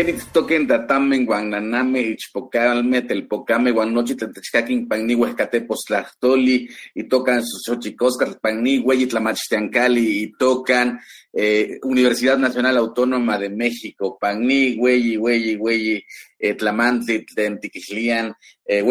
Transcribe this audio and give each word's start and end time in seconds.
Kenix 0.00 0.32
toquen 0.32 0.66
tatamen 0.66 1.26
guananame 1.26 2.00
ichpocalme 2.00 3.02
telpocame 3.02 3.70
guanochi 3.70 4.16
pagni 4.88 5.14
huescatepostlachtoli 5.14 6.56
y 6.94 7.04
tocan 7.04 7.42
xochicoscas 7.44 8.38
pagni 8.40 8.78
hueyitlamachtiancali 8.78 10.22
y 10.22 10.32
tocan 10.38 10.98
eh, 11.34 11.78
Universidad 11.82 12.38
Nacional 12.38 12.78
Autónoma 12.78 13.38
de 13.38 13.50
México, 13.50 14.16
pagni 14.18 14.78
hueyi 14.78 15.16
hueyi 15.16 15.56
hueyi 15.56 16.02
eh, 16.38 16.54
tlamantli 16.54 17.26
tentiquixlian 17.26 18.32
eh, 18.64 18.82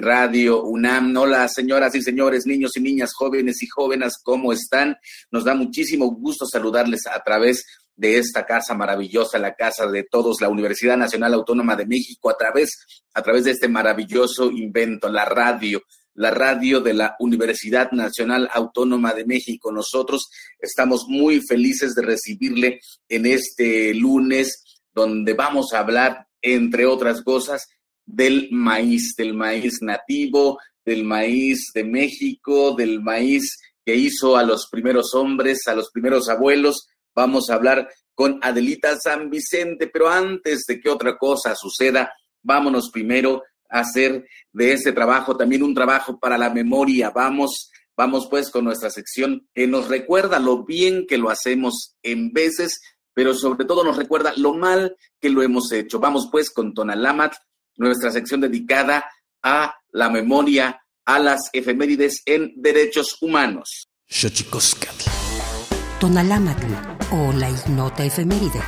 radio 0.00 0.64
UNAM. 0.64 1.16
Hola 1.18 1.46
señoras 1.48 1.94
y 1.94 2.02
señores, 2.02 2.46
niños 2.46 2.70
y 2.76 2.80
niñas, 2.80 3.12
jóvenes 3.12 3.62
y 3.62 3.66
jóvenes, 3.66 4.14
¿cómo 4.22 4.54
están? 4.54 4.96
Nos 5.30 5.44
da 5.44 5.54
muchísimo 5.54 6.10
gusto 6.12 6.46
saludarles 6.46 7.06
a 7.06 7.22
través 7.22 7.56
de 7.56 7.81
esta 8.02 8.44
casa 8.44 8.74
maravillosa, 8.74 9.38
la 9.38 9.54
casa 9.54 9.86
de 9.86 10.04
todos, 10.04 10.40
la 10.40 10.48
Universidad 10.48 10.96
Nacional 10.96 11.34
Autónoma 11.34 11.76
de 11.76 11.86
México, 11.86 12.30
a 12.30 12.36
través, 12.36 13.02
a 13.14 13.22
través 13.22 13.44
de 13.44 13.52
este 13.52 13.68
maravilloso 13.68 14.50
invento, 14.50 15.08
la 15.08 15.24
radio, 15.24 15.82
la 16.14 16.30
radio 16.30 16.80
de 16.80 16.94
la 16.94 17.16
Universidad 17.20 17.90
Nacional 17.92 18.48
Autónoma 18.52 19.14
de 19.14 19.24
México. 19.24 19.72
Nosotros 19.72 20.28
estamos 20.58 21.06
muy 21.08 21.40
felices 21.40 21.94
de 21.94 22.02
recibirle 22.02 22.80
en 23.08 23.26
este 23.26 23.94
lunes, 23.94 24.80
donde 24.94 25.34
vamos 25.34 25.72
a 25.72 25.78
hablar, 25.78 26.26
entre 26.42 26.86
otras 26.86 27.22
cosas, 27.22 27.68
del 28.04 28.48
maíz, 28.50 29.14
del 29.16 29.34
maíz 29.34 29.78
nativo, 29.80 30.58
del 30.84 31.04
maíz 31.04 31.70
de 31.74 31.84
México, 31.84 32.74
del 32.74 33.00
maíz 33.00 33.58
que 33.84 33.94
hizo 33.94 34.36
a 34.36 34.42
los 34.42 34.68
primeros 34.70 35.14
hombres, 35.14 35.66
a 35.66 35.74
los 35.74 35.90
primeros 35.90 36.28
abuelos, 36.28 36.88
Vamos 37.14 37.50
a 37.50 37.54
hablar 37.54 37.88
con 38.14 38.38
Adelita 38.42 38.96
San 38.98 39.30
Vicente, 39.30 39.88
pero 39.88 40.08
antes 40.08 40.64
de 40.66 40.80
que 40.80 40.88
otra 40.88 41.16
cosa 41.16 41.54
suceda, 41.54 42.12
vámonos 42.42 42.90
primero 42.90 43.42
a 43.68 43.80
hacer 43.80 44.26
de 44.52 44.72
este 44.72 44.92
trabajo 44.92 45.36
también 45.36 45.62
un 45.62 45.74
trabajo 45.74 46.18
para 46.18 46.36
la 46.36 46.50
memoria. 46.50 47.10
Vamos, 47.10 47.70
vamos 47.96 48.28
pues 48.30 48.50
con 48.50 48.64
nuestra 48.64 48.90
sección 48.90 49.48
que 49.54 49.66
nos 49.66 49.88
recuerda 49.88 50.38
lo 50.38 50.64
bien 50.64 51.06
que 51.06 51.18
lo 51.18 51.30
hacemos 51.30 51.96
en 52.02 52.32
veces, 52.32 52.80
pero 53.14 53.34
sobre 53.34 53.64
todo 53.64 53.84
nos 53.84 53.96
recuerda 53.96 54.32
lo 54.36 54.54
mal 54.54 54.96
que 55.20 55.30
lo 55.30 55.42
hemos 55.42 55.72
hecho. 55.72 55.98
Vamos 55.98 56.28
pues 56.30 56.50
con 56.50 56.74
Tonalamat, 56.74 57.34
nuestra 57.76 58.10
sección 58.10 58.40
dedicada 58.40 59.04
a 59.42 59.74
la 59.90 60.10
memoria, 60.10 60.82
a 61.04 61.18
las 61.18 61.50
efemérides 61.52 62.22
en 62.26 62.52
derechos 62.56 63.16
humanos. 63.20 63.88
Tonalamatl 66.02 66.66
o 67.12 67.32
la 67.32 67.48
ignota 67.48 68.04
efeméride. 68.04 68.60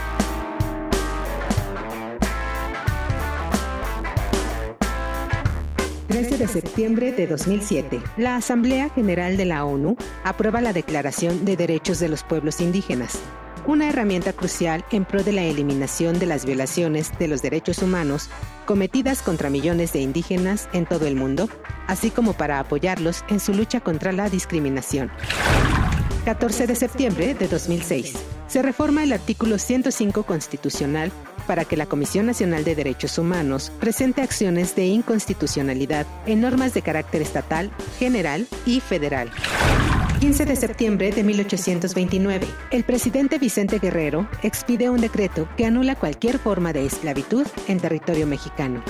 de 6.38 6.48
septiembre 6.48 7.10
de 7.10 7.26
2007, 7.26 8.00
la 8.16 8.36
Asamblea 8.36 8.88
General 8.90 9.36
de 9.36 9.46
la 9.46 9.64
ONU 9.64 9.96
aprueba 10.22 10.60
la 10.60 10.72
Declaración 10.72 11.44
de 11.44 11.56
Derechos 11.56 11.98
de 11.98 12.08
los 12.08 12.22
Pueblos 12.22 12.60
Indígenas. 12.60 13.20
una 13.66 13.88
herramienta 13.88 14.32
crucial 14.32 14.84
en 14.90 15.04
pro 15.04 15.24
de 15.24 15.32
la 15.32 15.42
eliminación 15.42 16.18
de 16.18 16.26
las 16.26 16.44
violaciones 16.44 17.10
de 17.18 17.28
los 17.28 17.42
derechos 17.42 17.78
humanos 17.78 18.28
cometidas 18.66 19.22
contra 19.22 19.50
millones 19.50 19.92
de 19.92 20.00
indígenas 20.00 20.68
en 20.72 20.86
todo 20.86 21.06
el 21.06 21.16
mundo, 21.16 21.48
así 21.86 22.10
como 22.10 22.34
para 22.34 22.58
apoyarlos 22.58 23.24
en 23.28 23.40
su 23.40 23.54
lucha 23.54 23.80
contra 23.80 24.12
la 24.12 24.28
discriminación. 24.28 25.10
14 26.24 26.66
de 26.66 26.74
septiembre 26.74 27.34
de 27.34 27.48
2006. 27.48 28.14
Se 28.48 28.62
reforma 28.62 29.02
el 29.02 29.12
artículo 29.12 29.58
105 29.58 30.22
constitucional 30.22 31.12
para 31.46 31.66
que 31.66 31.76
la 31.76 31.84
Comisión 31.84 32.24
Nacional 32.24 32.64
de 32.64 32.74
Derechos 32.74 33.18
Humanos 33.18 33.70
presente 33.78 34.22
acciones 34.22 34.74
de 34.74 34.86
inconstitucionalidad 34.86 36.06
en 36.26 36.40
normas 36.40 36.72
de 36.72 36.80
carácter 36.80 37.20
estatal, 37.20 37.70
general 37.98 38.46
y 38.64 38.80
federal. 38.80 39.30
15 40.20 40.46
de 40.46 40.56
septiembre 40.56 41.12
de 41.12 41.22
1829, 41.22 42.46
el 42.70 42.84
presidente 42.84 43.38
Vicente 43.38 43.78
Guerrero 43.78 44.26
expide 44.42 44.88
un 44.88 45.02
decreto 45.02 45.46
que 45.58 45.66
anula 45.66 45.94
cualquier 45.94 46.38
forma 46.38 46.72
de 46.72 46.86
esclavitud 46.86 47.46
en 47.68 47.80
territorio 47.80 48.26
mexicano. 48.26 48.82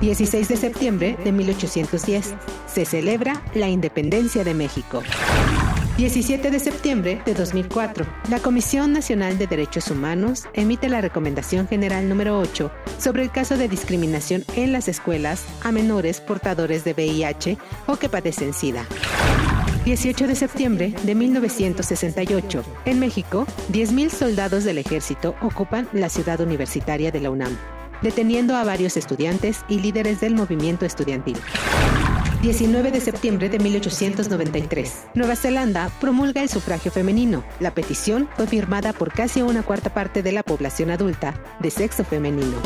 16 0.00 0.48
de 0.48 0.56
septiembre 0.56 1.18
de 1.24 1.32
1810, 1.32 2.34
se 2.72 2.84
celebra 2.84 3.42
la 3.54 3.68
independencia 3.68 4.44
de 4.44 4.54
México. 4.54 5.02
17 6.00 6.50
de 6.50 6.58
septiembre 6.58 7.20
de 7.26 7.34
2004, 7.34 8.06
la 8.30 8.38
Comisión 8.38 8.90
Nacional 8.90 9.36
de 9.36 9.46
Derechos 9.46 9.90
Humanos 9.90 10.48
emite 10.54 10.88
la 10.88 11.02
Recomendación 11.02 11.68
General 11.68 12.08
número 12.08 12.38
8 12.38 12.70
sobre 12.98 13.22
el 13.22 13.30
caso 13.30 13.58
de 13.58 13.68
discriminación 13.68 14.42
en 14.56 14.72
las 14.72 14.88
escuelas 14.88 15.44
a 15.62 15.72
menores 15.72 16.22
portadores 16.22 16.84
de 16.84 16.94
VIH 16.94 17.58
o 17.86 17.96
que 17.96 18.08
padecen 18.08 18.54
SIDA. 18.54 18.86
18 19.84 20.26
de 20.26 20.36
septiembre 20.36 20.94
de 21.02 21.14
1968. 21.14 22.64
En 22.86 22.98
México, 22.98 23.44
10.000 23.70 24.08
soldados 24.08 24.64
del 24.64 24.78
ejército 24.78 25.34
ocupan 25.42 25.86
la 25.92 26.08
ciudad 26.08 26.40
universitaria 26.40 27.10
de 27.12 27.20
la 27.20 27.28
UNAM, 27.28 27.54
deteniendo 28.00 28.56
a 28.56 28.64
varios 28.64 28.96
estudiantes 28.96 29.66
y 29.68 29.80
líderes 29.80 30.18
del 30.22 30.34
movimiento 30.34 30.86
estudiantil. 30.86 31.36
19 32.42 32.90
de 32.90 33.00
septiembre 33.00 33.50
de 33.50 33.58
1893. 33.58 35.08
Nueva 35.14 35.36
Zelanda 35.36 35.90
promulga 36.00 36.42
el 36.42 36.48
sufragio 36.48 36.90
femenino. 36.90 37.44
La 37.60 37.74
petición 37.74 38.28
fue 38.36 38.46
firmada 38.46 38.94
por 38.94 39.12
casi 39.12 39.42
una 39.42 39.62
cuarta 39.62 39.92
parte 39.92 40.22
de 40.22 40.32
la 40.32 40.42
población 40.42 40.90
adulta 40.90 41.34
de 41.60 41.70
sexo 41.70 42.02
femenino. 42.02 42.56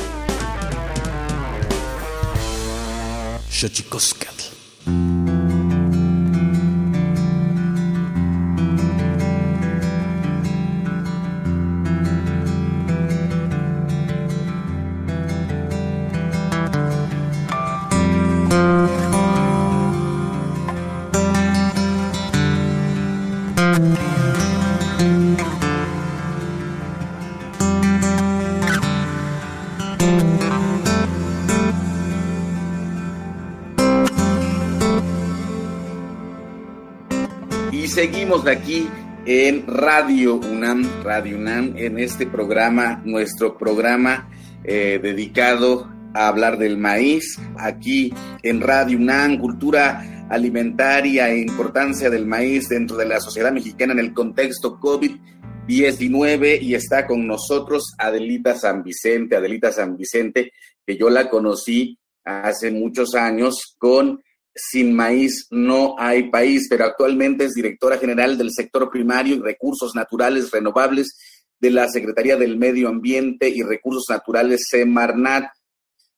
Seguimos 38.05 38.47
aquí 38.47 38.87
en 39.25 39.67
Radio 39.67 40.35
UNAM, 40.35 40.85
Radio 41.03 41.39
UNAM, 41.39 41.73
en 41.79 41.99
este 41.99 42.27
programa, 42.27 43.01
nuestro 43.07 43.57
programa 43.57 44.29
eh, 44.63 45.01
dedicado 45.03 45.91
a 46.13 46.29
hablar 46.29 46.59
del 46.59 46.77
maíz, 46.77 47.41
aquí 47.57 48.13
en 48.43 48.61
Radio 48.61 48.99
UNAM, 48.99 49.39
cultura 49.39 50.27
alimentaria 50.29 51.31
e 51.31 51.39
importancia 51.39 52.11
del 52.11 52.27
maíz 52.27 52.69
dentro 52.69 52.99
de 52.99 53.07
la 53.07 53.21
sociedad 53.21 53.53
mexicana 53.53 53.95
en 53.95 54.01
el 54.01 54.13
contexto 54.13 54.79
COVID-19 54.79 56.61
y 56.61 56.75
está 56.75 57.07
con 57.07 57.27
nosotros 57.27 57.95
Adelita 57.97 58.55
San 58.55 58.83
Vicente, 58.83 59.37
Adelita 59.37 59.73
San 59.73 59.97
Vicente, 59.97 60.53
que 60.87 60.99
yo 60.99 61.09
la 61.09 61.31
conocí 61.31 61.99
hace 62.23 62.71
muchos 62.71 63.15
años 63.15 63.75
con 63.79 64.21
sin 64.55 64.95
maíz 64.95 65.47
no 65.51 65.97
hay 65.99 66.31
país, 66.31 66.69
pero 66.71 66.85
actualmente 66.85 67.45
es 67.45 67.55
directora 67.55 67.99
general 67.99 68.39
del 68.39 68.53
sector 68.53 68.89
primario 68.91 69.37
y 69.37 69.41
recursos 69.41 69.95
naturales 69.95 70.51
renovables 70.51 71.17
de 71.59 71.71
la 71.71 71.89
Secretaría 71.89 72.37
del 72.37 72.57
Medio 72.57 72.89
Ambiente 72.89 73.49
y 73.49 73.63
Recursos 73.63 74.05
Naturales 74.09 74.67
Semarnat. 74.69 75.47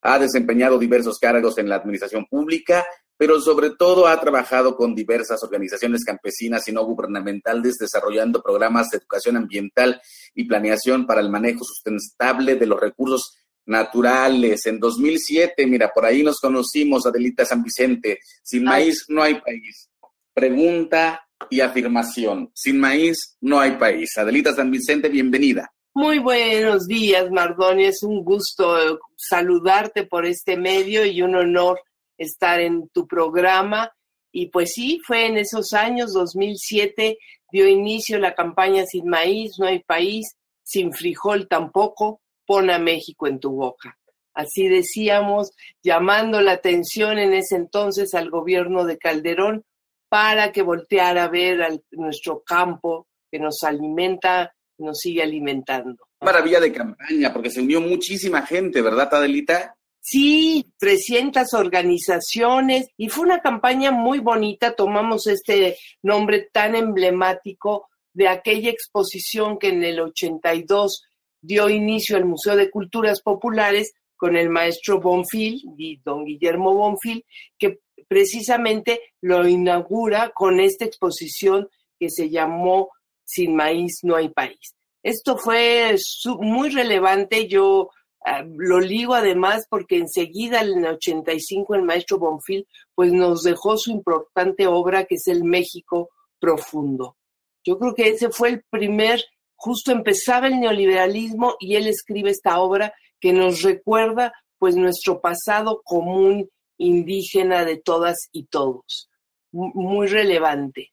Ha 0.03 0.19
desempeñado 0.19 0.79
diversos 0.79 1.19
cargos 1.19 1.57
en 1.59 1.69
la 1.69 1.77
administración 1.77 2.27
pública, 2.27 2.85
pero 3.17 3.41
sobre 3.41 3.71
todo 3.71 4.07
ha 4.07 4.21
trabajado 4.21 4.77
con 4.77 4.95
diversas 4.95 5.43
organizaciones 5.43 6.05
campesinas 6.05 6.69
y 6.69 6.73
no 6.73 6.85
gubernamentales 6.85 7.77
desarrollando 7.79 8.43
programas 8.43 8.91
de 8.91 8.99
educación 8.99 9.37
ambiental 9.37 10.01
y 10.35 10.45
planeación 10.45 11.07
para 11.07 11.21
el 11.21 11.31
manejo 11.31 11.65
sustentable 11.65 12.57
de 12.57 12.67
los 12.67 12.79
recursos 12.79 13.39
naturales. 13.67 14.65
En 14.67 14.79
2007, 14.79 15.67
mira, 15.67 15.91
por 15.93 16.05
ahí 16.05 16.23
nos 16.23 16.39
conocimos, 16.39 17.07
Adelita 17.07 17.45
San 17.45 17.63
Vicente. 17.63 18.19
Sin 18.43 18.65
maíz 18.65 19.05
no 19.09 19.23
hay 19.23 19.35
país. 19.41 19.91
Pregunta 20.33 21.27
y 21.51 21.61
afirmación. 21.61 22.51
Sin 22.55 22.79
maíz 22.79 23.37
no 23.41 23.61
hay 23.61 23.73
país. 23.73 24.17
Adelita 24.17 24.55
San 24.55 24.71
Vicente, 24.71 25.09
bienvenida. 25.09 25.71
Muy 25.95 26.19
buenos 26.19 26.87
días, 26.87 27.31
Mardoni. 27.31 27.85
Es 27.85 28.03
un 28.03 28.23
gusto 28.23 29.01
saludarte 29.17 30.05
por 30.05 30.27
este 30.27 30.57
medio 30.57 31.05
y 31.07 31.23
un 31.23 31.35
honor 31.35 31.81
estar 32.19 32.61
en 32.61 32.89
tu 32.91 33.07
programa. 33.07 33.91
Y 34.31 34.49
pues 34.49 34.73
sí, 34.75 35.01
fue 35.07 35.27
en 35.27 35.39
esos 35.39 35.73
años, 35.73 36.13
2007, 36.13 37.19
dio 37.51 37.67
inicio 37.67 38.19
la 38.19 38.35
campaña 38.35 38.85
Sin 38.85 39.09
maíz, 39.09 39.53
no 39.59 39.67
hay 39.67 39.83
país, 39.85 40.37
sin 40.63 40.93
frijol 40.93 41.49
tampoco, 41.49 42.21
pon 42.47 42.71
a 42.71 42.79
México 42.79 43.27
en 43.27 43.41
tu 43.41 43.51
boca. 43.53 43.99
Así 44.35 44.69
decíamos, 44.69 45.53
llamando 45.83 46.41
la 46.43 46.53
atención 46.53 47.19
en 47.19 47.33
ese 47.33 47.57
entonces 47.57 48.13
al 48.15 48.31
gobierno 48.31 48.85
de 48.85 48.99
Calderón 48.99 49.65
para 50.09 50.53
que 50.53 50.63
volteara 50.63 51.25
a 51.25 51.29
ver 51.29 51.83
nuestro 51.93 52.43
campo 52.43 53.07
que 53.31 53.39
nos 53.39 53.63
alimenta, 53.63 54.55
nos 54.79 54.99
sigue 54.99 55.23
alimentando. 55.23 56.07
Maravilla 56.21 56.61
de 56.61 56.73
campaña, 56.73 57.33
porque 57.33 57.51
se 57.51 57.61
unió 57.61 57.81
muchísima 57.81 58.43
gente, 58.43 58.83
¿verdad, 58.83 59.13
Adelita? 59.15 59.75
Sí, 60.01 60.73
300 60.79 61.53
organizaciones 61.55 62.89
y 62.97 63.09
fue 63.09 63.25
una 63.25 63.41
campaña 63.41 63.91
muy 63.91 64.21
bonita. 64.21 64.77
Tomamos 64.77 65.27
este 65.27 65.77
nombre 66.03 66.49
tan 66.53 66.77
emblemático 66.77 67.89
de 68.13 68.29
aquella 68.29 68.71
exposición 68.71 69.59
que 69.59 69.69
en 69.69 69.83
el 69.83 69.99
82 69.99 71.03
dio 71.41 71.69
inicio 71.69 72.17
al 72.17 72.25
Museo 72.25 72.57
de 72.57 72.71
Culturas 72.71 73.23
Populares 73.23 73.93
con 74.17 74.37
el 74.37 74.49
maestro 74.49 75.01
Bonfil, 75.01 75.63
don 76.05 76.25
Guillermo 76.25 76.75
Bonfil, 76.75 77.25
que 77.59 77.81
precisamente 78.09 79.01
lo 79.21 79.47
inaugura 79.47 80.31
con 80.35 80.61
esta 80.61 80.85
exposición 80.85 81.69
que 81.99 82.11
se 82.11 82.31
llamó 82.31 82.91
Sin 83.25 83.57
maíz 83.57 84.01
no 84.03 84.17
hay 84.17 84.29
país. 84.29 84.75
Esto 85.03 85.37
fue 85.37 85.97
muy 86.41 86.71
relevante, 86.71 87.47
yo 87.49 87.91
ah, 88.25 88.45
lo 88.45 88.81
ligo 88.81 89.15
además 89.15 89.67
porque 89.69 89.99
enseguida 89.99 90.61
en 90.63 90.85
el 90.85 90.95
85 90.95 91.75
el 91.75 91.83
maestro 91.83 92.19
Bonfil 92.19 92.67
pues 92.95 93.13
nos 93.13 93.43
dejó 93.43 93.77
su 93.77 93.91
importante 93.91 94.67
obra 94.67 95.05
que 95.05 95.17
es 95.17 95.27
el 95.29 95.45
México 95.45 96.11
profundo. 96.41 97.17
Yo 97.65 97.79
creo 97.79 97.95
que 97.95 98.09
ese 98.09 98.31
fue 98.31 98.49
el 98.51 98.65
primer 98.71 99.25
justo 99.67 99.91
empezaba 99.91 100.47
el 100.47 100.61
neoliberalismo 100.61 101.57
y 101.59 101.75
él 101.75 101.89
escribe 101.89 102.31
esta 102.31 102.61
obra 102.61 102.95
que 103.19 103.33
nos 103.33 103.63
recuerda 103.63 104.33
pues 104.59 104.77
nuestro 104.77 105.21
pasado 105.21 105.83
común 105.85 106.49
indígena 106.79 107.65
de 107.65 107.77
todas 107.77 108.29
y 108.31 108.45
todos, 108.45 109.11
muy 109.51 110.07
relevante. 110.07 110.93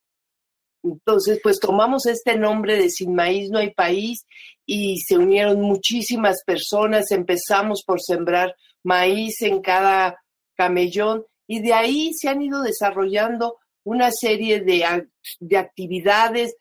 Entonces, 0.82 1.40
pues 1.44 1.60
tomamos 1.60 2.08
este 2.08 2.36
nombre 2.36 2.76
de 2.76 2.90
Sin 2.90 3.14
Maíz 3.14 3.52
no 3.52 3.60
hay 3.60 3.76
país 3.76 4.26
y 4.66 4.98
se 5.02 5.20
unieron 5.20 5.62
muchísimas 5.62 6.44
personas, 6.44 7.12
empezamos 7.12 7.84
por 7.86 8.02
sembrar 8.02 8.56
maíz 8.82 9.40
en 9.44 9.62
cada 9.62 10.20
camellón 10.56 11.26
y 11.46 11.62
de 11.62 11.74
ahí 11.74 12.12
se 12.16 12.28
han 12.28 12.42
ido 12.42 12.64
desarrollando 12.64 13.58
una 13.84 14.10
serie 14.12 14.62
de, 14.62 14.84
de 15.40 15.58
actividades, 15.58 16.56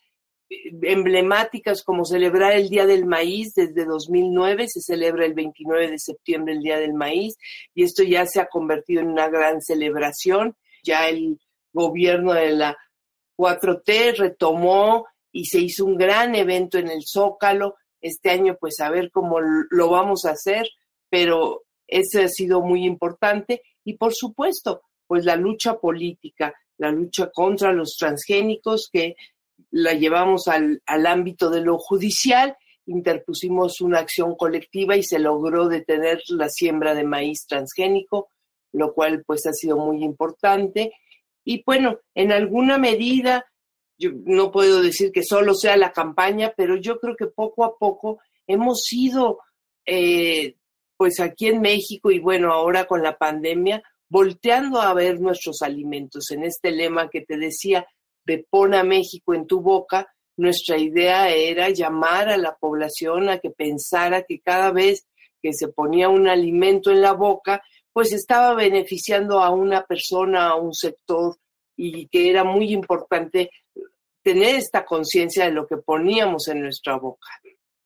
emblemáticas 0.82 1.82
como 1.82 2.04
celebrar 2.04 2.52
el 2.52 2.68
Día 2.68 2.86
del 2.86 3.06
Maíz 3.06 3.54
desde 3.54 3.84
2009, 3.84 4.68
se 4.68 4.80
celebra 4.80 5.26
el 5.26 5.34
29 5.34 5.90
de 5.90 5.98
septiembre 5.98 6.54
el 6.54 6.60
Día 6.60 6.78
del 6.78 6.94
Maíz 6.94 7.36
y 7.74 7.84
esto 7.84 8.02
ya 8.02 8.26
se 8.26 8.40
ha 8.40 8.46
convertido 8.46 9.00
en 9.00 9.08
una 9.08 9.28
gran 9.28 9.60
celebración. 9.60 10.56
Ya 10.84 11.08
el 11.08 11.38
gobierno 11.72 12.32
de 12.32 12.50
la 12.50 12.76
4T 13.36 14.16
retomó 14.16 15.06
y 15.32 15.46
se 15.46 15.60
hizo 15.60 15.84
un 15.84 15.96
gran 15.96 16.34
evento 16.34 16.78
en 16.78 16.88
el 16.88 17.02
Zócalo. 17.06 17.76
Este 18.00 18.30
año, 18.30 18.56
pues 18.60 18.80
a 18.80 18.90
ver 18.90 19.10
cómo 19.10 19.38
lo 19.40 19.90
vamos 19.90 20.24
a 20.24 20.32
hacer, 20.32 20.66
pero 21.08 21.62
ese 21.86 22.24
ha 22.24 22.28
sido 22.28 22.60
muy 22.60 22.84
importante. 22.84 23.62
Y 23.84 23.96
por 23.96 24.12
supuesto, 24.14 24.82
pues 25.06 25.24
la 25.24 25.36
lucha 25.36 25.78
política, 25.78 26.54
la 26.78 26.90
lucha 26.90 27.30
contra 27.30 27.72
los 27.72 27.96
transgénicos, 27.98 28.88
que 28.92 29.14
la 29.72 29.94
llevamos 29.94 30.46
al, 30.46 30.80
al 30.86 31.06
ámbito 31.06 31.50
de 31.50 31.62
lo 31.62 31.78
judicial, 31.78 32.56
interpusimos 32.86 33.80
una 33.80 33.98
acción 33.98 34.36
colectiva 34.36 34.96
y 34.96 35.02
se 35.02 35.18
logró 35.18 35.68
detener 35.68 36.20
la 36.28 36.48
siembra 36.48 36.94
de 36.94 37.04
maíz 37.04 37.46
transgénico, 37.48 38.28
lo 38.72 38.92
cual 38.94 39.24
pues 39.26 39.46
ha 39.46 39.52
sido 39.52 39.76
muy 39.78 40.04
importante. 40.04 40.92
Y 41.44 41.62
bueno, 41.64 41.98
en 42.14 42.32
alguna 42.32 42.78
medida 42.78 43.46
yo 43.98 44.10
no 44.24 44.50
puedo 44.50 44.82
decir 44.82 45.12
que 45.12 45.22
solo 45.22 45.54
sea 45.54 45.76
la 45.76 45.92
campaña, 45.92 46.52
pero 46.56 46.76
yo 46.76 46.98
creo 46.98 47.16
que 47.16 47.26
poco 47.26 47.64
a 47.64 47.76
poco 47.78 48.20
hemos 48.46 48.92
ido, 48.92 49.38
eh, 49.86 50.56
pues 50.96 51.20
aquí 51.20 51.48
en 51.48 51.60
México 51.60 52.10
y 52.10 52.18
bueno, 52.18 52.52
ahora 52.52 52.86
con 52.86 53.02
la 53.02 53.16
pandemia, 53.16 53.82
volteando 54.08 54.80
a 54.80 54.92
ver 54.92 55.20
nuestros 55.20 55.62
alimentos. 55.62 56.30
En 56.30 56.44
este 56.44 56.72
lema 56.72 57.08
que 57.08 57.22
te 57.22 57.36
decía, 57.38 57.86
de 58.24 58.46
pon 58.48 58.74
a 58.74 58.84
México 58.84 59.34
en 59.34 59.46
tu 59.46 59.60
boca, 59.60 60.06
nuestra 60.36 60.78
idea 60.78 61.28
era 61.28 61.70
llamar 61.70 62.28
a 62.28 62.36
la 62.36 62.56
población 62.56 63.28
a 63.28 63.38
que 63.38 63.50
pensara 63.50 64.22
que 64.22 64.40
cada 64.40 64.70
vez 64.70 65.06
que 65.42 65.52
se 65.52 65.68
ponía 65.68 66.08
un 66.08 66.28
alimento 66.28 66.90
en 66.90 67.02
la 67.02 67.12
boca, 67.12 67.62
pues 67.92 68.12
estaba 68.12 68.54
beneficiando 68.54 69.40
a 69.40 69.50
una 69.50 69.84
persona, 69.84 70.48
a 70.48 70.54
un 70.54 70.72
sector, 70.72 71.36
y 71.76 72.06
que 72.08 72.30
era 72.30 72.44
muy 72.44 72.72
importante 72.72 73.50
tener 74.22 74.56
esta 74.56 74.84
conciencia 74.84 75.46
de 75.46 75.52
lo 75.52 75.66
que 75.66 75.78
poníamos 75.78 76.48
en 76.48 76.62
nuestra 76.62 76.96
boca. 76.96 77.28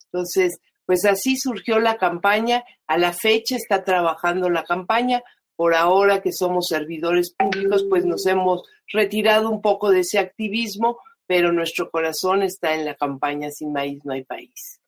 Entonces, 0.04 0.58
pues 0.84 1.04
así 1.04 1.36
surgió 1.36 1.80
la 1.80 1.96
campaña. 1.96 2.64
A 2.86 2.98
la 2.98 3.12
fecha 3.12 3.56
está 3.56 3.82
trabajando 3.84 4.50
la 4.50 4.64
campaña. 4.64 5.22
Por 5.56 5.74
ahora 5.74 6.22
que 6.22 6.32
somos 6.32 6.68
servidores 6.68 7.34
públicos, 7.34 7.84
pues 7.88 8.04
nos 8.04 8.26
hemos 8.26 8.62
retirado 8.92 9.50
un 9.50 9.62
poco 9.62 9.90
de 9.90 10.00
ese 10.00 10.18
activismo, 10.18 10.98
pero 11.26 11.52
nuestro 11.52 11.90
corazón 11.90 12.42
está 12.42 12.74
en 12.74 12.84
la 12.84 12.94
campaña 12.94 13.50
Sin 13.50 13.72
Maíz 13.72 14.04
No 14.04 14.12
hay 14.12 14.24
País. 14.24 14.80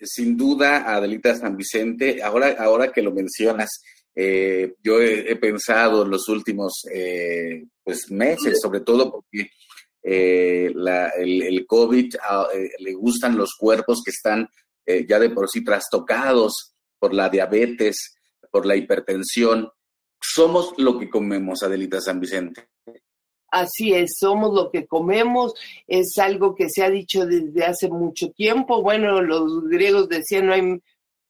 Sin 0.00 0.36
duda, 0.36 0.94
Adelita 0.94 1.34
San 1.34 1.56
Vicente, 1.56 2.22
ahora, 2.22 2.56
ahora 2.58 2.92
que 2.92 3.02
lo 3.02 3.12
mencionas, 3.12 3.82
eh, 4.14 4.74
yo 4.82 5.00
he, 5.02 5.34
pensado 5.36 6.04
en 6.04 6.10
los 6.10 6.28
últimos 6.28 6.84
eh, 6.92 7.64
pues 7.82 8.10
meses, 8.10 8.60
sobre 8.60 8.80
todo 8.80 9.10
porque 9.10 9.50
eh, 10.02 10.72
el, 11.16 11.66
COVID 11.66 12.16
ah, 12.22 12.48
eh, 12.52 12.70
le 12.80 12.92
gustan 12.94 13.36
los 13.36 13.54
cuerpos 13.54 14.02
que 14.04 14.10
están 14.10 14.48
eh, 14.84 15.06
ya 15.08 15.20
de 15.20 15.30
por 15.30 15.48
sí 15.48 15.62
trastocados 15.62 16.74
por 16.98 17.14
la 17.14 17.28
diabetes, 17.28 18.16
por 18.50 18.66
la 18.66 18.76
hipertensión. 18.76 19.68
Somos 20.22 20.72
lo 20.78 20.98
que 20.98 21.10
comemos, 21.10 21.62
Adelita 21.62 22.00
San 22.00 22.20
Vicente. 22.20 22.68
Así 23.50 23.92
es, 23.92 24.16
somos 24.18 24.54
lo 24.54 24.70
que 24.70 24.86
comemos, 24.86 25.52
es 25.86 26.16
algo 26.16 26.54
que 26.54 26.70
se 26.70 26.82
ha 26.82 26.88
dicho 26.88 27.26
desde 27.26 27.64
hace 27.66 27.88
mucho 27.88 28.30
tiempo. 28.30 28.82
Bueno, 28.82 29.20
los 29.20 29.68
griegos 29.68 30.08
decían, 30.08 30.46
no 30.46 30.54
hay, 30.54 30.80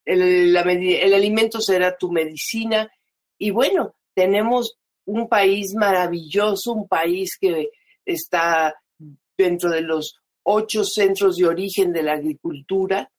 el, 0.05 0.55
el 0.55 1.13
alimento 1.13 1.59
será 1.59 1.97
tu 1.97 2.09
medicina. 2.09 2.89
Y 3.37 3.51
bueno, 3.51 3.95
tenemos 4.13 4.77
un 5.05 5.27
país 5.27 5.73
maravilloso, 5.75 6.71
un 6.71 6.87
país 6.87 7.37
que 7.37 7.71
está 8.05 8.73
dentro 9.37 9.69
de 9.69 9.81
los 9.81 10.21
ocho 10.43 10.83
centros 10.83 11.37
de 11.37 11.47
origen 11.47 11.91
de 11.91 12.03
la 12.03 12.13
agricultura. 12.13 13.11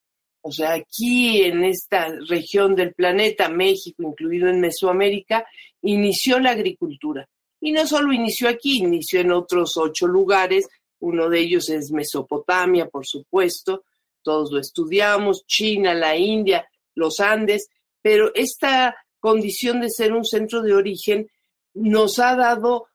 O 0.47 0.53
sea, 0.53 0.75
aquí 0.75 1.41
en 1.41 1.65
esta 1.65 2.07
región 2.29 2.75
del 2.75 2.93
planeta, 2.93 3.49
México, 3.49 4.03
incluido 4.03 4.47
en 4.49 4.61
Mesoamérica, 4.61 5.47
inició 5.81 6.39
la 6.39 6.51
agricultura. 6.51 7.27
Y 7.63 7.73
no 7.73 7.87
solo 7.87 8.13
inició 8.13 8.51
aquí, 8.51 8.77
inició 8.77 9.21
en 9.21 9.33
otros 9.33 9.79
ocho 9.79 10.07
lugares. 10.07 10.69
Uno 11.01 11.31
de 11.31 11.41
ellos 11.41 11.71
es 11.71 11.91
Mesopotamia, 11.91 12.91
por 12.91 13.07
supuesto. 13.07 13.85
Todos 14.23 14.53
lo 14.53 14.61
estudiamos, 14.61 15.47
China, 15.47 15.95
la 15.95 16.15
India, 16.15 16.69
los 16.95 17.21
Andes. 17.21 17.71
Pero 18.03 18.31
esta 18.35 18.95
condición 19.21 19.81
de 19.81 19.89
ser 19.89 20.13
un 20.13 20.27
centro 20.27 20.61
de 20.61 20.75
origen 20.75 21.27
nos 21.73 22.19
ha 22.19 22.37
dado 22.37 22.89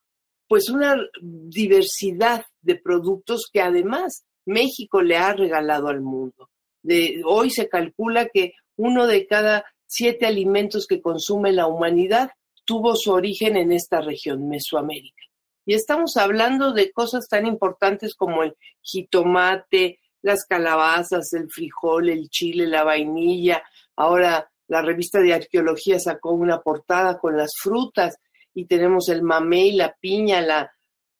pues 0.47 0.69
una 0.69 0.97
diversidad 1.19 2.45
de 2.61 2.75
productos 2.75 3.49
que 3.51 3.61
además 3.61 4.23
México 4.45 5.01
le 5.01 5.17
ha 5.17 5.33
regalado 5.33 5.87
al 5.87 6.01
mundo. 6.01 6.47
De, 6.81 7.21
hoy 7.25 7.49
se 7.49 7.67
calcula 7.67 8.27
que 8.27 8.53
uno 8.75 9.07
de 9.07 9.27
cada 9.27 9.65
siete 9.85 10.25
alimentos 10.25 10.87
que 10.87 11.01
consume 11.01 11.51
la 11.51 11.67
humanidad 11.67 12.31
tuvo 12.63 12.95
su 12.95 13.11
origen 13.11 13.57
en 13.57 13.71
esta 13.71 14.01
región, 14.01 14.47
Mesoamérica. 14.47 15.23
Y 15.65 15.73
estamos 15.73 16.17
hablando 16.17 16.71
de 16.71 16.91
cosas 16.91 17.27
tan 17.27 17.45
importantes 17.45 18.15
como 18.15 18.43
el 18.43 18.55
jitomate, 18.81 19.99
las 20.21 20.45
calabazas, 20.45 21.33
el 21.33 21.49
frijol, 21.49 22.09
el 22.09 22.29
chile, 22.29 22.67
la 22.67 22.83
vainilla. 22.83 23.63
Ahora 23.95 24.49
la 24.67 24.81
revista 24.81 25.19
de 25.19 25.33
arqueología 25.33 25.99
sacó 25.99 26.31
una 26.31 26.61
portada 26.61 27.17
con 27.17 27.35
las 27.35 27.51
frutas 27.59 28.17
y 28.53 28.65
tenemos 28.65 29.09
el 29.09 29.23
mamey, 29.23 29.73
la 29.73 29.95
piña, 29.99 30.41
la, 30.41 30.71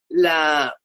la, 0.10 0.76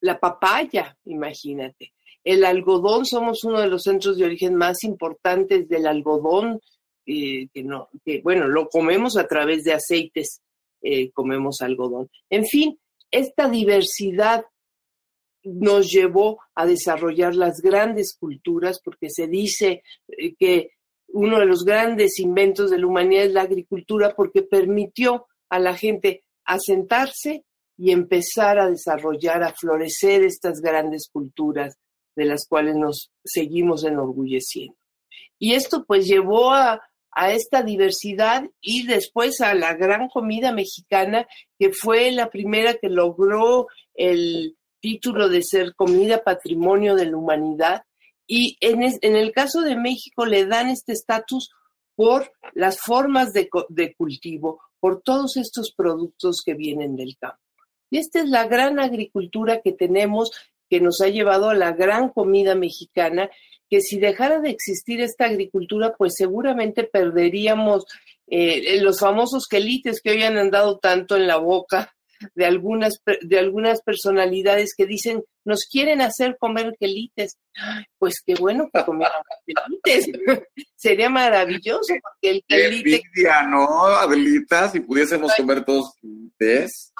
la 0.00 0.20
papaya, 0.20 0.96
imagínate. 1.04 1.92
El 2.24 2.44
algodón, 2.44 3.04
somos 3.04 3.44
uno 3.44 3.60
de 3.60 3.68
los 3.68 3.82
centros 3.82 4.16
de 4.16 4.24
origen 4.24 4.54
más 4.54 4.82
importantes 4.82 5.68
del 5.68 5.86
algodón, 5.86 6.58
eh, 7.06 7.48
que 7.52 7.62
no, 7.62 7.90
que 8.02 8.22
bueno, 8.22 8.48
lo 8.48 8.68
comemos 8.68 9.18
a 9.18 9.26
través 9.26 9.62
de 9.64 9.74
aceites, 9.74 10.40
eh, 10.80 11.10
comemos 11.12 11.60
algodón. 11.60 12.08
En 12.30 12.46
fin, 12.46 12.78
esta 13.10 13.48
diversidad 13.48 14.46
nos 15.42 15.90
llevó 15.90 16.40
a 16.54 16.64
desarrollar 16.64 17.34
las 17.34 17.60
grandes 17.60 18.16
culturas, 18.18 18.80
porque 18.82 19.10
se 19.10 19.26
dice 19.26 19.82
eh, 20.08 20.34
que 20.38 20.70
uno 21.08 21.38
de 21.38 21.46
los 21.46 21.64
grandes 21.64 22.18
inventos 22.18 22.70
de 22.70 22.78
la 22.78 22.86
humanidad 22.86 23.24
es 23.24 23.32
la 23.32 23.42
agricultura, 23.42 24.14
porque 24.16 24.42
permitió 24.42 25.26
a 25.50 25.58
la 25.58 25.76
gente 25.76 26.24
a 26.46 26.58
sentarse 26.58 27.44
y 27.76 27.92
empezar 27.92 28.58
a 28.58 28.70
desarrollar, 28.70 29.42
a 29.42 29.52
florecer 29.52 30.24
estas 30.24 30.60
grandes 30.60 31.08
culturas 31.12 31.76
de 32.16 32.24
las 32.24 32.46
cuales 32.46 32.76
nos 32.76 33.10
seguimos 33.24 33.84
enorgulleciendo. 33.84 34.76
Y 35.38 35.54
esto 35.54 35.84
pues 35.84 36.06
llevó 36.06 36.52
a, 36.52 36.80
a 37.14 37.32
esta 37.32 37.62
diversidad 37.62 38.44
y 38.60 38.86
después 38.86 39.40
a 39.40 39.54
la 39.54 39.74
gran 39.74 40.08
comida 40.08 40.52
mexicana, 40.52 41.26
que 41.58 41.72
fue 41.72 42.10
la 42.10 42.30
primera 42.30 42.74
que 42.74 42.88
logró 42.88 43.68
el 43.94 44.56
título 44.80 45.28
de 45.28 45.42
ser 45.42 45.74
comida 45.74 46.22
patrimonio 46.22 46.94
de 46.94 47.06
la 47.06 47.16
humanidad. 47.16 47.84
Y 48.26 48.56
en, 48.60 48.82
en 48.82 49.16
el 49.16 49.32
caso 49.32 49.62
de 49.62 49.76
México 49.76 50.26
le 50.26 50.46
dan 50.46 50.68
este 50.68 50.92
estatus 50.92 51.50
por 51.94 52.32
las 52.52 52.80
formas 52.80 53.32
de, 53.32 53.48
de, 53.68 53.94
cultivo, 53.94 54.60
por 54.80 55.00
todos 55.02 55.36
estos 55.36 55.72
productos 55.72 56.42
que 56.44 56.54
vienen 56.54 56.96
del 56.96 57.16
campo. 57.16 57.38
Y 57.90 57.98
esta 57.98 58.20
es 58.20 58.28
la 58.28 58.46
gran 58.46 58.80
agricultura 58.80 59.60
que 59.62 59.72
tenemos 59.72 60.32
que 60.74 60.80
nos 60.80 61.00
ha 61.02 61.06
llevado 61.06 61.50
a 61.50 61.54
la 61.54 61.70
gran 61.70 62.08
comida 62.08 62.56
mexicana, 62.56 63.30
que 63.70 63.80
si 63.80 64.00
dejara 64.00 64.40
de 64.40 64.50
existir 64.50 65.00
esta 65.00 65.26
agricultura, 65.26 65.94
pues 65.96 66.14
seguramente 66.16 66.82
perderíamos 66.82 67.84
eh, 68.26 68.80
los 68.80 68.98
famosos 68.98 69.46
quelites 69.48 70.00
que 70.02 70.10
hoy 70.10 70.24
han 70.24 70.36
andado 70.36 70.80
tanto 70.80 71.14
en 71.14 71.28
la 71.28 71.36
boca 71.36 71.94
de 72.34 72.44
algunas, 72.44 72.94
de 73.22 73.38
algunas 73.38 73.82
personalidades 73.82 74.74
que 74.76 74.84
dicen, 74.84 75.22
nos 75.44 75.60
quieren 75.70 76.00
hacer 76.00 76.38
comer 76.40 76.74
quelites. 76.80 77.36
Pues 77.96 78.14
qué 78.26 78.34
bueno 78.34 78.68
que 78.74 78.84
comieran 78.84 79.22
quelites. 79.46 80.10
Sería 80.74 81.08
maravilloso, 81.08 81.94
porque 82.02 82.30
el 82.30 82.44
quelite... 82.48 83.00
¿no? 83.48 84.72
Si 84.72 84.80
pudiésemos 84.80 85.32
comer 85.36 85.64
todos 85.64 85.92
quelites. 86.00 86.92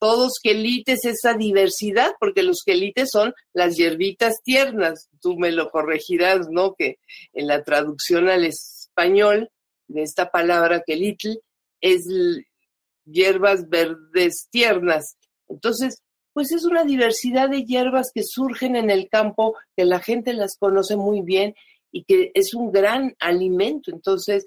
Todos 0.00 0.40
quelites, 0.42 1.04
esa 1.04 1.34
diversidad, 1.34 2.12
porque 2.18 2.42
los 2.42 2.62
quelites 2.64 3.10
son 3.12 3.34
las 3.52 3.76
hierbitas 3.76 4.42
tiernas. 4.42 5.10
Tú 5.20 5.36
me 5.36 5.52
lo 5.52 5.70
corregirás, 5.70 6.48
¿no? 6.50 6.74
Que 6.74 6.96
en 7.34 7.46
la 7.46 7.62
traducción 7.62 8.28
al 8.28 8.44
español 8.46 9.50
de 9.88 10.02
esta 10.02 10.30
palabra 10.30 10.82
quelitl 10.86 11.34
es 11.82 12.06
hierbas 13.04 13.68
verdes 13.68 14.48
tiernas. 14.50 15.16
Entonces, 15.48 16.02
pues 16.32 16.50
es 16.52 16.64
una 16.64 16.84
diversidad 16.84 17.50
de 17.50 17.64
hierbas 17.64 18.10
que 18.14 18.22
surgen 18.24 18.76
en 18.76 18.88
el 18.88 19.08
campo, 19.08 19.56
que 19.76 19.84
la 19.84 20.00
gente 20.00 20.32
las 20.32 20.56
conoce 20.56 20.96
muy 20.96 21.20
bien 21.22 21.54
y 21.92 22.04
que 22.04 22.30
es 22.34 22.54
un 22.54 22.72
gran 22.72 23.14
alimento. 23.18 23.90
Entonces, 23.90 24.46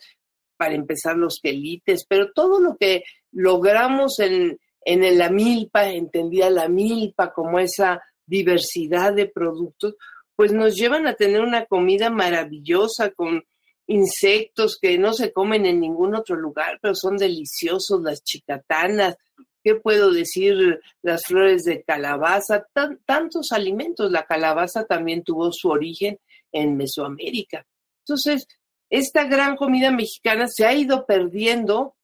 para 0.58 0.76
empezar 0.76 1.18
los 1.18 1.40
quelites, 1.40 2.06
pero 2.08 2.32
todo 2.34 2.60
lo 2.60 2.78
que 2.78 3.04
logramos 3.32 4.20
en, 4.20 4.58
en 4.86 5.18
la 5.18 5.30
milpa, 5.30 5.90
entendía 5.90 6.50
la 6.50 6.68
milpa 6.68 7.34
como 7.34 7.60
esa 7.60 8.02
diversidad 8.25 9.13
de 9.13 9.28
productos, 9.28 9.96
pues 10.36 10.52
nos 10.52 10.75
llevan 10.75 11.08
a 11.08 11.13
tener 11.13 11.42
una 11.42 11.66
comida 11.66 12.10
maravillosa 12.10 13.12
con 13.12 13.44
insectos 13.88 14.78
que 14.82 14.98
no 14.98 15.13
se 15.13 15.32
comen 15.32 15.66
en 15.66 15.80
ningún 15.80 16.16
otro 16.16 16.36
lugar, 16.36 16.80
pero 16.82 16.96
son 16.96 17.18
deliciosos, 17.18 18.02
las 18.02 18.24
chicatanas, 18.24 19.18
¿qué 19.63 19.75
puedo 19.75 20.12
decir? 20.12 20.80
Las 21.02 21.24
flores 21.25 21.63
de 21.63 21.84
calabaza, 21.84 22.66
tantos 23.06 23.52
alimentos. 23.52 24.12
La 24.12 24.25
calabaza 24.25 24.86
también 24.86 25.24
tuvo 25.24 25.52
su 25.52 25.70
origen 25.70 26.20
en 26.52 26.75
Mesoamérica. 26.78 27.66
Entonces, 28.06 28.48
esta 28.90 29.24
gran 29.25 29.56
comida 29.56 29.92
mexicana 29.92 30.48
se 30.48 30.66
ha 30.66 30.74
ido 30.74 31.06
perdiendo, 31.06 31.96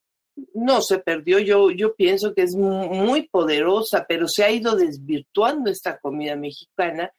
no 0.53 0.81
se 0.81 0.99
perdió, 0.99 1.39
yo, 1.39 1.71
yo 1.71 1.95
pienso 1.95 2.33
que 2.33 2.43
es 2.43 2.55
muy 2.55 3.27
poderosa, 3.27 4.05
pero 4.07 4.27
se 4.27 4.43
ha 4.43 4.51
ido 4.51 4.75
desvirtuando 4.75 5.69
esta 5.69 5.99
comida 5.99 6.35
mexicana 6.35 7.11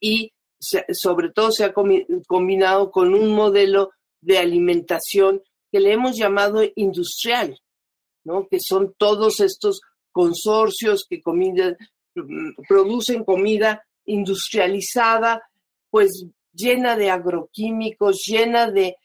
y 0.00 0.32
sobre 0.58 1.30
todo 1.30 1.52
se 1.52 1.64
ha 1.64 1.72
combinado 1.72 2.90
con 2.90 3.14
un 3.14 3.30
modelo 3.30 3.90
de 4.20 4.38
alimentación 4.38 5.42
que 5.70 5.80
le 5.80 5.92
hemos 5.92 6.16
llamado 6.16 6.62
industrial, 6.74 7.58
¿no? 8.24 8.48
que 8.48 8.58
son 8.60 8.94
todos 8.96 9.40
estos 9.40 9.80
consorcios 10.12 11.06
que 11.08 11.20
comida, 11.20 11.76
producen 12.68 13.24
comida 13.24 13.84
industrializada, 14.06 15.42
pues 15.90 16.26
llena 16.52 16.96
de 16.96 17.10
agroquímicos, 17.10 18.22
llena 18.26 18.70
de, 18.70 18.96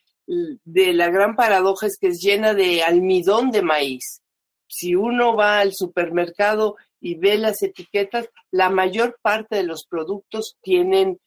de 0.64 0.94
la 0.94 1.10
gran 1.10 1.36
paradoja 1.36 1.88
es 1.88 1.98
que 2.00 2.08
es 2.08 2.22
llena 2.22 2.54
de 2.54 2.84
almidón 2.84 3.52
de 3.52 3.62
maíz. 3.62 4.22
Si 4.68 4.96
uno 4.96 5.36
va 5.36 5.60
al 5.60 5.74
supermercado 5.74 6.78
y 7.02 7.16
ve 7.16 7.38
las 7.38 7.62
etiquetas, 7.62 8.30
la 8.52 8.70
mayor 8.70 9.20
parte 9.22 9.58
de 9.58 9.64
los 9.64 9.86
productos 9.86 10.56
tienen 10.62 11.20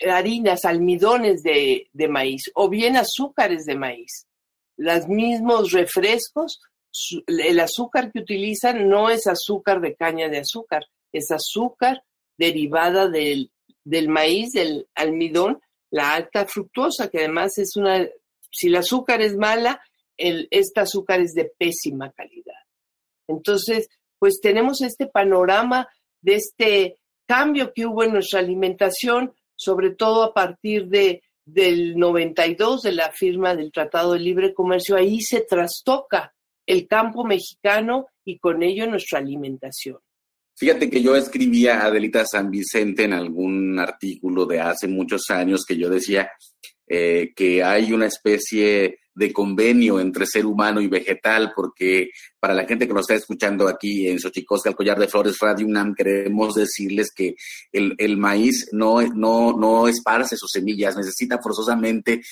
harinas, 0.00 0.64
almidones 0.64 1.42
de, 1.42 1.88
maíz 2.08 2.50
o 2.54 2.68
bien 2.68 2.96
azúcares 2.96 3.66
de 3.66 3.76
maíz. 3.76 4.26
Los 4.76 5.06
mismos 5.06 5.70
refrescos, 5.72 6.60
el 7.26 7.60
azúcar 7.60 8.10
que 8.10 8.20
utilizan 8.20 8.88
no 8.88 9.10
es 9.10 9.26
azúcar 9.26 9.80
de 9.80 9.94
caña 9.94 10.28
de 10.28 10.38
azúcar, 10.38 10.86
es 11.12 11.30
azúcar 11.30 12.02
derivada 12.36 13.08
del, 13.08 13.52
del 13.84 14.08
maíz, 14.08 14.52
del 14.52 14.88
almidón, 14.94 15.60
la 15.90 16.14
alta 16.14 16.46
fructuosa, 16.46 17.08
que 17.08 17.18
además 17.18 17.58
es 17.58 17.76
una, 17.76 18.08
si 18.50 18.68
el 18.68 18.76
azúcar 18.76 19.22
es 19.22 19.36
mala, 19.36 19.80
el, 20.16 20.48
este 20.50 20.80
azúcar 20.80 21.20
es 21.20 21.32
de 21.34 21.52
pésima 21.56 22.12
calidad. 22.12 22.54
Entonces, 23.28 23.88
pues 24.18 24.40
tenemos 24.40 24.82
este 24.82 25.06
panorama 25.06 25.88
de 26.20 26.34
este 26.34 26.96
cambio 27.26 27.72
que 27.72 27.86
hubo 27.86 28.04
en 28.04 28.12
nuestra 28.12 28.40
alimentación, 28.40 29.32
sobre 29.56 29.90
todo 29.90 30.24
a 30.24 30.34
partir 30.34 30.88
de, 30.88 31.22
del 31.44 31.96
92, 31.96 32.82
de 32.82 32.92
la 32.92 33.10
firma 33.12 33.54
del 33.54 33.72
Tratado 33.72 34.12
de 34.12 34.20
Libre 34.20 34.52
Comercio, 34.52 34.96
ahí 34.96 35.20
se 35.20 35.42
trastoca 35.42 36.34
el 36.66 36.86
campo 36.86 37.24
mexicano 37.24 38.08
y 38.24 38.38
con 38.38 38.62
ello 38.62 38.86
nuestra 38.86 39.18
alimentación. 39.18 39.98
Fíjate 40.56 40.90
que 40.90 41.00
yo 41.02 41.16
escribía 41.16 41.80
a 41.80 41.86
Adelita 41.86 42.24
San 42.26 42.50
Vicente 42.50 43.04
en 43.04 43.14
algún 43.14 43.78
artículo 43.78 44.44
de 44.44 44.60
hace 44.60 44.86
muchos 44.86 45.22
años 45.30 45.64
que 45.66 45.76
yo 45.76 45.88
decía 45.88 46.30
eh, 46.92 47.32
que 47.36 47.62
hay 47.62 47.92
una 47.92 48.06
especie 48.06 48.98
de 49.14 49.32
convenio 49.32 50.00
entre 50.00 50.26
ser 50.26 50.44
humano 50.44 50.80
y 50.80 50.88
vegetal, 50.88 51.52
porque 51.54 52.10
para 52.40 52.52
la 52.52 52.64
gente 52.64 52.88
que 52.88 52.92
nos 52.92 53.02
está 53.02 53.14
escuchando 53.14 53.68
aquí 53.68 54.08
en 54.08 54.18
Xochicosca, 54.18 54.70
el 54.70 54.74
Collar 54.74 54.98
de 54.98 55.06
Flores 55.06 55.36
Radio 55.40 55.68
UNAM, 55.68 55.94
queremos 55.94 56.56
decirles 56.56 57.12
que 57.14 57.36
el, 57.70 58.16
maíz 58.16 58.70
no, 58.72 59.02
no, 59.02 59.52
no 59.56 59.86
esparce 59.86 60.36
sus 60.36 60.50
semillas, 60.50 60.96
necesita 60.96 61.38
forzosamente 61.40 62.22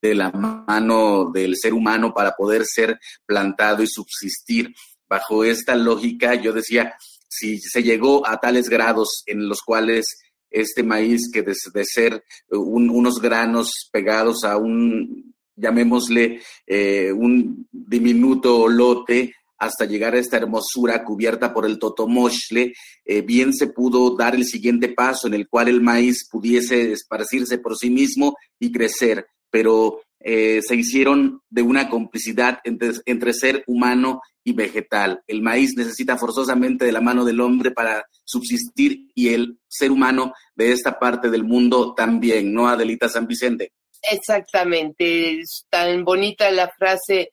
de 0.00 0.14
la 0.14 0.30
mano 0.30 1.30
del 1.30 1.54
ser 1.54 1.74
humano 1.74 2.14
para 2.14 2.32
poder 2.32 2.64
ser 2.64 2.98
plantado 3.26 3.82
y 3.82 3.86
subsistir. 3.86 4.74
Bajo 5.06 5.44
esta 5.44 5.74
lógica, 5.74 6.36
yo 6.36 6.54
decía, 6.54 6.94
si 7.28 7.58
se 7.58 7.82
llegó 7.82 8.26
a 8.26 8.38
tales 8.40 8.70
grados 8.70 9.24
en 9.26 9.46
los 9.46 9.60
cuales 9.60 10.16
este 10.56 10.82
maíz 10.82 11.30
que 11.32 11.42
de, 11.42 11.54
ser 11.84 12.24
unos 12.50 13.20
granos 13.20 13.88
pegados 13.92 14.44
a 14.44 14.56
un 14.56 15.34
llamémosle 15.54 16.40
eh, 16.66 17.12
un 17.12 17.66
diminuto 17.70 18.68
lote 18.68 19.34
hasta 19.58 19.86
llegar 19.86 20.14
a 20.14 20.18
esta 20.18 20.36
hermosura 20.36 21.02
cubierta 21.02 21.54
por 21.54 21.64
el 21.64 21.78
totomoshle, 21.78 22.74
eh, 23.04 23.22
bien 23.22 23.54
se 23.54 23.68
pudo 23.68 24.14
dar 24.14 24.34
el 24.34 24.44
siguiente 24.44 24.88
paso 24.90 25.28
en 25.28 25.34
el 25.34 25.48
cual 25.48 25.68
el 25.68 25.80
maíz 25.80 26.28
pudiese 26.30 26.92
esparcirse 26.92 27.58
por 27.58 27.76
sí 27.76 27.88
mismo 27.88 28.34
y 28.58 28.70
crecer, 28.70 29.26
pero 29.50 30.02
eh, 30.20 30.60
se 30.62 30.74
hicieron 30.74 31.42
de 31.50 31.62
una 31.62 31.88
complicidad 31.88 32.58
entre, 32.64 33.32
ser 33.32 33.64
humano 33.66 34.20
y 34.42 34.52
vegetal. 34.52 35.22
El 35.26 35.42
maíz 35.42 35.76
necesita 35.76 36.16
forzosamente 36.16 36.84
de 36.84 36.92
la 36.92 37.00
mano 37.00 37.24
del 37.24 37.40
hombre 37.40 37.70
para 37.70 38.04
subsistir 38.24 39.08
y 39.14 39.28
el 39.28 39.58
ser 39.68 39.90
humano 39.90 40.32
de 40.54 40.72
esta 40.72 40.98
parte 40.98 41.30
del 41.30 41.44
mundo 41.44 41.94
también, 41.94 42.52
¿no, 42.52 42.68
Adelita 42.68 43.08
San 43.08 43.26
Vicente? 43.26 43.72
Exactamente, 44.10 45.40
es 45.40 45.66
tan 45.68 46.04
bonita 46.04 46.50
la 46.50 46.68
frase 46.68 47.30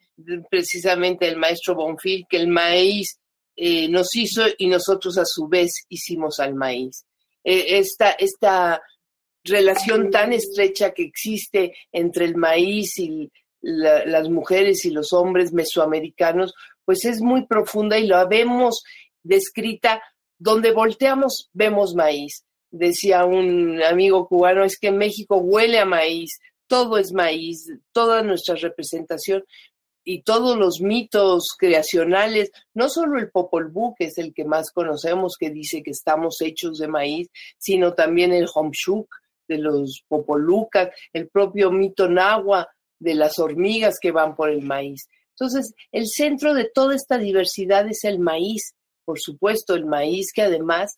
precisamente 0.49 1.25
del 1.25 1.37
maestro 1.37 1.75
Bonfil 1.75 2.25
que 2.29 2.37
el 2.37 2.47
maíz 2.47 3.19
eh, 3.55 3.87
nos 3.89 4.15
hizo 4.15 4.43
y 4.57 4.67
nosotros 4.67 5.17
a 5.17 5.25
su 5.25 5.47
vez 5.47 5.85
hicimos 5.89 6.39
al 6.39 6.55
maíz. 6.55 7.05
Eh, 7.43 7.77
esta, 7.77 8.11
esta 8.11 8.81
relación 9.43 10.09
tan 10.09 10.33
estrecha 10.33 10.93
que 10.93 11.03
existe 11.03 11.75
entre 11.91 12.25
el 12.25 12.35
maíz 12.35 12.97
y 12.97 13.31
las 13.61 14.29
mujeres 14.29 14.83
y 14.85 14.89
los 14.89 15.13
hombres 15.13 15.53
mesoamericanos, 15.53 16.53
pues 16.85 17.05
es 17.05 17.21
muy 17.21 17.45
profunda 17.47 17.97
y 17.97 18.07
lo 18.07 18.27
vemos 18.27 18.83
descrita 19.23 20.01
donde 20.37 20.71
volteamos 20.71 21.49
vemos 21.53 21.95
maíz. 21.95 22.43
Decía 22.69 23.23
un 23.25 23.81
amigo 23.83 24.27
cubano, 24.27 24.63
es 24.63 24.77
que 24.77 24.91
México 24.91 25.37
huele 25.37 25.79
a 25.79 25.85
maíz, 25.85 26.39
todo 26.67 26.97
es 26.97 27.13
maíz, 27.13 27.71
toda 27.91 28.23
nuestra 28.23 28.55
representación 28.55 29.43
y 30.03 30.23
todos 30.23 30.57
los 30.57 30.81
mitos 30.81 31.49
creacionales, 31.57 32.51
no 32.73 32.89
solo 32.89 33.19
el 33.19 33.29
Popol 33.29 33.71
Vuh, 33.71 33.95
que 33.95 34.05
es 34.05 34.17
el 34.17 34.33
que 34.33 34.43
más 34.43 34.71
conocemos, 34.71 35.37
que 35.39 35.49
dice 35.49 35.81
que 35.81 35.91
estamos 35.91 36.41
hechos 36.41 36.79
de 36.79 36.87
maíz, 36.89 37.29
sino 37.57 37.93
también 37.93 38.33
el 38.33 38.47
Homshuk 38.53 39.07
de 39.47 39.57
los 39.57 40.03
Popolucas, 40.07 40.89
el 41.11 41.29
propio 41.29 41.71
mito 41.71 42.09
Nahua 42.09 42.67
de 42.99 43.15
las 43.15 43.39
hormigas 43.39 43.95
que 44.01 44.11
van 44.11 44.35
por 44.35 44.49
el 44.49 44.61
maíz. 44.61 45.07
Entonces, 45.31 45.73
el 45.91 46.07
centro 46.07 46.53
de 46.53 46.69
toda 46.73 46.95
esta 46.95 47.17
diversidad 47.17 47.87
es 47.87 48.03
el 48.03 48.19
maíz, 48.19 48.75
por 49.03 49.19
supuesto, 49.19 49.75
el 49.75 49.85
maíz 49.85 50.31
que 50.33 50.43
además 50.43 50.95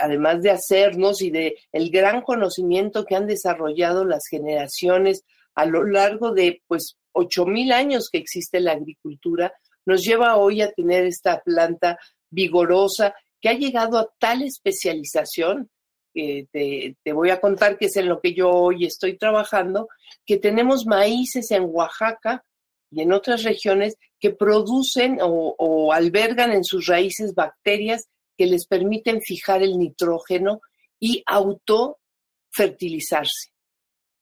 además 0.00 0.42
de 0.42 0.50
hacernos 0.50 1.22
y 1.22 1.30
de 1.30 1.56
el 1.72 1.90
gran 1.90 2.22
conocimiento 2.22 3.04
que 3.04 3.16
han 3.16 3.26
desarrollado 3.26 4.04
las 4.04 4.26
generaciones 4.30 5.24
a 5.54 5.66
lo 5.66 5.84
largo 5.84 6.32
de 6.32 6.62
pues 6.66 6.96
ocho 7.12 7.46
mil 7.46 7.72
años 7.72 8.08
que 8.10 8.18
existe 8.18 8.60
la 8.60 8.72
agricultura, 8.72 9.52
nos 9.84 10.04
lleva 10.04 10.36
hoy 10.36 10.62
a 10.62 10.70
tener 10.70 11.04
esta 11.04 11.40
planta 11.40 11.98
vigorosa 12.30 13.14
que 13.40 13.48
ha 13.48 13.54
llegado 13.54 13.98
a 13.98 14.08
tal 14.18 14.42
especialización 14.42 15.68
que 16.12 16.46
te, 16.52 16.96
te, 17.02 17.12
voy 17.12 17.30
a 17.30 17.40
contar 17.40 17.78
que 17.78 17.86
es 17.86 17.96
en 17.96 18.08
lo 18.08 18.20
que 18.20 18.34
yo 18.34 18.50
hoy 18.50 18.84
estoy 18.84 19.16
trabajando, 19.16 19.88
que 20.26 20.38
tenemos 20.38 20.86
maíces 20.86 21.50
en 21.50 21.64
Oaxaca 21.66 22.44
y 22.90 23.02
en 23.02 23.12
otras 23.12 23.42
regiones 23.42 23.96
que 24.18 24.30
producen 24.30 25.18
o, 25.20 25.54
o 25.58 25.92
albergan 25.92 26.52
en 26.52 26.64
sus 26.64 26.86
raíces 26.86 27.34
bacterias 27.34 28.08
que 28.36 28.46
les 28.46 28.66
permiten 28.66 29.20
fijar 29.20 29.62
el 29.62 29.78
nitrógeno 29.78 30.62
y 31.00 31.22
autofertilizarse. 31.26 33.50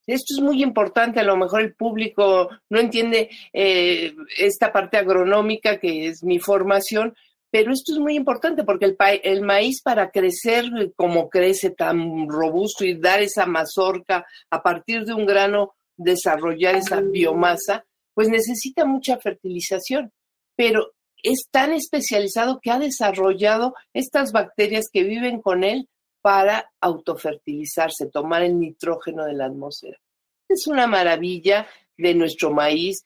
Esto 0.07 0.35
es 0.35 0.41
muy 0.41 0.63
importante, 0.63 1.19
a 1.19 1.25
lo 1.25 1.37
mejor 1.37 1.63
el 1.63 1.75
público 1.75 2.49
no 2.71 2.79
entiende 2.79 3.29
eh, 3.53 4.15
esta 4.39 4.73
parte 4.73 4.99
agronómica 4.99 5.79
que 5.79 6.07
es 6.07 6.23
mi 6.23 6.39
formación, 6.39 7.17
pero 7.57 7.73
esto 7.73 7.95
es 7.95 7.99
muy 7.99 8.17
importante 8.17 8.65
porque 8.65 8.95
el, 9.23 9.41
maíz 9.41 9.81
para 9.81 10.11
crecer 10.11 10.93
como 10.95 11.31
crece 11.31 11.71
tan 11.71 12.29
robusto 12.29 12.85
y 12.85 12.99
dar 12.99 13.23
esa 13.23 13.47
mazorca 13.47 14.27
a 14.51 14.63
partir 14.63 15.07
de 15.07 15.15
un 15.15 15.25
grano, 15.25 15.75
desarrollar 15.97 16.75
esa 16.75 17.01
biomasa, 17.01 17.87
pues 18.13 18.29
necesita 18.29 18.85
mucha 18.85 19.17
fertilización. 19.17 20.13
Pero 20.55 20.93
es 21.23 21.49
tan 21.51 21.73
especializado 21.73 22.61
que 22.61 22.71
ha 22.71 22.79
desarrollado 22.79 23.73
estas 23.95 24.33
bacterias 24.33 24.91
que 24.93 25.05
viven 25.05 25.41
con 25.41 25.65
él 25.65 25.89
para 26.21 26.71
autofertilizarse, 26.83 28.11
tomar 28.11 28.43
el 28.43 28.59
nitrógeno 28.59 29.25
de 29.25 29.33
la 29.33 29.47
atmósfera. 29.47 29.97
Es 30.47 30.67
una 30.67 30.87
maravilla 30.87 31.67
de 31.97 32.15
nuestro 32.15 32.51
maíz 32.51 33.03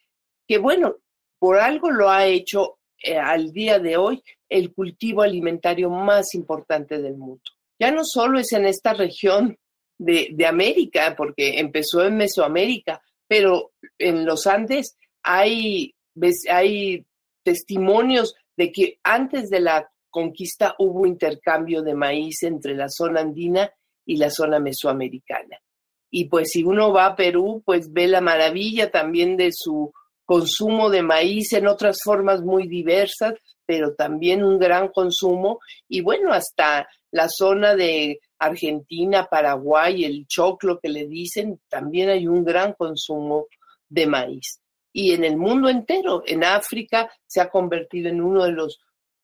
que, 0.49 0.59
bueno, 0.59 0.97
por 1.39 1.61
algo 1.61 1.93
lo 1.93 2.11
ha 2.11 2.27
hecho 2.27 2.80
eh, 3.03 3.17
al 3.17 3.53
día 3.53 3.79
de 3.79 3.97
hoy 3.97 4.23
el 4.49 4.73
cultivo 4.73 5.23
alimentario 5.23 5.91
más 5.91 6.35
importante 6.35 6.99
del 6.99 7.17
mundo. 7.17 7.43
ya 7.79 7.91
no 7.91 8.03
solo 8.05 8.39
es 8.39 8.53
en 8.53 8.67
esta 8.67 8.93
región 8.93 9.57
de, 9.99 10.29
de 10.33 10.47
América, 10.47 11.15
porque 11.17 11.59
empezó 11.61 12.05
en 12.05 12.17
Mesoamérica, 12.17 13.03
pero 13.27 13.73
en 13.99 14.25
los 14.25 14.47
Andes 14.47 14.97
hay, 15.23 15.95
hay 16.51 17.05
testimonios 17.43 18.35
de 18.57 18.73
que 18.73 18.99
antes 19.03 19.51
de 19.51 19.61
la 19.61 19.91
conquista 20.11 20.75
hubo 20.79 21.07
intercambio 21.07 21.83
de 21.83 21.95
maíz 21.95 22.43
entre 22.43 22.75
la 22.75 22.89
zona 22.89 23.21
andina 23.21 23.73
y 24.05 24.17
la 24.17 24.31
zona 24.31 24.59
mesoamericana. 24.59 25.59
Y 26.11 26.25
pues 26.25 26.51
si 26.51 26.65
uno 26.65 26.93
va 26.93 27.07
a 27.07 27.17
Perú, 27.17 27.63
pues 27.65 27.93
ve 27.93 28.09
la 28.09 28.21
maravilla 28.21 28.91
también 28.91 29.37
de 29.37 29.51
su 29.53 29.93
consumo 30.31 30.91
de 30.91 31.03
maíz 31.03 31.53
en 31.55 31.67
otras 31.67 31.99
formas 32.05 32.41
muy 32.41 32.69
diversas, 32.69 33.35
pero 33.67 33.97
también 33.97 34.45
un 34.45 34.61
gran 34.61 34.87
consumo. 34.87 35.59
Y 35.89 36.03
bueno, 36.03 36.33
hasta 36.33 36.89
la 37.11 37.29
zona 37.29 37.75
de 37.75 38.21
Argentina, 38.39 39.27
Paraguay, 39.29 40.05
el 40.05 40.29
choclo 40.29 40.79
que 40.79 40.89
le 40.89 41.09
dicen, 41.09 41.61
también 41.69 42.11
hay 42.11 42.29
un 42.29 42.45
gran 42.45 42.75
consumo 42.75 43.47
de 43.89 44.07
maíz. 44.07 44.61
Y 44.93 45.15
en 45.15 45.25
el 45.25 45.37
mundo 45.37 45.69
entero, 45.69 46.23
en 46.25 46.45
África, 46.45 47.11
se 47.27 47.41
ha 47.41 47.51
convertido 47.51 48.09
en 48.09 48.23
uno 48.23 48.45
de 48.45 48.53
los 48.53 48.79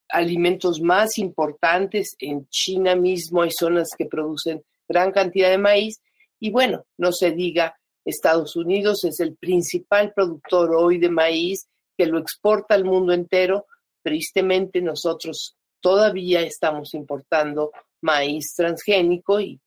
alimentos 0.09 0.81
más 0.81 1.19
importantes. 1.19 2.17
En 2.19 2.49
China 2.49 2.97
mismo 2.97 3.43
hay 3.43 3.53
zonas 3.53 3.91
que 3.97 4.07
producen 4.07 4.65
gran 4.89 5.13
cantidad 5.13 5.51
de 5.51 5.59
maíz. 5.59 6.01
Y 6.41 6.51
bueno, 6.51 6.85
no 6.99 7.13
se 7.13 7.31
diga, 7.31 7.77
Estados 8.07 8.55
Unidos 8.55 9.05
es 9.05 9.19
el 9.21 9.37
principal 9.37 10.13
productor 10.15 10.75
hoy 10.75 10.99
de 10.99 11.11
maíz 11.11 11.69
que 11.99 12.07
lo 12.07 12.19
exporta 12.19 12.75
al 12.75 12.85
mundo 12.85 13.13
entero. 13.13 13.67
Tristemente 14.03 14.81
nosotros 14.81 15.57
todavía 15.81 16.41
estamos 16.43 16.95
importando 16.95 17.73
maíz 18.01 18.55
transgénico 18.55 19.41
y 19.41 19.61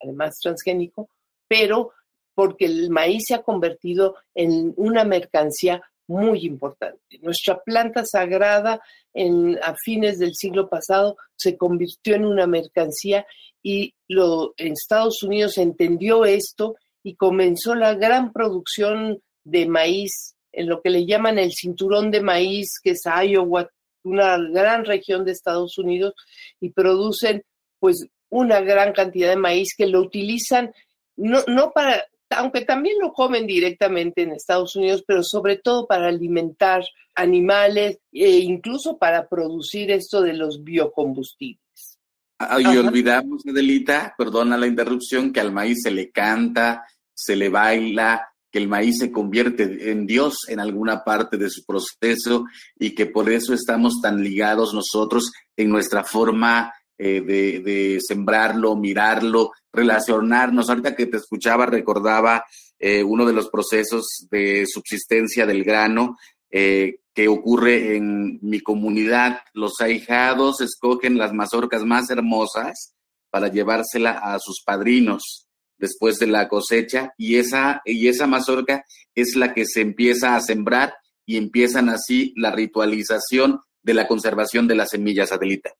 además 0.00 0.38
transgénico, 0.38 1.08
pero 1.48 1.92
porque 2.34 2.66
el 2.66 2.90
maíz 2.90 3.24
se 3.28 3.34
ha 3.34 3.42
convertido 3.42 4.16
en 4.34 4.74
una 4.76 5.04
mercancía 5.04 5.82
muy 6.06 6.44
importante. 6.44 7.18
Nuestra 7.22 7.62
planta 7.62 8.04
sagrada 8.04 8.80
en, 9.14 9.58
a 9.62 9.74
fines 9.74 10.18
del 10.18 10.34
siglo 10.34 10.68
pasado 10.68 11.16
se 11.34 11.56
convirtió 11.56 12.14
en 12.14 12.26
una 12.26 12.46
mercancía 12.46 13.26
y 13.62 13.94
lo, 14.06 14.52
en 14.58 14.74
Estados 14.74 15.22
Unidos 15.22 15.56
entendió 15.56 16.26
esto 16.26 16.76
y 17.06 17.14
comenzó 17.14 17.76
la 17.76 17.94
gran 17.94 18.32
producción 18.32 19.22
de 19.44 19.66
maíz 19.66 20.34
en 20.50 20.68
lo 20.68 20.82
que 20.82 20.90
le 20.90 21.06
llaman 21.06 21.38
el 21.38 21.52
cinturón 21.52 22.10
de 22.10 22.20
maíz, 22.20 22.80
que 22.82 22.90
es 22.90 23.02
Iowa, 23.04 23.70
una 24.02 24.36
gran 24.38 24.84
región 24.84 25.24
de 25.24 25.30
Estados 25.30 25.78
Unidos, 25.78 26.14
y 26.58 26.70
producen 26.70 27.44
pues 27.78 28.08
una 28.28 28.60
gran 28.60 28.92
cantidad 28.92 29.28
de 29.28 29.36
maíz 29.36 29.76
que 29.78 29.86
lo 29.86 30.00
utilizan 30.00 30.72
no, 31.14 31.44
no 31.46 31.70
para, 31.70 32.02
aunque 32.30 32.62
también 32.62 32.96
lo 33.00 33.12
comen 33.12 33.46
directamente 33.46 34.22
en 34.22 34.32
Estados 34.32 34.74
Unidos, 34.74 35.04
pero 35.06 35.22
sobre 35.22 35.58
todo 35.58 35.86
para 35.86 36.08
alimentar 36.08 36.82
animales 37.14 38.00
e 38.12 38.38
incluso 38.38 38.98
para 38.98 39.28
producir 39.28 39.92
esto 39.92 40.22
de 40.22 40.32
los 40.32 40.64
biocombustibles. 40.64 42.00
Ah, 42.40 42.60
y 42.60 42.76
olvidamos, 42.76 43.46
Adelita, 43.46 44.12
perdona 44.18 44.58
la 44.58 44.66
interrupción, 44.66 45.32
que 45.32 45.40
al 45.40 45.52
maíz 45.52 45.82
se 45.82 45.92
le 45.92 46.10
canta, 46.10 46.84
se 47.16 47.34
le 47.34 47.48
baila, 47.48 48.28
que 48.52 48.58
el 48.58 48.68
maíz 48.68 48.98
se 48.98 49.10
convierte 49.10 49.90
en 49.90 50.06
Dios 50.06 50.46
en 50.48 50.60
alguna 50.60 51.02
parte 51.02 51.36
de 51.36 51.50
su 51.50 51.64
proceso 51.64 52.44
y 52.78 52.94
que 52.94 53.06
por 53.06 53.30
eso 53.30 53.54
estamos 53.54 54.00
tan 54.00 54.22
ligados 54.22 54.72
nosotros 54.74 55.32
en 55.56 55.70
nuestra 55.70 56.04
forma 56.04 56.72
eh, 56.98 57.20
de, 57.20 57.98
sembrarlo, 58.00 58.76
mirarlo, 58.76 59.52
relacionarnos. 59.72 60.68
Ahorita 60.68 60.94
que 60.94 61.06
te 61.06 61.16
escuchaba, 61.16 61.66
recordaba 61.66 62.44
eh, 62.78 63.02
uno 63.02 63.26
de 63.26 63.32
los 63.32 63.48
procesos 63.48 64.26
de 64.30 64.64
subsistencia 64.66 65.46
del 65.46 65.64
grano 65.64 66.16
eh, 66.50 67.00
que 67.14 67.28
ocurre 67.28 67.96
en 67.96 68.38
mi 68.42 68.60
comunidad. 68.60 69.40
Los 69.54 69.80
ahijados 69.80 70.60
escogen 70.60 71.18
las 71.18 71.32
mazorcas 71.32 71.84
más 71.84 72.10
hermosas 72.10 72.94
para 73.30 73.48
llevársela 73.48 74.12
a 74.12 74.38
sus 74.38 74.62
padrinos 74.64 75.45
después 75.78 76.18
de 76.18 76.26
la 76.26 76.48
cosecha 76.48 77.12
y 77.16 77.36
esa, 77.36 77.82
y 77.84 78.08
esa 78.08 78.26
mazorca 78.26 78.84
es 79.14 79.36
la 79.36 79.54
que 79.54 79.64
se 79.66 79.80
empieza 79.80 80.36
a 80.36 80.40
sembrar 80.40 80.94
y 81.24 81.36
empiezan 81.36 81.88
así 81.88 82.32
la 82.36 82.52
ritualización 82.52 83.60
de 83.82 83.94
la 83.94 84.06
conservación 84.06 84.66
de 84.68 84.74
la 84.74 84.86
semilla 84.86 85.26
satélite. 85.26 85.74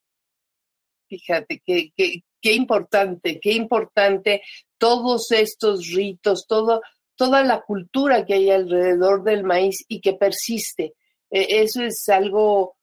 Fíjate, 1.09 1.63
qué, 1.65 1.93
qué, 1.97 2.23
qué 2.41 2.53
importante, 2.53 3.39
qué 3.41 3.53
importante 3.53 4.43
todos 4.79 5.31
estos 5.31 5.89
ritos, 5.95 6.47
todo, 6.49 6.81
toda 7.17 7.45
la 7.45 7.63
cultura 7.63 8.25
que 8.25 8.35
hay 8.35 8.51
alrededor 8.51 9.23
del 9.23 9.45
maíz 9.45 9.85
y 9.89 10.01
que 10.01 10.15
persiste. 10.15 10.95
E, 11.31 11.63
eso 11.63 11.83
es 11.83 12.09
algo 12.09 12.77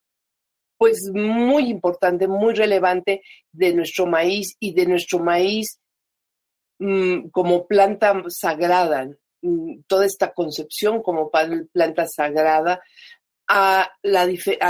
pues 0.77 1.09
muy 1.13 1.69
importante, 1.69 2.27
muy 2.27 2.53
relevante 2.53 3.21
de 3.51 3.73
nuestro 3.73 4.05
maíz 4.05 4.55
y 4.59 4.73
de 4.73 4.85
nuestro 4.85 5.19
maíz 5.19 5.79
como 7.31 7.67
planta 7.67 8.23
sagrada, 8.29 9.09
mm, 9.41 9.81
toda 9.87 10.05
esta 10.05 10.33
concepción 10.33 11.01
como 11.01 11.29
planta 11.29 12.07
sagrada 12.07 12.81
a, 13.47 13.89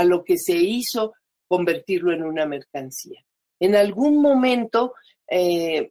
lo 0.04 0.24
que 0.24 0.38
se 0.38 0.56
hizo 0.56 1.14
convertirlo 1.46 2.12
en 2.12 2.24
una 2.24 2.46
mercancía. 2.46 3.24
En 3.60 3.76
algún 3.76 4.20
momento 4.20 4.94
eh, 5.30 5.90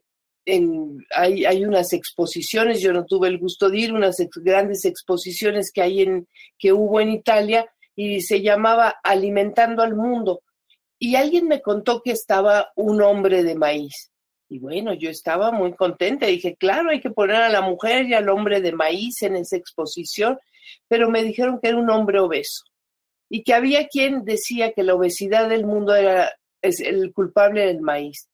hay, 1.10 1.64
unas 1.64 1.92
exposiciones, 1.92 2.80
yo 2.80 2.92
no 2.92 3.04
tuve 3.04 3.28
el 3.28 3.38
gusto 3.38 3.70
de 3.70 3.78
ir, 3.78 3.92
unas 3.92 4.16
grandes 4.36 4.84
exposiciones 4.84 5.70
que, 5.72 5.82
hay 5.82 6.02
en, 6.02 6.28
que 6.58 6.72
hubo 6.72 7.00
en 7.00 7.10
Italia 7.10 7.66
y 7.96 8.20
se 8.20 8.42
llamaba 8.42 8.96
Alimentando 9.02 9.82
al 9.82 9.94
Mundo. 9.94 10.42
Y 10.98 11.16
alguien 11.16 11.48
me 11.48 11.62
contó 11.62 12.02
que 12.02 12.12
estaba 12.12 12.72
un 12.76 13.00
hombre 13.02 13.42
de 13.42 13.54
maíz. 13.54 14.10
Y 14.48 14.58
bueno, 14.58 14.94
yo 14.94 15.10
estaba 15.10 15.50
muy 15.50 15.74
contenta. 15.74 16.26
Dije, 16.26 16.56
claro, 16.56 16.90
hay 16.90 17.00
que 17.00 17.10
poner 17.10 17.36
a 17.36 17.48
la 17.48 17.62
mujer 17.62 18.06
y 18.06 18.14
al 18.14 18.28
hombre 18.28 18.60
de 18.60 18.72
maíz 18.72 19.22
en 19.22 19.36
esa 19.36 19.56
exposición, 19.56 20.38
pero 20.88 21.10
me 21.10 21.22
dijeron 21.24 21.58
que 21.60 21.68
era 21.68 21.78
un 21.78 21.90
hombre 21.90 22.20
obeso 22.20 22.64
y 23.28 23.42
que 23.42 23.54
había 23.54 23.88
quien 23.88 24.24
decía 24.24 24.72
que 24.72 24.82
la 24.82 24.94
obesidad 24.94 25.48
del 25.48 25.66
mundo 25.66 25.94
era 25.94 26.30
es 26.64 26.80
el 26.80 27.12
culpable 27.12 27.66
del 27.66 27.80
maíz. 27.80 28.28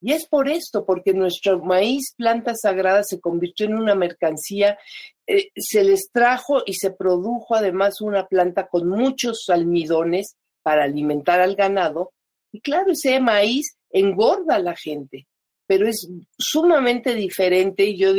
Y 0.00 0.12
es 0.12 0.26
por 0.26 0.48
esto, 0.48 0.84
porque 0.84 1.14
nuestro 1.14 1.58
maíz, 1.60 2.12
planta 2.16 2.54
sagrada, 2.54 3.02
se 3.02 3.20
convirtió 3.20 3.66
en 3.66 3.74
una 3.74 3.94
mercancía, 3.94 4.78
eh, 5.26 5.48
se 5.56 5.84
les 5.84 6.10
trajo 6.12 6.62
y 6.66 6.74
se 6.74 6.90
produjo 6.90 7.54
además 7.54 8.00
una 8.00 8.26
planta 8.26 8.66
con 8.68 8.88
muchos 8.88 9.46
almidones 9.48 10.36
para 10.62 10.84
alimentar 10.84 11.40
al 11.40 11.56
ganado. 11.56 12.12
Y 12.52 12.60
claro, 12.60 12.92
ese 12.92 13.20
maíz 13.20 13.76
engorda 13.98 14.56
a 14.56 14.60
la 14.60 14.76
gente, 14.76 15.26
pero 15.66 15.88
es 15.88 16.08
sumamente 16.38 17.14
diferente 17.14 17.84
y 17.84 17.96
yo 17.96 18.10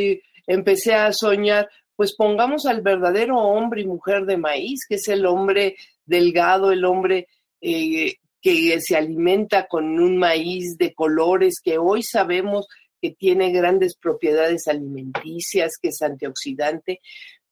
empecé 0.47 0.95
a 0.95 1.13
soñar, 1.13 1.69
pues 1.95 2.15
pongamos 2.15 2.65
al 2.65 2.81
verdadero 2.81 3.37
hombre 3.37 3.81
y 3.81 3.85
mujer 3.85 4.25
de 4.25 4.37
maíz, 4.37 4.81
que 4.87 4.95
es 4.95 5.07
el 5.07 5.25
hombre 5.25 5.75
delgado, 6.05 6.71
el 6.71 6.83
hombre 6.83 7.27
eh, 7.61 8.15
que 8.41 8.79
se 8.81 8.95
alimenta 8.95 9.67
con 9.67 9.99
un 9.99 10.17
maíz 10.17 10.77
de 10.77 10.93
colores 10.93 11.59
que 11.63 11.77
hoy 11.77 12.01
sabemos 12.01 12.67
que 12.99 13.11
tiene 13.11 13.51
grandes 13.51 13.95
propiedades 13.95 14.67
alimenticias, 14.67 15.73
que 15.79 15.89
es 15.89 16.01
antioxidante, 16.01 17.01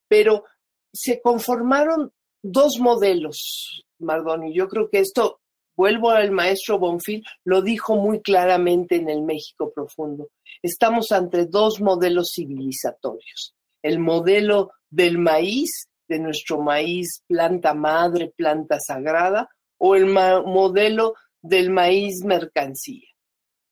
pero 0.07 0.45
se 0.91 1.21
conformaron 1.21 2.11
dos 2.41 2.79
modelos, 2.79 3.85
Mardoni. 3.99 4.55
Yo 4.55 4.67
creo 4.67 4.89
que 4.89 4.99
esto, 4.99 5.41
vuelvo 5.75 6.11
al 6.11 6.31
maestro 6.31 6.79
Bonfil, 6.79 7.23
lo 7.43 7.61
dijo 7.61 7.95
muy 7.95 8.21
claramente 8.21 8.95
en 8.95 9.09
el 9.09 9.21
México 9.21 9.71
profundo. 9.73 10.29
Estamos 10.61 11.11
ante 11.11 11.45
dos 11.45 11.81
modelos 11.81 12.31
civilizatorios. 12.35 13.55
El 13.81 13.99
modelo 13.99 14.71
del 14.89 15.17
maíz, 15.17 15.87
de 16.07 16.19
nuestro 16.19 16.61
maíz, 16.61 17.23
planta 17.27 17.73
madre, 17.73 18.33
planta 18.35 18.79
sagrada, 18.79 19.49
o 19.77 19.95
el 19.95 20.05
modelo 20.05 21.15
del 21.41 21.69
maíz 21.69 22.23
mercancía. 22.23 23.07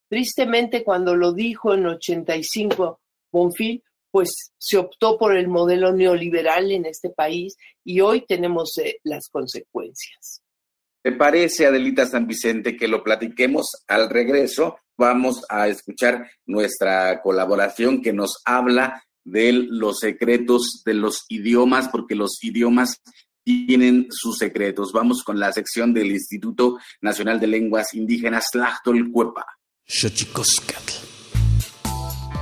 Tristemente, 0.09 0.83
cuando 0.83 1.15
lo 1.15 1.33
dijo 1.33 1.73
en 1.73 1.87
85 1.87 2.99
Bonfil, 3.31 3.83
pues 4.11 4.51
se 4.59 4.77
optó 4.77 5.17
por 5.17 5.35
el 5.35 5.47
modelo 5.47 5.91
neoliberal 5.91 6.71
en 6.71 6.85
este 6.85 7.09
país 7.09 7.57
y 7.83 7.99
hoy 8.01 8.23
tenemos 8.27 8.77
eh, 8.77 8.99
las 9.03 9.27
consecuencias. 9.27 10.43
¿Te 11.03 11.11
parece, 11.11 11.65
Adelita 11.65 12.05
San 12.05 12.27
Vicente, 12.27 12.77
que 12.77 12.87
lo 12.87 13.03
platiquemos 13.03 13.67
al 13.89 14.09
regreso? 14.09 14.77
Vamos 14.97 15.43
a 15.49 15.67
escuchar 15.67 16.31
nuestra 16.45 17.21
colaboración 17.21 18.01
que 18.01 18.13
nos 18.13 18.41
habla 18.45 19.03
de 19.25 19.51
los 19.51 19.99
secretos 19.99 20.81
de 20.85 20.93
los 20.93 21.25
idiomas, 21.27 21.89
porque 21.89 22.15
los 22.15 22.41
idiomas 22.41 23.01
tienen 23.43 24.07
sus 24.11 24.37
secretos. 24.37 24.93
Vamos 24.93 25.23
con 25.23 25.41
la 25.41 25.51
sección 25.51 25.93
del 25.93 26.09
Instituto 26.09 26.77
Nacional 27.01 27.41
de 27.41 27.47
Lenguas 27.47 27.93
Indígenas 27.93 28.45
Tlachtolcuepa. 28.53 29.45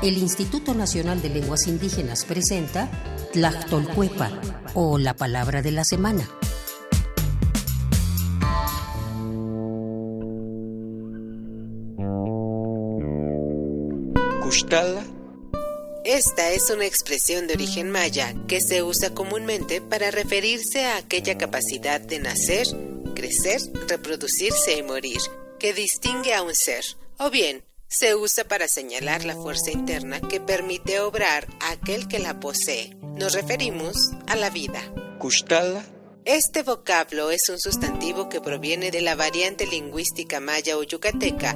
El 0.04 0.18
Instituto 0.20 0.76
Nacional 0.76 1.20
de 1.24 1.30
Lenguas 1.30 1.66
Indígenas 1.66 2.26
presenta 2.26 2.92
Tlactolcuepa 3.34 4.30
o 4.76 5.00
la 5.00 5.16
palabra 5.16 5.64
de 5.64 5.72
la 5.72 5.84
semana. 5.84 6.30
Esta 16.04 16.52
es 16.52 16.70
una 16.70 16.86
expresión 16.86 17.48
de 17.48 17.54
origen 17.54 17.90
maya 17.90 18.36
que 18.50 18.60
se 18.60 18.84
usa 18.84 19.14
comúnmente 19.14 19.80
para 19.80 20.12
referirse 20.12 20.84
a 20.84 20.98
aquella 20.98 21.38
capacidad 21.38 22.02
de 22.02 22.20
nacer, 22.20 22.68
crecer, 23.16 23.62
reproducirse 23.88 24.78
y 24.78 24.84
morir 24.84 25.22
que 25.58 25.74
distingue 25.74 26.34
a 26.34 26.42
un 26.42 26.54
ser, 26.54 26.84
o 27.18 27.30
bien 27.30 27.64
se 27.88 28.14
usa 28.14 28.44
para 28.44 28.68
señalar 28.68 29.24
la 29.24 29.36
fuerza 29.36 29.72
interna 29.72 30.20
que 30.20 30.42
permite 30.42 31.00
obrar 31.00 31.48
a 31.62 31.72
aquel 31.72 32.10
que 32.10 32.20
la 32.20 32.42
posee. 32.42 32.94
Nos 33.16 33.34
referimos 33.34 34.10
a 34.28 34.36
la 34.36 34.50
vida. 34.50 34.82
Este 36.26 36.64
vocablo 36.64 37.32
es 37.32 37.48
un 37.48 37.58
sustantivo 37.58 38.28
que 38.28 38.42
proviene 38.42 38.92
de 38.92 39.02
la 39.02 39.16
variante 39.16 39.66
lingüística 39.66 40.42
maya 40.42 40.78
o 40.78 40.84
yucateca 40.84 41.56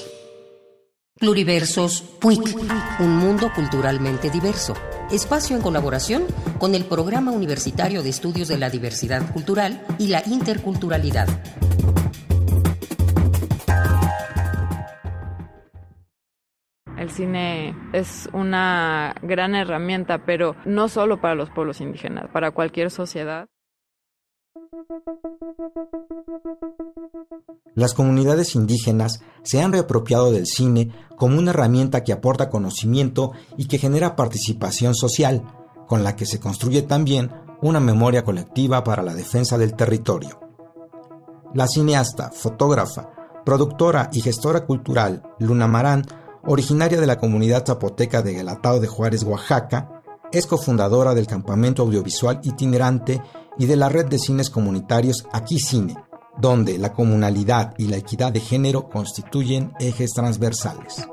Pluriversos 1.21 2.01
PUIC, 2.19 2.57
un 2.99 3.15
mundo 3.17 3.51
culturalmente 3.55 4.31
diverso 4.31 4.73
espacio 5.11 5.55
en 5.55 5.61
colaboración 5.61 6.23
con 6.57 6.73
el 6.73 6.85
Programa 6.85 7.31
Universitario 7.31 8.01
de 8.01 8.09
Estudios 8.09 8.47
de 8.47 8.57
la 8.57 8.71
Diversidad 8.71 9.31
Cultural 9.31 9.85
y 9.99 10.07
la 10.07 10.23
Interculturalidad. 10.25 11.27
El 16.97 17.11
cine 17.11 17.75
es 17.93 18.27
una 18.33 19.13
gran 19.21 19.53
herramienta, 19.53 20.25
pero 20.25 20.55
no 20.65 20.87
solo 20.87 21.21
para 21.21 21.35
los 21.35 21.51
pueblos 21.51 21.81
indígenas, 21.81 22.29
para 22.31 22.49
cualquier 22.49 22.89
sociedad. 22.89 23.47
Las 27.73 27.93
comunidades 27.93 28.55
indígenas 28.55 29.21
se 29.43 29.61
han 29.61 29.71
reapropiado 29.71 30.31
del 30.31 30.45
cine 30.45 30.91
como 31.17 31.37
una 31.37 31.51
herramienta 31.51 32.03
que 32.03 32.11
aporta 32.11 32.49
conocimiento 32.49 33.31
y 33.57 33.65
que 33.65 33.77
genera 33.77 34.15
participación 34.15 34.93
social, 34.93 35.43
con 35.87 36.03
la 36.03 36.15
que 36.15 36.25
se 36.25 36.39
construye 36.39 36.81
también 36.81 37.31
una 37.61 37.79
memoria 37.79 38.23
colectiva 38.23 38.83
para 38.83 39.03
la 39.03 39.13
defensa 39.13 39.57
del 39.57 39.75
territorio. 39.75 40.39
La 41.53 41.67
cineasta, 41.67 42.31
fotógrafa, 42.31 43.11
productora 43.45 44.09
y 44.11 44.21
gestora 44.21 44.65
cultural 44.65 45.23
Luna 45.39 45.67
Marán, 45.67 46.05
originaria 46.43 46.99
de 46.99 47.07
la 47.07 47.19
comunidad 47.19 47.65
zapoteca 47.65 48.21
de 48.21 48.33
Guelatao 48.33 48.79
de 48.79 48.87
Juárez, 48.87 49.23
Oaxaca, 49.23 50.01
es 50.31 50.47
cofundadora 50.47 51.13
del 51.13 51.27
campamento 51.27 51.83
audiovisual 51.83 52.39
itinerante 52.43 53.21
y 53.57 53.65
de 53.65 53.75
la 53.75 53.89
red 53.89 54.07
de 54.07 54.17
cines 54.17 54.49
comunitarios 54.49 55.25
Aquí 55.33 55.59
Cine, 55.59 55.95
donde 56.37 56.77
la 56.77 56.93
comunalidad 56.93 57.73
y 57.77 57.87
la 57.87 57.97
equidad 57.97 58.31
de 58.31 58.39
género 58.39 58.89
constituyen 58.89 59.73
ejes 59.79 60.13
transversales. 60.13 61.07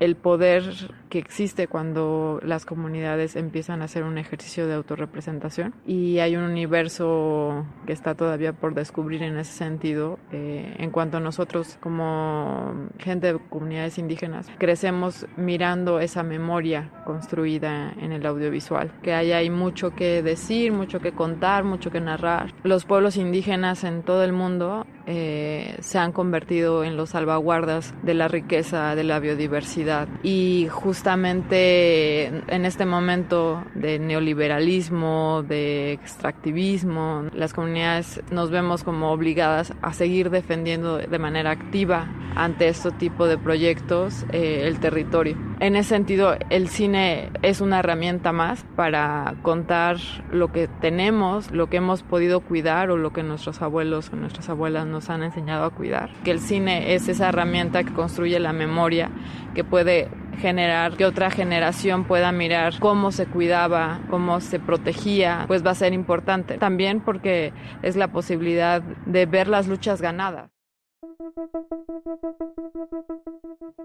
El 0.00 0.16
poder 0.16 0.90
que 1.12 1.18
existe 1.18 1.68
cuando 1.68 2.40
las 2.42 2.64
comunidades 2.64 3.36
empiezan 3.36 3.82
a 3.82 3.84
hacer 3.84 4.02
un 4.02 4.16
ejercicio 4.16 4.66
de 4.66 4.72
autorrepresentación 4.72 5.74
y 5.86 6.20
hay 6.20 6.36
un 6.36 6.44
universo 6.44 7.66
que 7.84 7.92
está 7.92 8.14
todavía 8.14 8.54
por 8.54 8.72
descubrir 8.72 9.22
en 9.22 9.36
ese 9.36 9.52
sentido 9.52 10.18
eh, 10.32 10.74
en 10.78 10.90
cuanto 10.90 11.18
a 11.18 11.20
nosotros 11.20 11.76
como 11.82 12.88
gente 12.98 13.34
de 13.34 13.38
comunidades 13.50 13.98
indígenas 13.98 14.50
crecemos 14.56 15.26
mirando 15.36 16.00
esa 16.00 16.22
memoria 16.22 16.90
construida 17.04 17.92
en 18.00 18.12
el 18.12 18.24
audiovisual 18.24 18.90
que 19.02 19.12
ahí 19.12 19.32
hay 19.32 19.50
mucho 19.50 19.94
que 19.94 20.22
decir 20.22 20.72
mucho 20.72 21.00
que 21.00 21.12
contar 21.12 21.62
mucho 21.64 21.90
que 21.90 22.00
narrar. 22.00 22.54
Los 22.62 22.86
pueblos 22.86 23.18
indígenas 23.18 23.84
en 23.84 24.02
todo 24.02 24.24
el 24.24 24.32
mundo 24.32 24.86
eh, 25.04 25.76
se 25.80 25.98
han 25.98 26.12
convertido 26.12 26.84
en 26.84 26.96
los 26.96 27.10
salvaguardas 27.10 27.92
de 28.02 28.14
la 28.14 28.28
riqueza 28.28 28.94
de 28.94 29.04
la 29.04 29.18
biodiversidad 29.18 30.08
y 30.22 30.68
justamente 30.70 31.01
en 31.04 32.64
este 32.64 32.86
momento 32.86 33.64
de 33.74 33.98
neoliberalismo, 33.98 35.42
de 35.42 35.92
extractivismo, 35.92 37.24
las 37.32 37.52
comunidades 37.52 38.22
nos 38.30 38.50
vemos 38.50 38.84
como 38.84 39.10
obligadas 39.10 39.72
a 39.82 39.92
seguir 39.92 40.30
defendiendo 40.30 40.98
de 40.98 41.18
manera 41.18 41.50
activa 41.50 42.08
ante 42.34 42.68
este 42.68 42.90
tipo 42.92 43.26
de 43.26 43.36
proyectos 43.36 44.24
eh, 44.32 44.62
el 44.66 44.78
territorio. 44.78 45.36
En 45.60 45.76
ese 45.76 45.90
sentido, 45.90 46.36
el 46.50 46.68
cine 46.68 47.30
es 47.42 47.60
una 47.60 47.80
herramienta 47.80 48.32
más 48.32 48.64
para 48.76 49.34
contar 49.42 49.98
lo 50.30 50.50
que 50.52 50.68
tenemos, 50.68 51.50
lo 51.50 51.68
que 51.68 51.76
hemos 51.78 52.02
podido 52.02 52.40
cuidar 52.40 52.90
o 52.90 52.96
lo 52.96 53.12
que 53.12 53.22
nuestros 53.22 53.60
abuelos 53.60 54.10
o 54.12 54.16
nuestras 54.16 54.48
abuelas 54.48 54.86
nos 54.86 55.10
han 55.10 55.22
enseñado 55.22 55.64
a 55.64 55.70
cuidar. 55.70 56.10
Que 56.24 56.30
el 56.30 56.40
cine 56.40 56.94
es 56.94 57.08
esa 57.08 57.28
herramienta 57.28 57.84
que 57.84 57.92
construye 57.92 58.38
la 58.40 58.52
memoria, 58.52 59.10
que 59.54 59.64
puede 59.64 60.08
generar 60.38 60.96
que 60.96 61.04
otra 61.04 61.30
generación 61.30 62.04
pueda 62.04 62.32
mirar 62.32 62.78
cómo 62.80 63.12
se 63.12 63.26
cuidaba, 63.26 64.00
cómo 64.10 64.40
se 64.40 64.58
protegía, 64.58 65.44
pues 65.46 65.64
va 65.64 65.70
a 65.70 65.74
ser 65.74 65.92
importante. 65.92 66.58
También 66.58 67.00
porque 67.04 67.52
es 67.82 67.96
la 67.96 68.12
posibilidad 68.12 68.82
de 68.82 69.26
ver 69.26 69.48
las 69.48 69.68
luchas 69.68 70.00
ganadas. 70.00 70.50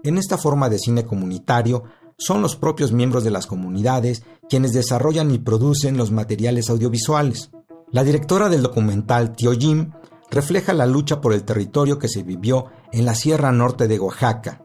En 0.02 0.16
esta 0.16 0.38
forma 0.38 0.68
de 0.68 0.78
cine 0.78 1.04
comunitario, 1.04 1.84
son 2.16 2.42
los 2.42 2.56
propios 2.56 2.92
miembros 2.92 3.22
de 3.22 3.30
las 3.30 3.46
comunidades 3.46 4.24
quienes 4.48 4.72
desarrollan 4.72 5.30
y 5.30 5.38
producen 5.38 5.96
los 5.96 6.10
materiales 6.10 6.68
audiovisuales. 6.68 7.50
La 7.92 8.04
directora 8.04 8.48
del 8.48 8.62
documental 8.62 9.36
Tio 9.36 9.52
Jim 9.52 9.92
refleja 10.30 10.72
la 10.72 10.86
lucha 10.86 11.20
por 11.20 11.32
el 11.32 11.44
territorio 11.44 11.98
que 11.98 12.08
se 12.08 12.22
vivió 12.22 12.66
en 12.92 13.04
la 13.04 13.14
Sierra 13.14 13.52
Norte 13.52 13.88
de 13.88 14.00
Oaxaca, 14.00 14.64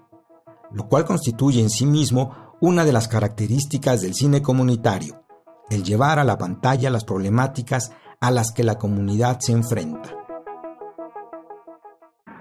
lo 0.74 0.88
cual 0.88 1.06
constituye 1.06 1.62
en 1.62 1.70
sí 1.70 1.86
mismo 1.86 2.54
una 2.62 2.86
de 2.86 2.94
las 2.94 3.08
características 3.08 4.02
del 4.02 4.14
cine 4.14 4.42
comunitario, 4.42 5.24
el 5.70 5.84
llevar 5.84 6.20
a 6.20 6.24
la 6.24 6.38
pantalla 6.38 6.90
las 6.90 7.04
problemáticas 7.04 7.92
a 8.20 8.32
las 8.32 8.52
que 8.52 8.64
la 8.64 8.76
comunidad 8.76 9.40
se 9.40 9.52
enfrenta. 9.52 10.16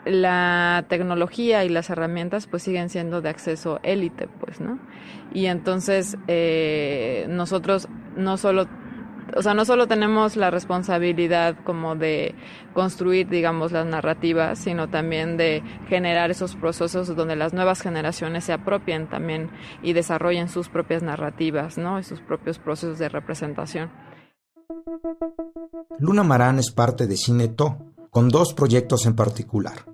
La 0.05 0.85
tecnología 0.89 1.65
y 1.65 1.69
las 1.69 1.89
herramientas 1.91 2.47
pues 2.47 2.65
siguen 2.65 2.89
siendo 2.89 3.21
de 3.21 3.29
acceso 3.29 3.79
élite, 3.83 4.29
pues, 4.41 4.61
¿no? 4.61 4.81
Y 5.33 5.47
entonces 5.47 6.17
eh, 6.27 7.27
nosotros 7.29 7.89
no 8.17 8.37
solo 8.37 8.67
o 9.37 9.43
sea, 9.43 9.55
no 9.55 9.65
solo 9.65 9.87
tenemos 9.87 10.37
la 10.37 10.51
responsabilidad 10.51 11.57
como 11.65 11.97
de 11.97 12.35
construir, 12.75 13.29
digamos, 13.29 13.73
las 13.73 13.87
narrativas, 13.87 14.59
sino 14.59 14.89
también 14.89 15.37
de 15.37 15.63
generar 15.89 16.31
esos 16.31 16.57
procesos 16.57 17.15
donde 17.15 17.37
las 17.37 17.53
nuevas 17.53 17.81
generaciones 17.81 18.45
se 18.45 18.53
apropien 18.53 19.09
también 19.09 19.51
y 19.83 19.93
desarrollen 19.93 20.49
sus 20.49 20.69
propias 20.69 21.03
narrativas, 21.03 21.79
¿no? 21.79 21.99
Y 21.99 22.03
sus 22.03 22.21
propios 22.21 22.59
procesos 22.59 22.99
de 22.99 23.09
representación. 23.09 23.91
Luna 25.99 26.23
Marán 26.23 26.59
es 26.59 26.71
parte 26.71 27.07
de 27.07 27.17
Cineto, 27.17 27.79
con 28.11 28.29
dos 28.29 28.55
proyectos 28.55 29.07
en 29.07 29.15
particular. 29.15 29.87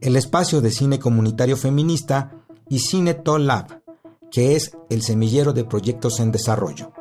El 0.00 0.16
espacio 0.16 0.60
de 0.60 0.70
cine 0.70 0.98
comunitario 0.98 1.56
feminista 1.56 2.32
y 2.68 2.80
Cineto 2.80 3.38
Lab, 3.38 3.82
que 4.30 4.56
es 4.56 4.76
el 4.90 5.02
semillero 5.02 5.52
de 5.52 5.64
proyectos 5.64 6.20
en 6.20 6.32
desarrollo. 6.32 6.92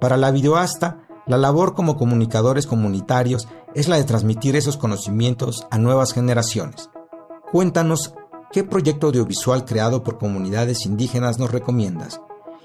Para 0.00 0.16
la 0.16 0.30
videoasta, 0.30 0.98
la 1.26 1.38
labor 1.38 1.74
como 1.74 1.96
comunicadores 1.96 2.66
comunitarios 2.66 3.48
es 3.74 3.88
la 3.88 3.96
de 3.96 4.04
transmitir 4.04 4.56
esos 4.56 4.76
conocimientos 4.76 5.66
a 5.70 5.78
nuevas 5.78 6.12
generaciones. 6.12 6.90
Cuéntanos 7.50 8.14
qué 8.52 8.62
proyecto 8.62 9.08
audiovisual 9.08 9.64
creado 9.64 10.02
por 10.02 10.18
comunidades 10.18 10.86
indígenas 10.86 11.38
nos 11.38 11.50
recomiendas 11.50 12.20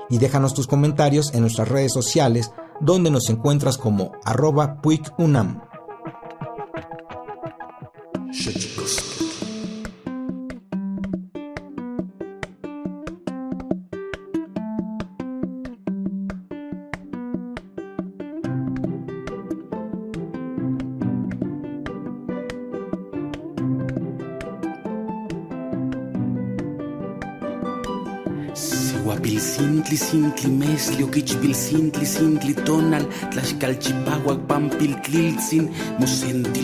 y 0.10 0.18
déjanos 0.18 0.54
tus 0.54 0.68
comentarios 0.68 1.34
en 1.34 1.42
nuestras 1.42 1.70
redes 1.70 1.94
sociales 1.94 2.52
donde 2.82 3.12
nos 3.12 3.30
encuentras 3.30 3.78
como 3.78 4.12
arroba 4.26 4.82
puicunam. 4.82 5.62
Sintli 36.06 36.64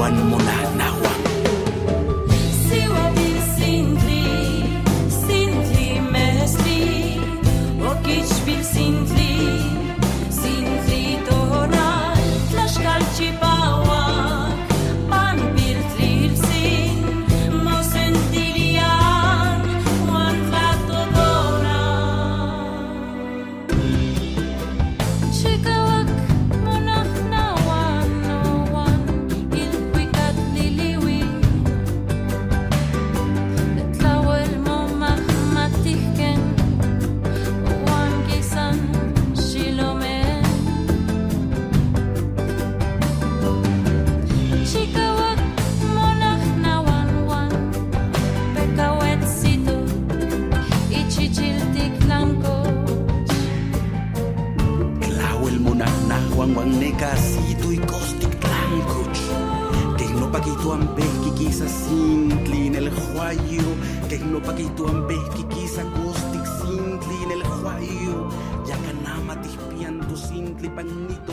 One 0.00 0.16
more 0.30 0.40
night. 0.40 0.72
na 0.80 0.89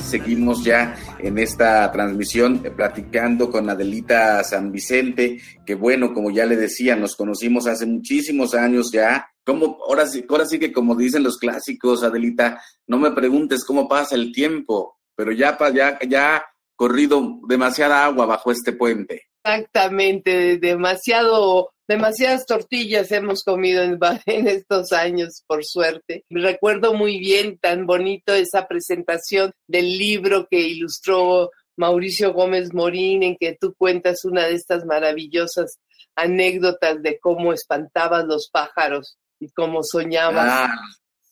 Seguimos 0.08 0.64
ya 0.64 0.96
en 1.20 1.38
esta 1.38 1.92
transmisión 1.92 2.62
eh, 2.64 2.72
platicando 2.72 3.52
con 3.52 3.70
Adelita 3.70 4.42
San 4.46 4.72
Vicente, 4.72 5.42
que 5.66 5.76
bueno, 5.76 6.14
como 6.14 6.32
ya 6.32 6.46
le 6.46 6.56
decía, 6.56 6.96
nos 6.96 7.18
conocimos 7.18 7.68
hace 7.68 7.86
muchísimos 7.86 8.54
años 8.54 8.90
ya. 8.90 9.30
Como, 9.44 9.78
ahora, 9.86 10.08
sí, 10.08 10.26
ahora 10.30 10.46
sí 10.46 10.60
que 10.60 10.72
como 10.72 10.96
dicen 10.96 11.24
los 11.24 11.38
clásicos, 11.38 12.04
Adelita, 12.04 12.62
no 12.88 12.98
me 12.98 13.12
preguntes 13.12 13.66
cómo 13.66 13.90
pasa 13.90 14.16
el 14.16 14.32
tiempo, 14.32 14.98
pero 15.14 15.34
ya, 15.34 15.58
ya, 15.74 16.00
ya 16.08 16.46
corrido 16.78 17.40
demasiada 17.46 18.06
agua 18.06 18.26
bajo 18.26 18.50
este 18.52 18.72
puente. 18.72 19.24
Exactamente, 19.44 20.58
demasiado 20.58 21.72
demasiadas 21.88 22.46
tortillas 22.46 23.12
hemos 23.12 23.44
comido 23.44 23.84
en, 23.84 23.98
en, 24.26 24.48
estos 24.48 24.92
años, 24.92 25.44
por 25.48 25.64
suerte. 25.66 26.26
Recuerdo 26.30 26.94
muy 26.94 27.20
bien, 27.20 27.58
tan 27.58 27.86
bonito 27.86 28.34
esa 28.34 28.68
presentación 28.68 29.52
del 29.68 29.98
libro 29.98 30.48
que 30.50 30.60
ilustró 30.60 31.52
Mauricio 31.78 32.34
Gómez 32.34 32.74
Morín, 32.74 33.24
en 33.24 33.38
que 33.38 33.58
tú 33.60 33.74
cuentas 33.78 34.26
una 34.26 34.48
de 34.48 34.56
estas 34.56 34.86
maravillosas 34.86 35.80
anécdotas 36.16 37.02
de 37.02 37.20
cómo 37.20 37.54
espantabas 37.54 38.26
los 38.26 38.50
pájaros 38.52 39.18
y 39.40 39.50
cómo 39.50 39.84
soñabas. 39.84 40.48
Ah, 40.50 40.76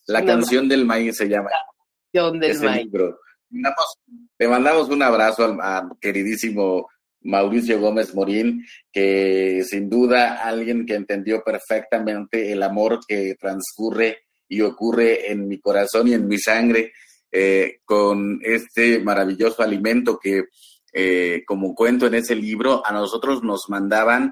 la 0.07 0.23
canción 0.23 0.69
del 0.69 0.85
maíz 0.85 1.17
se 1.17 1.27
llama. 1.27 1.49
La 1.49 1.57
canción 2.13 2.39
del 2.39 2.59
maíz. 2.59 2.85
Libro. 2.85 3.19
Te 4.37 4.47
mandamos 4.47 4.89
un 4.89 5.01
abrazo 5.01 5.45
al 5.45 5.89
queridísimo 5.99 6.87
Mauricio 7.25 7.79
Gómez 7.79 8.13
Morín, 8.13 8.65
que 8.91 9.63
sin 9.67 9.89
duda 9.89 10.43
alguien 10.43 10.85
que 10.85 10.95
entendió 10.95 11.43
perfectamente 11.43 12.51
el 12.51 12.63
amor 12.63 12.99
que 13.07 13.35
transcurre 13.39 14.19
y 14.47 14.61
ocurre 14.61 15.31
en 15.31 15.47
mi 15.47 15.59
corazón 15.59 16.07
y 16.07 16.13
en 16.13 16.27
mi 16.27 16.37
sangre 16.37 16.93
eh, 17.31 17.79
con 17.83 18.39
este 18.43 18.99
maravilloso 18.99 19.63
alimento 19.63 20.19
que, 20.21 20.45
eh, 20.93 21.43
como 21.45 21.73
cuento 21.73 22.07
en 22.07 22.15
ese 22.15 22.35
libro, 22.35 22.85
a 22.85 22.93
nosotros 22.93 23.43
nos 23.43 23.65
mandaban, 23.67 24.31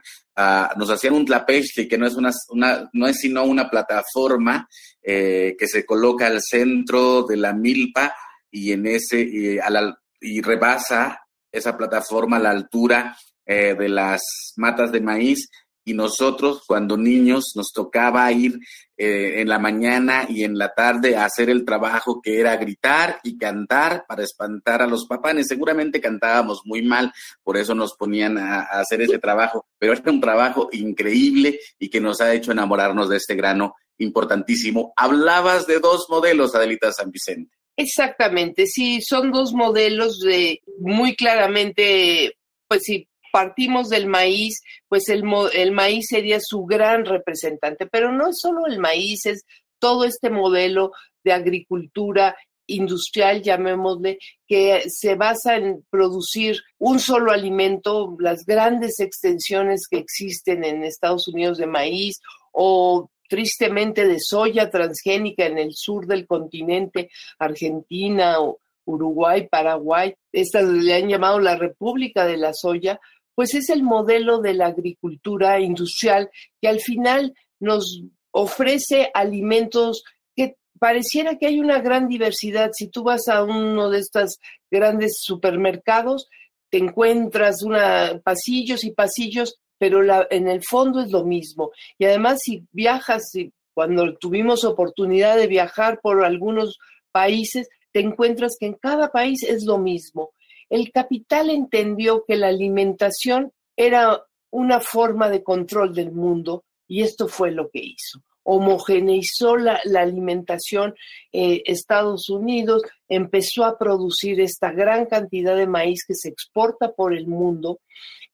nos 0.77 0.89
hacían 0.89 1.13
un 1.13 1.25
tlapeste, 1.25 1.87
que 1.87 1.97
no 1.97 2.07
es, 2.07 2.15
una, 2.15 2.89
no 2.93 3.07
es 3.07 3.17
sino 3.17 3.43
una 3.43 3.69
plataforma 3.69 4.67
eh, 5.01 5.55
que 5.59 5.67
se 5.67 5.85
coloca 5.85 6.27
al 6.27 6.41
centro 6.41 7.23
de 7.23 7.37
la 7.37 7.53
milpa 7.53 8.15
y 8.49 8.71
en 8.71 8.87
ese, 8.87 9.19
y 9.19 10.41
rebasa 10.41 11.22
esa 11.53 11.77
plataforma 11.77 12.37
a 12.37 12.41
la 12.41 12.49
altura 12.49 13.15
eh, 13.45 13.75
de 13.77 13.87
las 13.87 14.53
matas 14.57 14.91
de 14.91 14.99
maíz 14.99 15.49
y 15.85 15.93
nosotros 15.93 16.63
cuando 16.65 16.97
niños 16.97 17.51
nos 17.55 17.71
tocaba 17.73 18.31
ir 18.31 18.57
eh, 18.95 19.41
en 19.41 19.49
la 19.49 19.59
mañana 19.59 20.25
y 20.29 20.43
en 20.43 20.57
la 20.57 20.73
tarde 20.73 21.15
a 21.15 21.25
hacer 21.25 21.49
el 21.49 21.65
trabajo 21.65 22.21
que 22.21 22.39
era 22.39 22.55
gritar 22.55 23.19
y 23.23 23.37
cantar 23.37 24.05
para 24.07 24.23
espantar 24.23 24.81
a 24.81 24.87
los 24.87 25.05
papanes. 25.05 25.47
Seguramente 25.47 25.99
cantábamos 25.99 26.61
muy 26.65 26.83
mal, 26.83 27.11
por 27.43 27.57
eso 27.57 27.75
nos 27.75 27.95
ponían 27.95 28.37
a, 28.37 28.61
a 28.61 28.79
hacer 28.79 29.01
ese 29.01 29.19
trabajo, 29.19 29.67
pero 29.77 29.93
era 29.93 30.11
un 30.11 30.21
trabajo 30.21 30.69
increíble 30.71 31.59
y 31.77 31.89
que 31.89 31.99
nos 31.99 32.21
ha 32.21 32.33
hecho 32.33 32.51
enamorarnos 32.51 33.09
de 33.09 33.17
este 33.17 33.35
grano 33.35 33.75
importantísimo. 33.97 34.93
Hablabas 34.95 35.67
de 35.67 35.79
dos 35.79 36.07
modelos, 36.09 36.55
Adelita 36.55 36.91
San 36.91 37.11
Vicente. 37.11 37.62
Exactamente, 37.75 38.67
sí, 38.67 39.01
son 39.01 39.31
dos 39.31 39.53
modelos 39.53 40.19
de 40.19 40.61
muy 40.79 41.15
claramente, 41.15 42.37
pues 42.67 42.83
si 42.83 43.07
partimos 43.31 43.89
del 43.89 44.05
maíz, 44.05 44.61
pues 44.87 45.09
el, 45.09 45.23
el 45.53 45.71
maíz 45.71 46.05
sería 46.07 46.39
su 46.39 46.65
gran 46.65 47.03
representante, 47.03 47.87
pero 47.87 48.11
no 48.11 48.29
es 48.29 48.37
solo 48.39 48.67
el 48.67 48.77
maíz, 48.77 49.25
es 49.25 49.43
todo 49.79 50.05
este 50.05 50.29
modelo 50.29 50.91
de 51.23 51.33
agricultura 51.33 52.35
industrial, 52.67 53.41
llamémosle, 53.41 54.19
que 54.47 54.83
se 54.87 55.15
basa 55.15 55.55
en 55.55 55.83
producir 55.89 56.61
un 56.77 56.99
solo 56.99 57.31
alimento, 57.31 58.15
las 58.19 58.45
grandes 58.45 58.99
extensiones 58.99 59.87
que 59.89 59.97
existen 59.97 60.63
en 60.63 60.83
Estados 60.83 61.27
Unidos 61.27 61.57
de 61.57 61.65
maíz 61.67 62.19
o 62.51 63.09
tristemente 63.27 64.07
de 64.07 64.19
soya 64.19 64.69
transgénica 64.69 65.45
en 65.45 65.57
el 65.57 65.73
sur 65.73 66.05
del 66.05 66.27
continente, 66.27 67.09
Argentina, 67.39 68.37
Uruguay, 68.85 69.47
Paraguay, 69.49 70.13
estas 70.31 70.65
le 70.65 70.93
han 70.93 71.07
llamado 71.07 71.39
la 71.39 71.55
República 71.55 72.25
de 72.25 72.37
la 72.37 72.53
Soya, 72.53 72.99
pues 73.35 73.55
es 73.55 73.69
el 73.69 73.83
modelo 73.83 74.39
de 74.39 74.53
la 74.53 74.67
agricultura 74.67 75.59
industrial 75.59 76.29
que 76.61 76.67
al 76.67 76.79
final 76.79 77.33
nos 77.59 78.03
ofrece 78.31 79.09
alimentos 79.13 80.03
que 80.35 80.57
pareciera 80.79 81.37
que 81.37 81.47
hay 81.47 81.59
una 81.59 81.79
gran 81.79 82.07
diversidad. 82.07 82.71
Si 82.73 82.89
tú 82.89 83.03
vas 83.03 83.27
a 83.27 83.43
uno 83.43 83.89
de 83.89 83.99
estos 83.99 84.39
grandes 84.69 85.19
supermercados, 85.21 86.27
te 86.69 86.79
encuentras 86.79 87.63
una, 87.63 88.19
pasillos 88.23 88.83
y 88.83 88.91
pasillos, 88.91 89.59
pero 89.83 90.01
en 90.29 90.47
el 90.47 90.63
fondo 90.63 91.01
es 91.01 91.11
lo 91.11 91.25
mismo. 91.25 91.71
Y 91.97 92.05
además, 92.05 92.39
si 92.41 92.65
viajas, 92.71 93.33
cuando 93.73 94.15
tuvimos 94.15 94.63
oportunidad 94.63 95.35
de 95.35 95.47
viajar 95.47 95.99
por 96.01 96.23
algunos 96.23 96.79
países, 97.11 97.67
te 97.91 97.99
encuentras 97.99 98.55
que 98.57 98.67
en 98.67 98.75
cada 98.75 99.11
país 99.11 99.43
es 99.43 99.65
lo 99.65 99.77
mismo. 99.77 100.31
El 100.69 100.89
capital 100.93 101.49
entendió 101.49 102.23
que 102.25 102.37
la 102.37 102.47
alimentación 102.47 103.51
era 103.75 104.23
una 104.51 104.79
forma 104.79 105.27
de 105.27 105.43
control 105.43 105.93
del 105.93 106.13
mundo 106.13 106.63
y 106.87 107.01
esto 107.01 107.27
fue 107.27 107.51
lo 107.51 107.69
que 107.69 107.79
hizo 107.79 108.21
homogeneizó 108.43 109.55
la, 109.55 109.79
alimentación, 109.95 110.95
eh, 111.31 111.63
Estados 111.65 112.29
Unidos 112.29 112.83
empezó 113.07 113.63
a 113.63 113.77
producir 113.77 114.41
esta 114.41 114.71
gran 114.71 115.05
cantidad 115.05 115.55
de 115.55 115.67
maíz 115.67 116.05
que 116.05 116.13
se 116.13 116.29
exporta 116.29 116.91
por 116.91 117.13
el 117.13 117.27
mundo, 117.27 117.79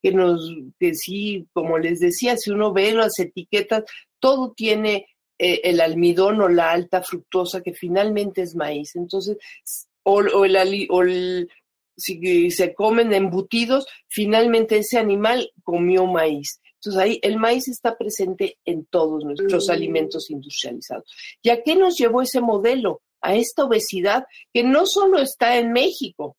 que 0.01 0.11
nos, 0.11 0.51
que 0.79 0.93
sí, 0.95 1.47
como 1.53 1.77
les 1.77 1.99
decía, 1.99 2.37
si 2.37 2.51
uno 2.51 2.73
ve 2.73 2.93
las 2.93 3.19
etiquetas, 3.19 3.83
todo 4.19 4.53
tiene 4.55 5.07
eh, 5.37 5.61
el 5.63 5.81
almidón 5.81 6.41
o 6.41 6.49
la 6.49 6.71
alta 6.71 7.01
fructosa, 7.01 7.61
que 7.61 7.73
finalmente 7.73 8.41
es 8.41 8.55
maíz. 8.55 8.95
Entonces, 8.95 9.37
o, 10.03 10.19
el, 10.45 10.87
o 10.89 11.01
el, 11.01 11.49
si 11.95 12.51
se 12.51 12.73
comen 12.73 13.13
embutidos, 13.13 13.85
finalmente 14.07 14.77
ese 14.77 14.97
animal 14.97 15.51
comió 15.63 16.05
maíz. 16.05 16.59
Entonces 16.75 17.01
ahí 17.01 17.19
el 17.23 17.37
maíz 17.37 17.67
está 17.67 17.97
presente 17.97 18.57
en 18.65 18.85
todos 18.85 19.23
nuestros 19.25 19.67
mm. 19.67 19.71
alimentos 19.71 20.29
industrializados. 20.29 21.05
¿Y 21.41 21.49
a 21.49 21.61
qué 21.61 21.75
nos 21.75 21.97
llevó 21.97 22.21
ese 22.21 22.41
modelo? 22.41 23.01
A 23.21 23.35
esta 23.35 23.65
obesidad 23.65 24.23
que 24.53 24.63
no 24.63 24.85
solo 24.85 25.19
está 25.19 25.57
en 25.57 25.73
México. 25.73 26.37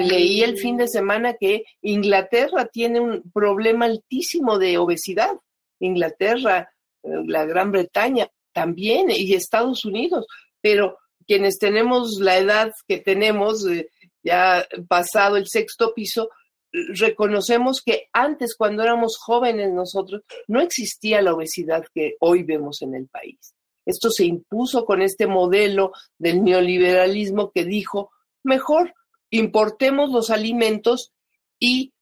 Leí 0.00 0.42
el 0.42 0.58
fin 0.58 0.76
de 0.76 0.88
semana 0.88 1.34
que 1.34 1.64
Inglaterra 1.82 2.66
tiene 2.66 3.00
un 3.00 3.30
problema 3.32 3.84
altísimo 3.86 4.58
de 4.58 4.78
obesidad. 4.78 5.32
Inglaterra, 5.78 6.70
eh, 7.02 7.08
la 7.26 7.44
Gran 7.44 7.70
Bretaña 7.70 8.28
también 8.52 9.10
y 9.10 9.34
Estados 9.34 9.84
Unidos. 9.84 10.26
Pero 10.60 10.98
quienes 11.26 11.58
tenemos 11.58 12.18
la 12.20 12.38
edad 12.38 12.72
que 12.88 12.98
tenemos, 12.98 13.66
eh, 13.66 13.88
ya 14.22 14.66
pasado 14.88 15.36
el 15.36 15.46
sexto 15.46 15.94
piso, 15.94 16.30
reconocemos 16.72 17.82
que 17.82 18.08
antes, 18.12 18.56
cuando 18.56 18.82
éramos 18.82 19.16
jóvenes 19.18 19.72
nosotros, 19.72 20.22
no 20.48 20.60
existía 20.60 21.22
la 21.22 21.34
obesidad 21.34 21.84
que 21.94 22.16
hoy 22.20 22.42
vemos 22.42 22.82
en 22.82 22.94
el 22.94 23.06
país. 23.06 23.54
Esto 23.86 24.10
se 24.10 24.24
impuso 24.24 24.84
con 24.84 25.02
este 25.02 25.26
modelo 25.26 25.92
del 26.18 26.42
neoliberalismo 26.42 27.52
que 27.52 27.64
dijo, 27.64 28.10
mejor 28.42 28.94
importemos 29.34 30.10
los 30.10 30.30
alimentos 30.30 31.12
y 31.58 31.92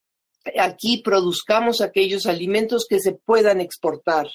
aquí 0.59 0.99
produzcamos 0.99 1.81
aquellos 1.81 2.27
alimentos 2.27 2.87
que 2.89 3.01
se 3.01 3.13
puedan 3.13 3.61
exportar, 3.61 4.29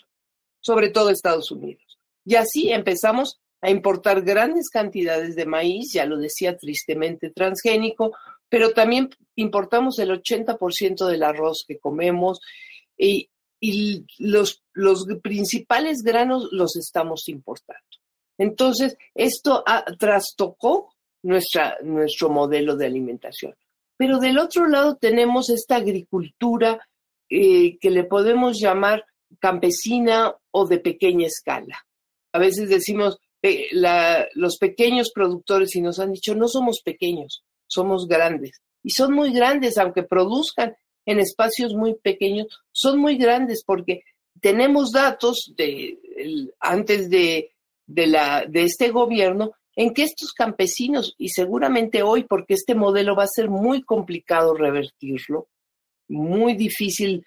sobre 0.61 0.89
todo 0.89 1.09
a 1.09 1.11
Estados 1.11 1.51
Unidos. 1.51 1.99
Y 2.25 2.35
así 2.35 2.71
empezamos 2.71 3.39
a 3.61 3.69
importar 3.69 4.23
grandes 4.23 4.69
cantidades 4.69 5.35
de 5.35 5.45
maíz, 5.45 5.91
ya 5.93 6.05
lo 6.05 6.17
decía 6.17 6.57
tristemente 6.57 7.29
transgénico, 7.29 8.15
pero 8.49 8.71
también 8.71 9.09
importamos 9.35 9.99
el 9.99 10.09
80% 10.09 11.07
del 11.07 11.23
arroz 11.23 11.65
que 11.67 11.77
comemos 11.79 12.39
y, 12.97 13.29
los, 14.19 14.63
los, 14.73 15.07
principales 15.21 16.03
granos 16.03 16.49
los 16.51 16.75
estamos 16.75 17.27
importando. 17.27 17.81
Entonces, 18.37 18.97
esto 19.15 19.63
trastocó 19.97 20.93
nuestra, 21.27 21.77
nuestro 21.83 22.29
modelo 22.29 22.75
de 22.75 22.85
alimentación. 22.85 23.53
Pero 23.97 24.19
del 24.19 24.39
otro 24.39 24.67
lado 24.67 24.95
tenemos 24.95 25.49
esta 25.49 25.75
agricultura 25.75 26.79
eh, 27.29 27.77
que 27.79 27.91
le 27.91 28.05
podemos 28.05 28.59
llamar 28.59 29.05
campesina 29.39 30.33
o 30.51 30.65
de 30.65 30.79
pequeña 30.79 31.27
escala. 31.27 31.85
A 32.31 32.39
veces 32.39 32.69
decimos, 32.69 33.17
eh, 33.41 33.67
los 34.35 34.57
pequeños 34.57 35.11
productores 35.13 35.75
y 35.75 35.81
nos 35.81 35.99
han 35.99 36.13
dicho, 36.13 36.33
no 36.33 36.47
somos 36.47 36.81
pequeños, 36.81 37.43
somos 37.67 38.07
grandes. 38.07 38.61
Y 38.81 38.91
son 38.91 39.13
muy 39.13 39.33
grandes, 39.33 39.77
aunque 39.77 40.03
produzcan 40.03 40.77
en 41.05 41.19
espacios 41.19 41.73
muy 41.73 41.95
pequeños, 41.95 42.47
son 42.71 42.99
muy 42.99 43.17
grandes 43.17 43.63
porque 43.65 44.03
tenemos 44.39 44.91
datos 44.91 45.53
de 45.57 45.97
antes 46.59 47.09
de, 47.09 47.51
de, 47.85 48.07
la, 48.07 48.45
de 48.45 48.63
este 48.63 48.91
gobierno 48.91 49.51
en 49.77 49.93
que 49.93 50.01
estos 50.01 50.33
campesinos, 50.33 51.13
y 51.19 51.29
seguramente 51.29 52.01
hoy, 52.01 52.23
porque 52.23 52.55
este 52.55 52.73
modelo 52.73 53.15
va 53.15 53.25
a 53.25 53.27
ser 53.27 53.47
muy 53.47 53.83
complicado 53.83 54.55
revertirlo, 54.55 55.49
muy 56.07 56.55
difícil, 56.55 57.23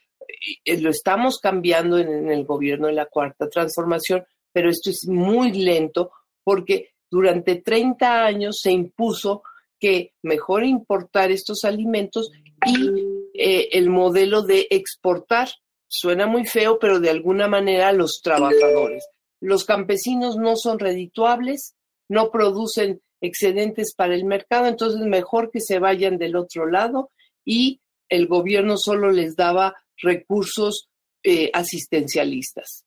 eh, 0.65 0.81
lo 0.81 0.91
estamos 0.91 1.39
cambiando 1.39 1.97
en 1.97 2.29
el 2.29 2.45
gobierno 2.45 2.89
de 2.89 2.95
la 2.95 3.07
cuarta 3.07 3.49
transformación, 3.49 4.25
pero 4.53 4.69
esto 4.69 4.91
es 4.91 5.07
muy 5.07 5.53
lento 5.53 6.11
porque 6.43 6.91
durante 7.09 7.63
30 7.63 8.25
años 8.25 8.59
se 8.61 8.73
impuso 8.73 9.45
que 9.79 10.15
mejor 10.23 10.65
importar 10.65 11.31
estos 11.31 11.65
alimentos 11.65 12.33
y 12.67 13.31
eh, 13.33 13.69
el 13.73 13.91
modelo 13.91 14.43
de 14.43 14.67
exportar. 14.71 15.49
Suena 15.87 16.27
muy 16.27 16.47
feo, 16.47 16.81
pero 16.81 16.99
de 16.99 17.11
alguna 17.11 17.47
manera 17.47 17.93
los 17.93 18.21
trabajadores. 18.23 19.07
Los 19.41 19.65
campesinos 19.65 20.37
no 20.37 20.57
son 20.57 20.81
redituables, 20.81 21.77
no 22.11 22.31
producen 22.31 23.01
excedentes 23.21 23.95
para 23.95 24.15
el 24.15 24.25
mercado, 24.25 24.67
entonces 24.67 25.01
mejor 25.01 25.51
que 25.51 25.61
se 25.61 25.79
vayan 25.79 26.19
del 26.19 26.35
otro 26.35 26.67
lado 26.67 27.13
y 27.45 27.81
el 28.09 28.27
gobierno 28.27 28.77
solo 28.77 29.13
les 29.13 29.37
daba 29.37 29.77
recursos 29.97 30.89
eh, 31.23 31.51
asistencialistas. 31.53 32.85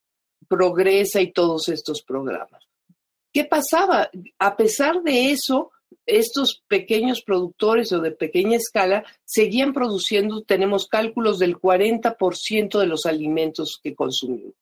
Progresa 0.47 1.21
y 1.21 1.32
todos 1.32 1.69
estos 1.69 2.03
programas. 2.03 2.63
¿Qué 3.32 3.45
pasaba? 3.45 4.11
A 4.39 4.57
pesar 4.57 5.01
de 5.03 5.32
eso, 5.32 5.71
estos 6.05 6.61
pequeños 6.67 7.21
productores 7.21 7.93
o 7.93 8.01
de 8.01 8.11
pequeña 8.11 8.57
escala 8.57 9.05
seguían 9.24 9.74
produciendo, 9.74 10.43
tenemos 10.43 10.88
cálculos 10.88 11.39
del 11.39 11.57
40% 11.57 12.78
de 12.78 12.88
los 12.88 13.05
alimentos 13.05 13.80
que 13.82 13.95
consumimos. 13.95 14.53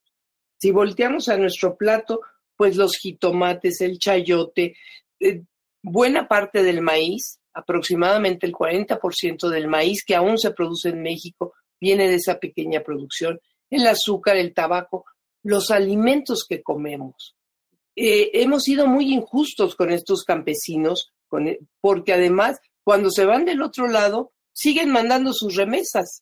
Si 0.59 0.69
volteamos 0.69 1.27
a 1.29 1.37
nuestro 1.37 1.75
plato, 1.75 2.21
pues 2.61 2.75
los 2.75 2.95
jitomates, 2.95 3.81
el 3.81 3.97
chayote, 3.97 4.75
eh, 5.19 5.41
buena 5.81 6.27
parte 6.27 6.61
del 6.61 6.81
maíz, 6.81 7.39
aproximadamente 7.55 8.45
el 8.45 8.53
40% 8.53 9.49
del 9.49 9.67
maíz 9.67 10.05
que 10.05 10.13
aún 10.13 10.37
se 10.37 10.51
produce 10.51 10.89
en 10.89 11.01
México 11.01 11.55
viene 11.79 12.07
de 12.07 12.17
esa 12.17 12.37
pequeña 12.37 12.81
producción, 12.81 13.41
el 13.71 13.87
azúcar, 13.87 14.37
el 14.37 14.53
tabaco, 14.53 15.05
los 15.41 15.71
alimentos 15.71 16.45
que 16.47 16.61
comemos. 16.61 17.35
Eh, 17.95 18.29
hemos 18.33 18.61
sido 18.61 18.85
muy 18.85 19.11
injustos 19.11 19.75
con 19.75 19.91
estos 19.91 20.23
campesinos 20.23 21.11
e, 21.43 21.61
porque 21.79 22.13
además 22.13 22.59
cuando 22.83 23.09
se 23.09 23.25
van 23.25 23.43
del 23.43 23.63
otro 23.63 23.87
lado 23.87 24.33
siguen 24.53 24.91
mandando 24.91 25.33
sus 25.33 25.55
remesas, 25.55 26.21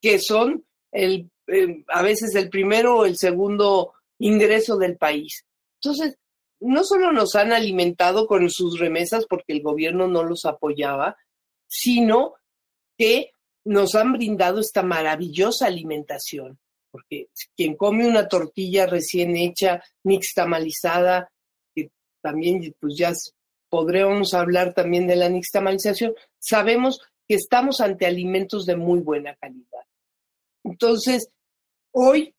que 0.00 0.20
son 0.20 0.64
el, 0.92 1.28
eh, 1.48 1.82
a 1.88 2.02
veces 2.02 2.36
el 2.36 2.50
primero 2.50 2.98
o 2.98 3.04
el 3.04 3.16
segundo 3.16 3.94
ingreso 4.18 4.76
del 4.76 4.96
país. 4.96 5.44
Entonces, 5.80 6.18
no 6.60 6.84
solo 6.84 7.12
nos 7.12 7.34
han 7.34 7.52
alimentado 7.52 8.26
con 8.26 8.48
sus 8.50 8.78
remesas 8.78 9.26
porque 9.26 9.52
el 9.52 9.62
gobierno 9.62 10.08
no 10.08 10.22
los 10.22 10.44
apoyaba, 10.44 11.16
sino 11.66 12.34
que 12.96 13.30
nos 13.64 13.94
han 13.94 14.12
brindado 14.12 14.60
esta 14.60 14.82
maravillosa 14.82 15.66
alimentación, 15.66 16.58
porque 16.90 17.28
quien 17.56 17.76
come 17.76 18.06
una 18.06 18.28
tortilla 18.28 18.86
recién 18.86 19.36
hecha, 19.36 19.82
nixtamalizada, 20.04 21.30
que 21.74 21.90
también 22.22 22.74
pues 22.80 22.94
ya 22.96 23.12
podríamos 23.68 24.34
hablar 24.34 24.72
también 24.72 25.06
de 25.06 25.16
la 25.16 25.28
nixtamalización, 25.28 26.14
sabemos 26.38 27.00
que 27.28 27.34
estamos 27.34 27.80
ante 27.80 28.06
alimentos 28.06 28.66
de 28.66 28.76
muy 28.76 29.00
buena 29.00 29.34
calidad. 29.34 29.82
Entonces, 30.62 31.28
hoy, 31.92 32.35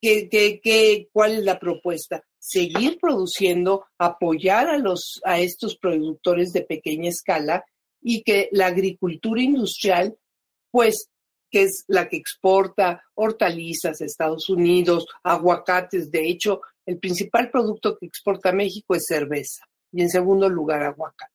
¿qué, 0.00 1.08
cuál 1.12 1.32
es 1.32 1.44
la 1.44 1.58
propuesta? 1.58 2.22
Seguir 2.38 2.98
produciendo, 2.98 3.86
apoyar 3.98 4.68
a, 4.68 4.78
los, 4.78 5.20
a 5.24 5.40
estos 5.40 5.76
productores 5.76 6.52
de 6.52 6.62
pequeña 6.62 7.10
escala 7.10 7.64
y 8.00 8.22
que 8.22 8.48
la 8.52 8.66
agricultura 8.66 9.42
industrial, 9.42 10.16
pues, 10.70 11.08
que 11.50 11.62
es 11.62 11.84
la 11.88 12.08
que 12.08 12.16
exporta 12.16 13.02
hortalizas 13.14 14.00
Estados 14.00 14.48
Unidos, 14.48 15.06
aguacates, 15.22 16.10
de 16.10 16.28
hecho, 16.28 16.60
el 16.86 16.98
principal 16.98 17.50
producto 17.50 17.96
que 17.98 18.06
exporta 18.06 18.52
México 18.52 18.94
es 18.94 19.04
cerveza 19.06 19.64
y 19.92 20.02
en 20.02 20.08
segundo 20.08 20.48
lugar 20.48 20.82
aguacate. 20.82 21.32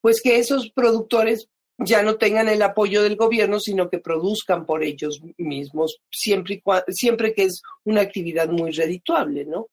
Pues 0.00 0.20
que 0.22 0.38
esos 0.38 0.70
productores 0.70 1.48
ya 1.78 2.02
no 2.02 2.16
tengan 2.16 2.48
el 2.48 2.62
apoyo 2.62 3.02
del 3.02 3.16
gobierno, 3.16 3.60
sino 3.60 3.88
que 3.88 3.98
produzcan 3.98 4.66
por 4.66 4.82
ellos 4.82 5.20
mismos, 5.36 6.00
siempre, 6.10 6.62
siempre 6.88 7.32
que 7.34 7.44
es 7.44 7.62
una 7.84 8.00
actividad 8.00 8.48
muy 8.48 8.72
redituable, 8.72 9.44
¿no? 9.44 9.68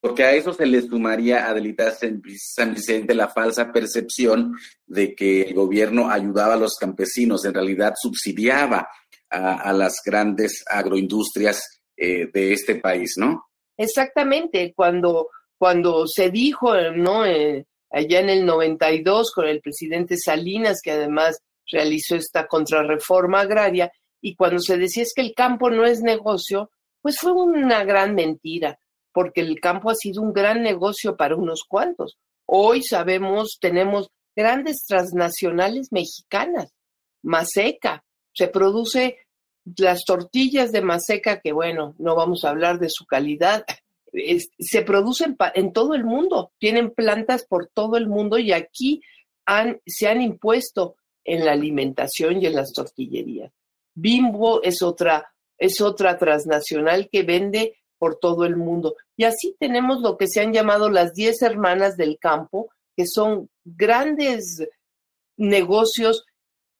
Porque 0.00 0.22
a 0.22 0.32
eso 0.32 0.52
se 0.52 0.66
le 0.66 0.80
sumaría, 0.82 1.48
Adelita 1.48 1.90
San 1.90 2.20
Vicente, 2.22 3.14
la 3.14 3.28
falsa 3.28 3.72
percepción 3.72 4.56
de 4.86 5.14
que 5.14 5.42
el 5.42 5.54
gobierno 5.54 6.08
ayudaba 6.08 6.54
a 6.54 6.58
los 6.58 6.76
campesinos, 6.76 7.44
en 7.44 7.54
realidad 7.54 7.94
subsidiaba 8.00 8.88
a, 9.28 9.72
las 9.72 10.00
grandes 10.04 10.64
agroindustrias 10.68 11.80
eh, 11.96 12.30
de 12.32 12.52
este 12.52 12.76
país, 12.76 13.14
¿no? 13.16 13.46
Exactamente, 13.76 14.72
cuando, 14.74 15.30
cuando 15.58 16.06
se 16.06 16.30
dijo, 16.30 16.74
¿no? 16.94 17.26
Eh, 17.26 17.66
allá 17.90 18.20
en 18.20 18.30
el 18.30 18.46
92 18.46 19.32
con 19.32 19.46
el 19.46 19.60
presidente 19.60 20.16
Salinas, 20.16 20.80
que 20.82 20.92
además 20.92 21.38
realizó 21.70 22.16
esta 22.16 22.46
contrarreforma 22.46 23.40
agraria, 23.40 23.92
y 24.20 24.34
cuando 24.34 24.58
se 24.60 24.76
decía 24.76 25.02
es 25.02 25.12
que 25.14 25.22
el 25.22 25.34
campo 25.34 25.70
no 25.70 25.84
es 25.84 26.00
negocio, 26.00 26.70
pues 27.00 27.18
fue 27.18 27.32
una 27.32 27.84
gran 27.84 28.14
mentira 28.14 28.78
porque 29.18 29.40
el 29.40 29.58
campo 29.60 29.90
ha 29.90 29.96
sido 29.96 30.22
un 30.22 30.32
gran 30.32 30.62
negocio 30.62 31.16
para 31.16 31.34
unos 31.34 31.64
cuantos. 31.66 32.16
Hoy 32.46 32.84
sabemos, 32.84 33.58
tenemos 33.60 34.10
grandes 34.36 34.84
transnacionales 34.86 35.88
mexicanas, 35.90 36.72
Maseca, 37.22 38.04
se 38.32 38.46
produce 38.46 39.18
las 39.76 40.04
tortillas 40.04 40.70
de 40.70 40.82
Maseca, 40.82 41.40
que 41.40 41.52
bueno, 41.52 41.96
no 41.98 42.14
vamos 42.14 42.44
a 42.44 42.50
hablar 42.50 42.78
de 42.78 42.90
su 42.90 43.06
calidad, 43.06 43.64
se 44.58 44.82
producen 44.82 45.36
en 45.54 45.72
todo 45.72 45.94
el 45.94 46.04
mundo, 46.04 46.52
tienen 46.58 46.90
plantas 46.90 47.44
por 47.44 47.68
todo 47.68 47.96
el 47.96 48.08
mundo 48.08 48.38
y 48.38 48.52
aquí 48.52 49.02
han, 49.46 49.80
se 49.86 50.08
han 50.08 50.22
impuesto 50.22 50.96
en 51.24 51.44
la 51.44 51.52
alimentación 51.52 52.40
y 52.40 52.46
en 52.46 52.54
las 52.54 52.72
tortillerías. 52.72 53.52
Bimbo 53.94 54.62
es 54.62 54.82
otra, 54.82 55.32
es 55.58 55.80
otra 55.80 56.18
transnacional 56.18 57.08
que 57.10 57.22
vende 57.22 57.76
por 57.98 58.16
todo 58.16 58.44
el 58.44 58.56
mundo. 58.56 58.96
Y 59.16 59.24
así 59.24 59.56
tenemos 59.58 60.00
lo 60.00 60.16
que 60.16 60.28
se 60.28 60.40
han 60.40 60.52
llamado 60.52 60.88
las 60.88 61.14
diez 61.14 61.42
hermanas 61.42 61.96
del 61.96 62.18
campo, 62.18 62.70
que 62.96 63.04
son 63.06 63.50
grandes 63.64 64.62
negocios 65.36 66.24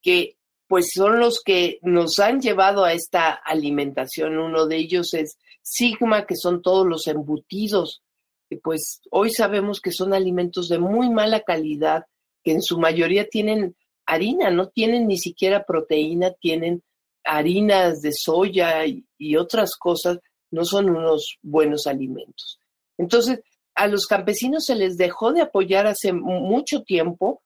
que 0.03 0.37
pues 0.69 0.91
son 0.95 1.19
los 1.19 1.41
que 1.43 1.79
nos 1.83 2.19
han 2.19 2.41
llevado 2.41 2.85
a 2.85 2.93
esta 2.93 3.31
alimentación. 3.31 4.39
Uno 4.39 4.67
de 4.67 4.77
ellos 4.77 5.15
es 5.15 5.39
Sigma, 5.71 6.27
que 6.27 6.37
son 6.37 6.63
todos 6.63 6.87
los 6.87 7.07
embutidos, 7.07 8.03
que 8.49 8.57
pues 8.57 9.01
hoy 9.11 9.31
sabemos 9.31 9.81
que 9.81 9.93
son 9.93 10.15
alimentos 10.15 10.69
de 10.69 10.79
muy 10.79 11.11
mala 11.11 11.41
calidad, 11.41 12.05
que 12.43 12.53
en 12.53 12.63
su 12.63 12.79
mayoría 12.79 13.29
tienen 13.29 13.77
harina, 14.07 14.51
no 14.51 14.69
tienen 14.69 15.07
ni 15.07 15.19
siquiera 15.19 15.65
proteína, 15.65 16.33
tienen 16.33 16.83
harinas 17.25 18.01
de 18.01 18.13
soya 18.13 18.87
y 18.87 19.37
otras 19.37 19.77
cosas 19.77 20.19
no 20.51 20.65
son 20.65 20.91
unos 20.91 21.39
buenos 21.43 21.87
alimentos. 21.87 22.59
Entonces, 22.97 23.41
a 23.75 23.87
los 23.87 24.07
campesinos 24.07 24.65
se 24.65 24.75
les 24.75 24.97
dejó 24.97 25.33
de 25.33 25.43
apoyar 25.43 25.87
hace 25.87 26.13
mucho 26.13 26.83
tiempo, 26.83 27.43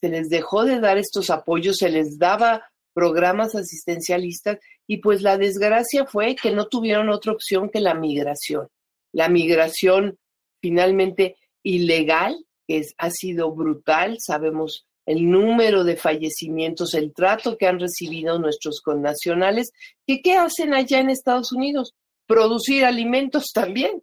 se 0.00 0.08
les 0.08 0.28
dejó 0.28 0.64
de 0.64 0.80
dar 0.80 0.98
estos 0.98 1.30
apoyos, 1.30 1.76
se 1.78 1.90
les 1.90 2.18
daba 2.18 2.69
programas 2.92 3.54
asistencialistas 3.54 4.58
y 4.86 4.98
pues 4.98 5.22
la 5.22 5.38
desgracia 5.38 6.06
fue 6.06 6.34
que 6.34 6.50
no 6.50 6.66
tuvieron 6.66 7.08
otra 7.08 7.32
opción 7.32 7.70
que 7.70 7.80
la 7.80 7.94
migración. 7.94 8.68
La 9.12 9.28
migración 9.28 10.18
finalmente 10.60 11.36
ilegal, 11.62 12.44
que 12.66 12.84
ha 12.98 13.10
sido 13.10 13.52
brutal, 13.52 14.16
sabemos 14.20 14.86
el 15.06 15.30
número 15.30 15.84
de 15.84 15.96
fallecimientos, 15.96 16.94
el 16.94 17.12
trato 17.12 17.56
que 17.56 17.66
han 17.66 17.80
recibido 17.80 18.38
nuestros 18.38 18.80
connacionales, 18.80 19.72
que 20.06 20.22
qué 20.22 20.34
hacen 20.34 20.74
allá 20.74 21.00
en 21.00 21.10
Estados 21.10 21.52
Unidos? 21.52 21.94
producir 22.30 22.84
alimentos 22.84 23.52
también. 23.52 24.02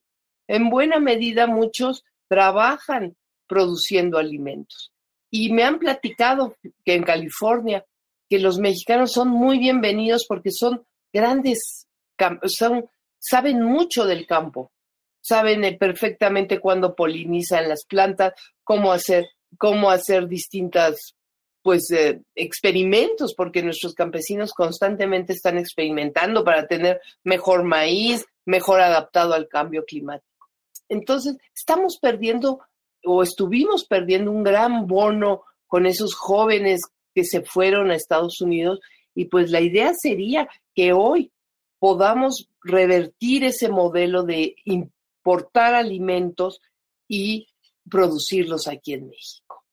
En 0.50 0.70
buena 0.70 1.00
medida 1.00 1.48
muchos 1.48 2.04
trabajan 2.28 3.16
produciendo 3.48 4.18
alimentos. 4.18 4.92
Y 5.32 5.54
me 5.54 5.64
han 5.64 5.80
platicado 5.80 6.56
que 6.84 6.96
en 6.96 7.04
California, 7.04 7.86
que 8.30 8.40
los 8.40 8.60
mexicanos 8.60 9.12
son 9.12 9.30
muy 9.30 9.60
bienvenidos 9.60 10.26
porque 10.28 10.52
son 10.52 10.86
grandes, 11.14 11.88
son, 12.46 12.90
saben 13.20 13.62
mucho 13.62 14.06
del 14.06 14.26
campo, 14.28 14.72
saben 15.22 15.64
eh, 15.64 15.78
perfectamente 15.78 16.60
cuándo 16.60 16.96
polinizan 16.96 17.70
las 17.70 17.86
plantas, 17.86 18.34
cómo 18.64 18.92
hacer, 18.92 19.26
cómo 19.58 19.90
hacer 19.90 20.28
distintas 20.28 21.16
pues 21.62 21.92
eh, 21.92 22.22
experimentos, 22.34 23.34
porque 23.36 23.62
nuestros 23.62 23.94
campesinos 23.94 24.54
constantemente 24.54 25.34
están 25.34 25.58
experimentando 25.58 26.44
para 26.46 26.66
tener 26.66 27.02
mejor 27.24 27.64
maíz, 27.64 28.26
mejor 28.46 28.80
adaptado 28.80 29.34
al 29.34 29.50
cambio 29.50 29.84
climático. 29.84 30.48
Entonces, 30.88 31.36
estamos 31.54 31.98
perdiendo 32.02 32.62
o 33.04 33.22
estuvimos 33.22 33.86
perdiendo 33.86 34.32
un 34.32 34.44
gran 34.44 34.88
bono 34.88 35.44
con 35.68 35.86
esos 35.86 36.16
jóvenes 36.16 36.82
que 37.18 37.26
se 37.26 37.42
fueron 37.42 37.90
a 37.90 37.96
Estados 37.96 38.42
Unidos 38.42 38.80
y 39.16 39.26
pues 39.26 39.50
la 39.50 39.60
idea 39.60 39.92
sería 40.00 40.48
que 40.76 40.94
hoy 40.94 41.32
podamos 41.80 42.48
revertir 42.62 43.44
ese 43.44 43.70
modelo 43.70 44.22
de 44.22 44.54
importar 44.66 45.74
alimentos 45.74 46.62
y 47.08 47.48
producirlos 47.90 48.68
aquí 48.68 48.94
en 48.94 49.10
México. 49.10 49.66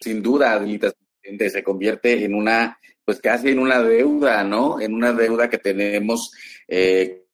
Sin 0.00 0.22
duda, 0.22 0.52
Adelita, 0.52 0.90
se 1.22 1.62
convierte 1.62 2.24
en 2.24 2.34
una, 2.34 2.78
pues 3.04 3.20
casi 3.20 3.50
en 3.50 3.58
una 3.58 3.82
deuda, 3.82 4.42
¿no? 4.42 4.80
En 4.80 4.94
una 4.94 5.12
deuda 5.12 5.50
que 5.50 5.58
tenemos 5.58 6.30
eh, 6.66 7.26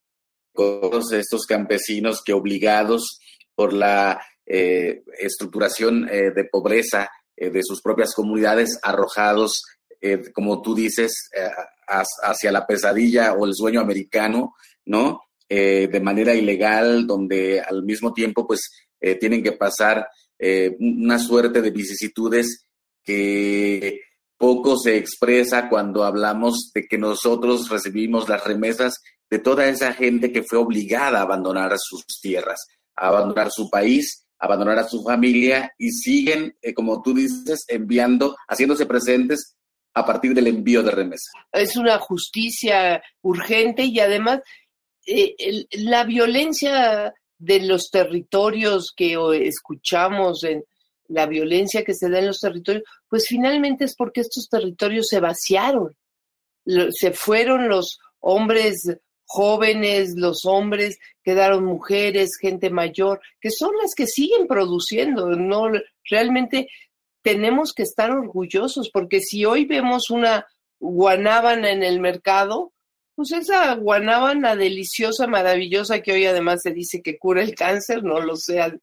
con 0.52 0.80
todos 0.80 1.12
estos 1.12 1.46
campesinos 1.46 2.24
que 2.24 2.32
obligados 2.32 3.20
por 3.54 3.72
la 3.72 4.20
eh, 4.44 5.04
estructuración 5.16 6.08
eh, 6.08 6.32
de 6.34 6.44
pobreza 6.46 7.08
de 7.40 7.62
sus 7.62 7.80
propias 7.80 8.14
comunidades, 8.14 8.78
arrojados, 8.82 9.62
como 10.32 10.62
tú 10.62 10.74
dices, 10.74 11.30
hacia 12.22 12.52
la 12.52 12.66
pesadilla 12.66 13.34
o 13.34 13.46
el 13.46 13.54
sueño 13.54 13.80
americano, 13.80 14.54
¿no? 14.84 15.22
de 15.48 16.00
manera 16.02 16.34
ilegal, 16.34 17.06
donde 17.06 17.60
al 17.60 17.82
mismo 17.82 18.12
tiempo, 18.12 18.46
pues, 18.46 18.70
tienen 19.20 19.42
que 19.42 19.52
pasar 19.52 20.08
una 20.78 21.18
suerte 21.18 21.62
de 21.62 21.70
vicisitudes 21.70 22.66
que 23.02 24.00
poco 24.38 24.78
se 24.78 24.96
expresa 24.96 25.68
cuando 25.68 26.04
hablamos 26.04 26.70
de 26.72 26.86
que 26.86 26.96
nosotros 26.96 27.68
recibimos 27.68 28.28
las 28.28 28.44
remesas 28.44 29.02
de 29.28 29.40
toda 29.40 29.66
esa 29.66 29.92
gente 29.92 30.32
que 30.32 30.42
fue 30.42 30.58
obligada 30.58 31.18
a 31.18 31.22
abandonar 31.22 31.74
sus 31.78 32.04
tierras, 32.22 32.66
a 32.94 33.08
abandonar 33.08 33.50
su 33.50 33.68
país, 33.68 34.26
abandonar 34.38 34.78
a 34.78 34.88
su 34.88 35.02
familia 35.02 35.72
y 35.78 35.90
siguen, 35.90 36.56
eh, 36.62 36.72
como 36.72 37.02
tú 37.02 37.14
dices, 37.14 37.64
enviando, 37.68 38.36
haciéndose 38.48 38.86
presentes 38.86 39.56
a 39.94 40.04
partir 40.04 40.34
del 40.34 40.46
envío 40.46 40.82
de 40.82 40.92
remesas. 40.92 41.32
Es 41.52 41.76
una 41.76 41.98
justicia 41.98 43.02
urgente 43.22 43.84
y 43.84 43.98
además 43.98 44.40
eh, 45.06 45.34
la 45.72 46.04
violencia 46.04 47.12
de 47.38 47.60
los 47.60 47.90
territorios 47.90 48.92
que 48.96 49.16
escuchamos 49.46 50.44
en, 50.44 50.62
la 51.08 51.26
violencia 51.26 51.84
que 51.84 51.94
se 51.94 52.08
da 52.08 52.18
en 52.18 52.26
los 52.26 52.40
territorios, 52.40 52.84
pues 53.08 53.26
finalmente 53.26 53.84
es 53.84 53.96
porque 53.96 54.20
estos 54.20 54.48
territorios 54.48 55.08
se 55.08 55.20
vaciaron. 55.20 55.96
Se 56.90 57.12
fueron 57.12 57.68
los 57.68 57.98
hombres 58.20 58.82
jóvenes, 59.28 60.14
los 60.16 60.46
hombres, 60.46 60.98
quedaron 61.22 61.64
mujeres, 61.64 62.38
gente 62.40 62.70
mayor, 62.70 63.20
que 63.40 63.50
son 63.50 63.72
las 63.80 63.94
que 63.94 64.06
siguen 64.06 64.46
produciendo. 64.46 65.28
No, 65.36 65.70
realmente 66.08 66.68
tenemos 67.22 67.74
que 67.74 67.82
estar 67.82 68.10
orgullosos 68.10 68.90
porque 68.90 69.20
si 69.20 69.44
hoy 69.44 69.66
vemos 69.66 70.08
una 70.08 70.46
guanábana 70.80 71.70
en 71.70 71.82
el 71.82 72.00
mercado, 72.00 72.72
pues 73.14 73.32
esa 73.32 73.74
guanábana 73.74 74.56
deliciosa, 74.56 75.26
maravillosa, 75.26 76.00
que 76.00 76.12
hoy 76.12 76.24
además 76.24 76.62
se 76.62 76.72
dice 76.72 77.02
que 77.02 77.18
cura 77.18 77.42
el 77.42 77.54
cáncer, 77.54 78.02
no 78.02 78.20
lo 78.20 78.36
sé, 78.36 78.80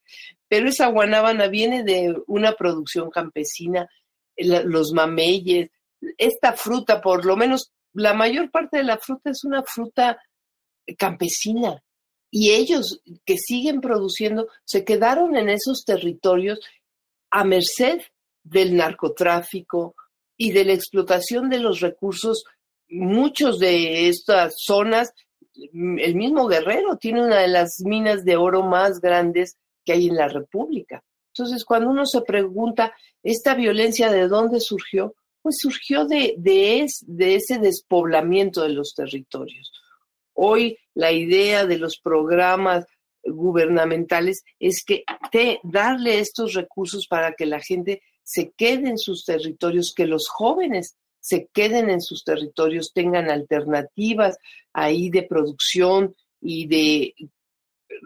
pero 0.48 0.70
esa 0.70 0.88
guanábana 0.88 1.48
viene 1.48 1.84
de 1.84 2.16
una 2.28 2.54
producción 2.54 3.10
campesina, 3.10 3.90
los 4.38 4.92
mameyes, 4.92 5.72
esta 6.20 6.54
fruta, 6.54 7.02
por 7.02 7.26
lo 7.26 7.36
menos 7.36 7.72
la 7.94 8.14
mayor 8.14 8.52
parte 8.52 8.78
de 8.78 8.84
la 8.84 8.98
fruta 8.98 9.32
es 9.32 9.44
una 9.44 9.64
fruta 9.64 10.20
campesina. 10.98 11.84
Y 12.32 12.52
ellos 12.52 13.02
que 13.26 13.38
siguen 13.38 13.82
produciendo 13.82 14.48
se 14.66 14.84
quedaron 14.84 15.36
en 15.36 15.50
esos 15.50 15.86
territorios 15.86 16.60
a 17.32 17.44
merced 17.44 18.02
del 18.44 18.76
narcotráfico 18.76 19.96
y 20.38 20.52
de 20.52 20.66
la 20.66 20.74
explotación 20.74 21.50
de 21.50 21.60
los 21.60 21.80
recursos. 21.80 22.44
Muchos 22.90 23.60
de 23.60 24.10
estas 24.10 24.56
zonas, 24.58 25.14
el 25.54 26.16
mismo 26.16 26.48
Guerrero 26.48 26.98
tiene 26.98 27.24
una 27.24 27.40
de 27.40 27.48
las 27.48 27.80
minas 27.84 28.24
de 28.26 28.36
oro 28.36 28.64
más 28.64 29.00
grandes 29.00 29.58
que 29.84 29.94
hay 29.94 30.08
en 30.08 30.16
la 30.16 30.28
República. 30.28 31.04
Entonces, 31.30 31.66
cuando 31.66 31.90
uno 31.90 32.06
se 32.06 32.22
pregunta, 32.22 32.94
¿esta 33.24 33.56
violencia 33.56 34.12
de 34.12 34.28
dónde 34.28 34.60
surgió? 34.60 35.16
Pues 35.42 35.58
surgió 35.60 36.06
de, 36.06 36.36
de, 36.38 36.88
de 37.02 37.36
ese 37.36 37.60
despoblamiento 37.60 38.62
de 38.62 38.70
los 38.70 38.94
territorios. 38.96 39.72
Hoy 40.36 40.78
la 40.94 41.12
idea 41.12 41.66
de 41.66 41.78
los 41.78 41.98
programas 41.98 42.86
gubernamentales 43.24 44.44
es 44.60 44.84
que 44.86 45.04
darle 45.64 46.20
estos 46.20 46.54
recursos 46.54 47.08
para 47.08 47.34
que 47.34 47.46
la 47.46 47.60
gente 47.60 48.04
se 48.22 48.52
quede 48.52 48.90
en 48.90 48.98
sus 48.98 49.26
territorios, 49.26 49.94
que 49.96 50.06
los 50.06 50.28
jóvenes 50.28 50.96
se 51.20 51.48
queden 51.52 51.90
en 51.90 52.02
sus 52.02 52.24
territorios, 52.24 52.92
tengan 52.94 53.32
alternativas 53.32 54.38
ahí 54.74 55.10
de 55.10 55.24
producción 55.24 56.16
y 56.40 56.68
de 56.68 57.16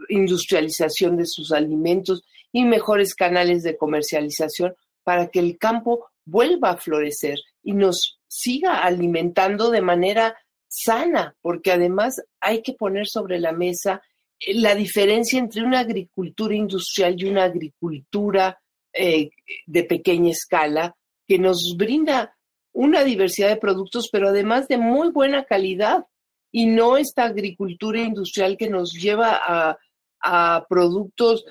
industrialización 0.07 1.17
de 1.17 1.25
sus 1.25 1.51
alimentos 1.51 2.23
y 2.51 2.63
mejores 2.63 3.15
canales 3.15 3.63
de 3.63 3.75
comercialización 3.75 4.73
para 5.03 5.27
que 5.27 5.39
el 5.39 5.57
campo 5.57 6.07
vuelva 6.25 6.71
a 6.71 6.77
florecer 6.77 7.39
y 7.63 7.73
nos 7.73 8.19
siga 8.27 8.83
alimentando 8.83 9.71
de 9.71 9.81
manera 9.81 10.37
sana, 10.69 11.35
porque 11.41 11.71
además 11.71 12.21
hay 12.39 12.61
que 12.61 12.73
poner 12.73 13.07
sobre 13.07 13.39
la 13.39 13.51
mesa 13.51 14.01
eh, 14.39 14.53
la 14.53 14.75
diferencia 14.75 15.39
entre 15.39 15.63
una 15.63 15.79
agricultura 15.79 16.55
industrial 16.55 17.15
y 17.17 17.25
una 17.25 17.45
agricultura 17.45 18.61
eh, 18.93 19.31
de 19.65 19.83
pequeña 19.83 20.31
escala 20.31 20.95
que 21.27 21.37
nos 21.37 21.75
brinda 21.77 22.35
una 22.71 23.03
diversidad 23.03 23.49
de 23.49 23.57
productos, 23.57 24.09
pero 24.11 24.29
además 24.29 24.67
de 24.67 24.77
muy 24.77 25.09
buena 25.11 25.43
calidad, 25.43 26.05
y 26.51 26.65
no 26.65 26.97
esta 26.97 27.25
agricultura 27.25 28.01
industrial 28.01 28.57
que 28.57 28.69
nos 28.69 28.93
lleva 28.93 29.77
a, 30.21 30.65
productos 30.67 31.45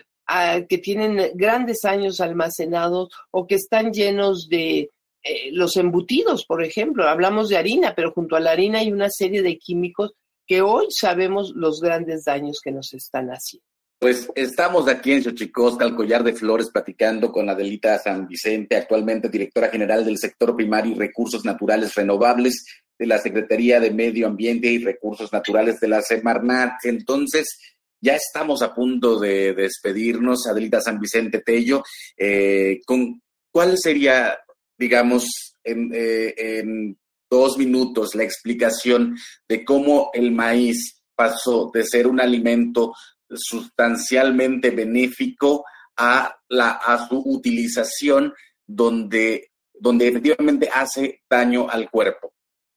que 0.68 0.78
tienen 0.78 1.30
grandes 1.34 1.84
años 1.84 2.20
almacenados 2.20 3.08
o 3.30 3.46
que 3.46 3.54
están 3.54 3.92
llenos 3.92 4.48
de 4.48 4.90
eh, 5.22 5.50
los 5.52 5.76
embutidos, 5.76 6.44
por 6.44 6.62
ejemplo. 6.62 7.08
Hablamos 7.08 7.48
de 7.48 7.56
harina, 7.56 7.94
pero 7.94 8.12
junto 8.12 8.36
a 8.36 8.40
la 8.40 8.52
harina 8.52 8.78
hay 8.80 8.92
una 8.92 9.10
serie 9.10 9.42
de 9.42 9.58
químicos 9.58 10.12
que 10.46 10.62
hoy 10.62 10.86
sabemos 10.90 11.52
los 11.54 11.80
grandes 11.80 12.24
daños 12.24 12.60
que 12.62 12.72
nos 12.72 12.94
están 12.94 13.28
haciendo. 13.28 13.66
Pues 14.00 14.30
estamos 14.36 14.86
aquí 14.86 15.10
en 15.12 15.24
Xochicosca, 15.24 15.84
al 15.84 15.96
Collar 15.96 16.22
de 16.22 16.32
Flores, 16.32 16.70
platicando 16.70 17.32
con 17.32 17.50
Adelita 17.50 17.98
San 17.98 18.28
Vicente, 18.28 18.76
actualmente 18.76 19.28
directora 19.28 19.68
general 19.68 20.04
del 20.04 20.18
sector 20.18 20.54
primario 20.54 20.92
y 20.92 20.98
recursos 20.98 21.44
naturales 21.44 21.94
renovables 21.96 22.64
de 22.96 23.06
la 23.06 23.18
Secretaría 23.18 23.80
de 23.80 23.90
Medio 23.90 24.28
Ambiente 24.28 24.68
y 24.68 24.78
Recursos 24.78 25.32
Naturales 25.32 25.80
de 25.80 25.88
la 25.88 26.00
Semarnat. 26.00 26.84
Entonces, 26.84 27.58
ya 28.00 28.14
estamos 28.14 28.62
a 28.62 28.72
punto 28.72 29.18
de 29.18 29.52
despedirnos, 29.52 30.46
Adelita 30.46 30.80
San 30.80 31.00
Vicente 31.00 31.40
Tello. 31.40 31.82
Eh, 32.16 32.80
con, 32.86 33.20
¿Cuál 33.50 33.78
sería, 33.78 34.38
digamos, 34.78 35.54
en, 35.64 35.90
eh, 35.92 36.34
en 36.36 36.98
dos 37.30 37.58
minutos 37.58 38.14
la 38.14 38.24
explicación 38.24 39.16
de 39.48 39.64
cómo 39.64 40.10
el 40.14 40.32
maíz 40.32 41.02
pasó 41.14 41.70
de 41.74 41.84
ser 41.84 42.06
un 42.06 42.20
alimento 42.20 42.94
sustancialmente 43.28 44.70
benéfico 44.70 45.64
a, 45.96 46.34
la, 46.48 46.70
a 46.70 47.08
su 47.08 47.18
utilización 47.18 48.32
donde, 48.66 49.50
donde 49.74 50.08
efectivamente 50.08 50.70
hace 50.72 51.22
daño 51.28 51.68
al 51.68 51.90
cuerpo? 51.90 52.32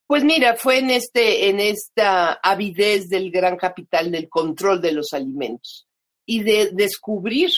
Pues 0.08 0.24
mira, 0.24 0.56
fue 0.58 0.80
en 0.80 0.90
este, 0.90 1.50
en 1.50 1.60
esta 1.60 2.34
avidez 2.34 3.08
del 3.08 3.32
gran 3.32 3.56
capital 3.56 4.12
del 4.12 4.28
control 4.28 4.82
de 4.82 4.92
los 4.92 5.14
alimentos 5.14 5.88
y 6.26 6.44
de 6.44 6.72
descubrir, 6.74 7.52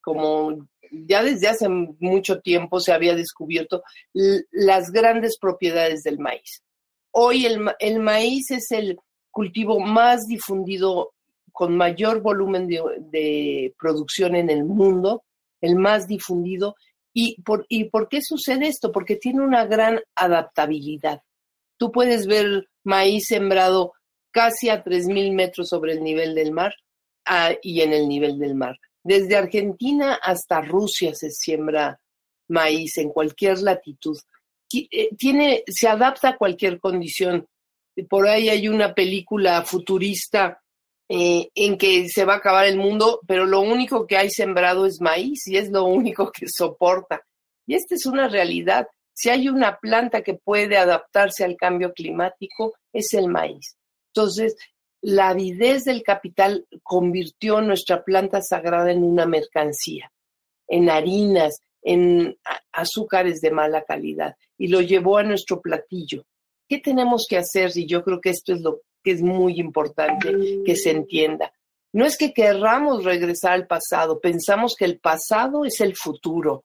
como 0.00 0.68
ya 0.90 1.22
desde 1.22 1.48
hace 1.48 1.68
mucho 1.68 2.40
tiempo 2.40 2.80
se 2.80 2.92
había 2.92 3.14
descubierto, 3.14 3.82
las 4.50 4.90
grandes 4.90 5.38
propiedades 5.38 6.02
del 6.02 6.18
maíz. 6.18 6.62
Hoy 7.12 7.46
el, 7.46 8.00
maíz 8.00 8.50
es 8.50 8.70
el 8.70 8.98
cultivo 9.30 9.80
más 9.80 10.26
difundido 10.26 11.12
con 11.52 11.76
mayor 11.76 12.22
volumen 12.22 12.68
de, 12.68 13.74
producción 13.78 14.34
en 14.34 14.50
el 14.50 14.64
mundo, 14.64 15.24
el 15.60 15.76
más 15.76 16.06
difundido. 16.06 16.76
¿Y 17.12 17.40
por, 17.42 17.66
¿Y 17.68 17.84
por 17.84 18.08
qué 18.08 18.20
sucede 18.22 18.68
esto? 18.68 18.92
Porque 18.92 19.16
tiene 19.16 19.42
una 19.42 19.66
gran 19.66 20.00
adaptabilidad. 20.14 21.22
Tú 21.76 21.90
puedes 21.90 22.26
ver 22.26 22.68
maíz 22.84 23.26
sembrado 23.26 23.94
casi 24.30 24.68
a 24.68 24.84
3.000 24.84 25.34
metros 25.34 25.68
sobre 25.68 25.92
el 25.92 26.02
nivel 26.04 26.34
del 26.34 26.52
mar 26.52 26.72
ah, 27.24 27.52
y 27.62 27.80
en 27.80 27.92
el 27.92 28.08
nivel 28.08 28.38
del 28.38 28.54
mar. 28.54 28.76
Desde 29.02 29.36
Argentina 29.36 30.18
hasta 30.22 30.60
Rusia 30.60 31.14
se 31.14 31.30
siembra 31.30 32.00
maíz 32.48 32.98
en 32.98 33.10
cualquier 33.10 33.60
latitud. 33.60 34.18
Eh, 34.72 35.14
tiene, 35.16 35.64
se 35.66 35.88
adapta 35.88 36.30
a 36.30 36.36
cualquier 36.36 36.78
condición. 36.78 37.46
Por 38.08 38.28
ahí 38.28 38.48
hay 38.48 38.68
una 38.68 38.94
película 38.94 39.62
futurista 39.62 40.60
eh, 41.08 41.48
en 41.54 41.76
que 41.76 42.08
se 42.08 42.24
va 42.24 42.34
a 42.34 42.36
acabar 42.36 42.66
el 42.66 42.76
mundo, 42.76 43.20
pero 43.26 43.44
lo 43.46 43.60
único 43.60 44.06
que 44.06 44.16
hay 44.16 44.30
sembrado 44.30 44.86
es 44.86 45.00
maíz 45.00 45.46
y 45.48 45.56
es 45.56 45.70
lo 45.70 45.84
único 45.84 46.30
que 46.30 46.46
soporta. 46.48 47.22
Y 47.66 47.74
esta 47.74 47.94
es 47.94 48.06
una 48.06 48.28
realidad. 48.28 48.86
Si 49.12 49.28
hay 49.28 49.48
una 49.48 49.76
planta 49.78 50.22
que 50.22 50.34
puede 50.34 50.76
adaptarse 50.76 51.44
al 51.44 51.56
cambio 51.56 51.92
climático, 51.92 52.74
es 52.92 53.12
el 53.14 53.28
maíz. 53.28 53.76
Entonces, 54.14 54.56
la 55.02 55.30
avidez 55.30 55.84
del 55.84 56.02
capital 56.02 56.66
convirtió 56.82 57.60
nuestra 57.60 58.04
planta 58.04 58.42
sagrada 58.42 58.92
en 58.92 59.02
una 59.02 59.26
mercancía, 59.26 60.12
en 60.68 60.90
harinas, 60.90 61.60
en 61.82 62.36
azúcares 62.72 63.40
de 63.40 63.50
mala 63.50 63.82
calidad, 63.84 64.36
y 64.58 64.68
lo 64.68 64.80
llevó 64.80 65.18
a 65.18 65.22
nuestro 65.22 65.60
platillo. 65.60 66.24
¿Qué 66.68 66.78
tenemos 66.78 67.26
que 67.28 67.38
hacer? 67.38 67.72
Y 67.74 67.86
yo 67.86 68.04
creo 68.04 68.20
que 68.20 68.30
esto 68.30 68.52
es 68.52 68.60
lo 68.60 68.82
que 69.02 69.12
es 69.12 69.22
muy 69.22 69.58
importante 69.58 70.62
que 70.64 70.76
se 70.76 70.90
entienda. 70.90 71.52
No 71.92 72.04
es 72.04 72.16
que 72.16 72.32
querramos 72.32 73.04
regresar 73.04 73.52
al 73.52 73.66
pasado, 73.66 74.20
pensamos 74.20 74.76
que 74.78 74.84
el 74.84 75.00
pasado 75.00 75.64
es 75.64 75.80
el 75.80 75.96
futuro. 75.96 76.64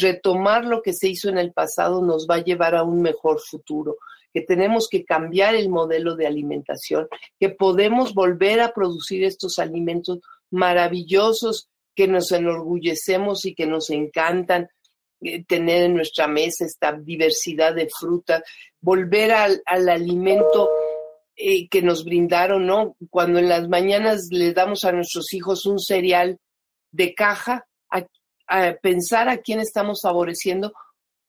Retomar 0.00 0.64
lo 0.64 0.82
que 0.82 0.92
se 0.92 1.08
hizo 1.08 1.28
en 1.28 1.38
el 1.38 1.52
pasado 1.52 2.02
nos 2.02 2.26
va 2.28 2.36
a 2.36 2.44
llevar 2.44 2.74
a 2.74 2.82
un 2.82 3.00
mejor 3.00 3.40
futuro, 3.40 3.96
que 4.32 4.42
tenemos 4.42 4.88
que 4.88 5.04
cambiar 5.04 5.54
el 5.54 5.68
modelo 5.68 6.16
de 6.16 6.26
alimentación, 6.26 7.08
que 7.38 7.50
podemos 7.50 8.14
volver 8.14 8.60
a 8.60 8.72
producir 8.72 9.24
estos 9.24 9.58
alimentos 9.58 10.18
maravillosos 10.50 11.68
que 11.94 12.08
nos 12.08 12.32
enorgullecemos 12.32 13.44
y 13.46 13.54
que 13.54 13.66
nos 13.66 13.90
encantan 13.90 14.68
eh, 15.20 15.44
tener 15.44 15.84
en 15.84 15.94
nuestra 15.94 16.26
mesa 16.26 16.64
esta 16.64 16.92
diversidad 16.92 17.74
de 17.74 17.88
frutas, 17.88 18.42
volver 18.80 19.32
al, 19.32 19.62
al 19.64 19.88
alimento 19.88 20.68
eh, 21.36 21.68
que 21.68 21.82
nos 21.82 22.04
brindaron, 22.04 22.66
¿no? 22.66 22.96
Cuando 23.10 23.38
en 23.38 23.48
las 23.48 23.68
mañanas 23.68 24.28
le 24.30 24.52
damos 24.52 24.84
a 24.84 24.92
nuestros 24.92 25.32
hijos 25.32 25.66
un 25.66 25.78
cereal 25.78 26.38
de 26.92 27.14
caja, 27.14 27.66
a, 28.46 28.74
pensar 28.74 29.28
a 29.28 29.38
quién 29.38 29.60
estamos 29.60 30.00
favoreciendo 30.02 30.72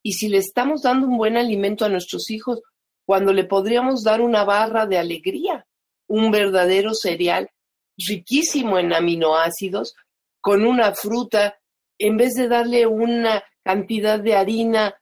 y 0.03 0.13
si 0.13 0.27
le 0.27 0.37
estamos 0.37 0.83
dando 0.83 1.07
un 1.07 1.17
buen 1.17 1.37
alimento 1.37 1.85
a 1.85 1.89
nuestros 1.89 2.29
hijos, 2.29 2.61
cuando 3.05 3.33
le 3.33 3.43
podríamos 3.43 4.03
dar 4.03 4.21
una 4.21 4.43
barra 4.43 4.85
de 4.85 4.97
alegría, 4.97 5.65
un 6.07 6.31
verdadero 6.31 6.93
cereal 6.93 7.49
riquísimo 7.97 8.77
en 8.77 8.93
aminoácidos, 8.93 9.95
con 10.41 10.65
una 10.65 10.93
fruta, 10.93 11.57
en 11.97 12.17
vez 12.17 12.33
de 12.35 12.47
darle 12.47 12.85
una 12.85 13.43
cantidad 13.63 14.19
de 14.19 14.35
harina 14.35 14.95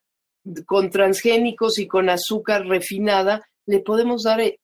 con 0.65 0.89
transgénicos 0.89 1.79
y 1.79 1.87
con 1.87 2.09
azúcar 2.09 2.65
refinada, 2.65 3.45
le 3.65 3.79
podemos 3.79 4.23
dar 4.23 4.41
eh, 4.41 4.59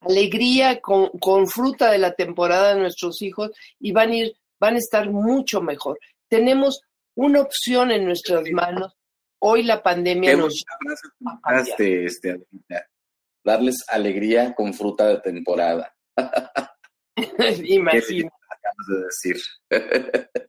alegría 0.00 0.80
con, 0.80 1.46
fruta 1.46 1.90
de 1.90 1.98
la 1.98 2.12
temporada 2.12 2.74
de 2.74 2.80
nuestros 2.80 3.22
hijos 3.22 3.50
y 3.80 3.92
van 3.92 4.10
a, 4.10 4.16
ir, 4.16 4.36
van 4.60 4.74
a 4.74 4.78
estar 4.78 5.10
mucho 5.10 5.60
mejor. 5.60 5.98
Tenemos 6.28 6.80
una 7.16 7.40
opción 7.40 7.90
en 7.90 8.04
nuestras 8.04 8.50
manos. 8.50 8.94
Hoy 9.40 9.62
la 9.62 9.82
pandemia 9.82 10.36
nos... 10.36 10.64
Este, 11.50 12.40
darles 13.44 13.84
alegría 13.88 14.54
con 14.54 14.74
fruta 14.74 15.06
de 15.08 15.20
temporada. 15.20 15.94
Imagínate. 17.64 18.30
de 18.88 19.04
decir. 19.04 19.36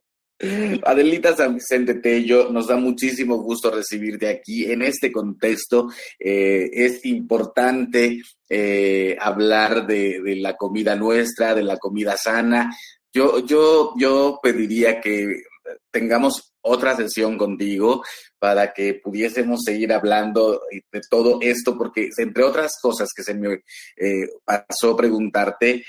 Adelita 0.84 1.36
San 1.36 1.54
Vicente 1.56 1.94
Tello, 1.94 2.50
nos 2.50 2.68
da 2.68 2.76
muchísimo 2.76 3.36
gusto 3.42 3.70
recibirte 3.70 4.28
aquí. 4.28 4.70
En 4.70 4.80
este 4.80 5.12
contexto 5.12 5.90
eh, 6.18 6.70
es 6.72 7.04
importante 7.04 8.22
eh, 8.48 9.16
hablar 9.20 9.86
de, 9.86 10.36
la 10.40 10.56
comida 10.56 10.96
nuestra, 10.96 11.54
de 11.54 11.62
la 11.62 11.76
comida 11.76 12.16
sana. 12.16 12.74
Yo, 13.12 13.40
yo, 13.40 13.94
yo 13.96 14.38
pediría 14.42 15.00
que 15.00 15.42
tengamos 15.90 16.54
otra 16.62 16.96
sesión 16.96 17.38
contigo 17.38 18.02
para 18.38 18.72
que 18.72 18.94
pudiésemos 18.94 19.60
seguir 19.64 19.92
hablando 19.92 20.62
de 20.70 21.00
todo 21.10 21.38
esto, 21.40 21.76
porque 21.76 22.08
entre 22.16 22.44
otras 22.44 22.72
cosas 22.80 23.08
que 23.14 23.22
se 23.22 23.34
me 23.34 23.62
eh, 23.96 24.28
pasó 24.44 24.96
preguntarte, 24.96 25.84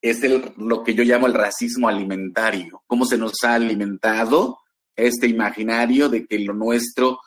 es 0.00 0.20
lo 0.56 0.84
que 0.84 0.94
yo 0.94 1.02
llamo 1.02 1.26
el 1.26 1.34
racismo 1.34 1.88
alimentario, 1.88 2.82
cómo 2.86 3.06
se 3.06 3.16
nos 3.16 3.42
ha 3.42 3.54
alimentado 3.54 4.58
este 4.94 5.26
imaginario 5.26 6.08
de 6.08 6.26
que 6.26 6.38
lo 6.38 6.52
nuestro, 6.52 7.20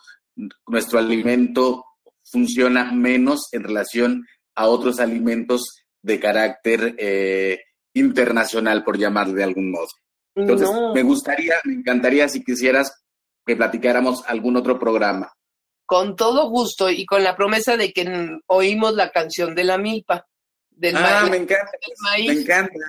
nuestro 0.68 1.00
alimento 1.00 1.86
funciona 2.24 2.92
menos 2.92 3.48
en 3.52 3.64
relación 3.64 4.28
a 4.56 4.68
otros 4.68 5.00
alimentos 5.00 5.86
de 6.02 6.20
carácter 6.20 6.96
eh, 6.98 7.60
internacional, 8.00 8.84
por 8.84 8.98
llamarle 8.98 9.36
de 9.36 9.44
algún 9.44 9.72
modo. 9.72 9.88
Entonces, 10.36 10.70
me 10.94 11.04
gustaría, 11.04 11.56
me 11.66 11.74
encantaría 11.74 12.30
si 12.30 12.44
quisieras 12.44 13.04
que 13.46 13.56
platicáramos 13.56 14.24
algún 14.28 14.58
otro 14.58 14.78
programa. 14.78 15.34
Con 15.86 16.16
todo 16.16 16.50
gusto 16.50 16.90
y 16.90 17.06
con 17.06 17.24
la 17.24 17.36
promesa 17.36 17.78
de 17.78 17.94
que 17.94 18.06
oímos 18.48 18.94
la 18.94 19.10
canción 19.10 19.56
de 19.56 19.64
la 19.64 19.78
milpa. 19.78 20.28
Del 20.70 20.96
ah, 20.98 21.28
me 21.32 21.38
encanta. 21.38 21.72
Me 22.18 22.34
encanta. 22.34 22.80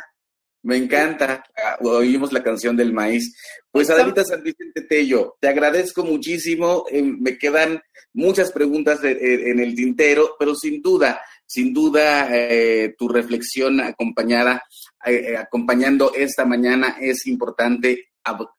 Me 0.63 0.77
encanta. 0.77 1.45
Oímos 1.81 2.33
la 2.33 2.43
canción 2.43 2.77
del 2.77 2.93
maíz. 2.93 3.35
Pues 3.71 3.89
Adelita 3.89 4.25
San 4.25 4.43
Vicente 4.43 4.83
Tello, 4.83 5.37
te 5.41 5.49
agradezco 5.49 6.05
muchísimo. 6.05 6.85
Eh, 6.91 7.03
me 7.03 7.39
quedan 7.39 7.81
muchas 8.13 8.51
preguntas 8.53 9.01
en 9.05 9.61
el 9.61 9.75
tintero, 9.75 10.35
pero 10.39 10.55
sin 10.55 10.83
duda, 10.83 11.21
sin 11.47 11.73
duda, 11.73 12.29
eh, 12.31 12.95
tu 12.99 13.09
reflexión 13.09 13.81
acompañada, 13.81 14.63
eh, 15.05 15.37
acompañando 15.37 16.13
esta 16.15 16.45
mañana 16.45 16.97
es 17.01 17.27
importante 17.27 18.09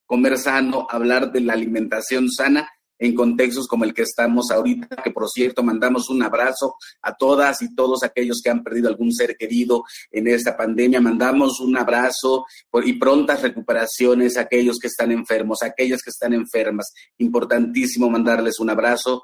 comer 0.06 0.38
sano, 0.38 0.88
hablar 0.90 1.32
de 1.32 1.42
la 1.42 1.54
alimentación 1.54 2.30
sana 2.30 2.68
en 3.00 3.16
contextos 3.16 3.66
como 3.68 3.86
el 3.86 3.94
que 3.94 4.02
estamos 4.02 4.52
ahorita, 4.52 4.98
que 4.98 5.12
por 5.12 5.30
cierto 5.30 5.64
mandamos 5.64 6.10
un 6.10 6.22
abrazo 6.22 6.76
a 7.02 7.16
todas 7.16 7.62
y 7.62 7.74
todos 7.74 8.04
aquellos 8.04 8.42
que 8.44 8.50
han 8.50 8.62
perdido 8.62 8.90
algún 8.90 9.14
ser 9.14 9.38
querido 9.38 9.86
en 10.12 10.28
esta 10.28 10.58
pandemia, 10.58 11.00
mandamos 11.00 11.62
un 11.62 11.78
abrazo 11.78 12.46
y 12.84 12.94
prontas 12.94 13.42
recuperaciones 13.42 14.38
a 14.38 14.42
aquellos 14.42 14.78
que 14.80 14.88
están 14.88 15.12
enfermos, 15.12 15.64
a 15.64 15.68
aquellas 15.68 16.02
que 16.04 16.10
están 16.10 16.34
enfermas. 16.34 16.92
Importantísimo 17.18 18.10
mandarles 18.10 18.60
un 18.60 18.70
abrazo 18.70 19.24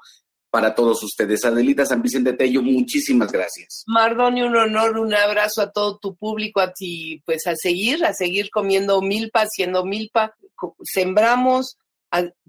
para 0.56 0.74
todos 0.74 1.03
ustedes. 1.03 1.43
Adelita 1.43 1.86
San 1.86 2.01
Vicente 2.01 2.32
Tello, 2.32 2.62
muchísimas 2.62 3.30
gracias. 3.30 3.84
Mardoni, 3.88 4.41
un 4.41 4.56
honor, 4.56 4.97
un 4.97 5.14
abrazo 5.14 5.62
a 5.62 5.70
todo 5.70 5.97
tu 5.97 6.16
público, 6.16 6.62
a 6.62 6.72
ti, 6.72 7.22
pues 7.26 7.45
a 7.45 7.58
seguir, 7.58 8.06
a 8.06 8.14
seguir 8.14 8.49
comiendo 8.49 9.01
milpa, 9.01 9.41
haciendo 9.41 9.84
milpa, 9.84 10.34
sembramos, 10.82 11.78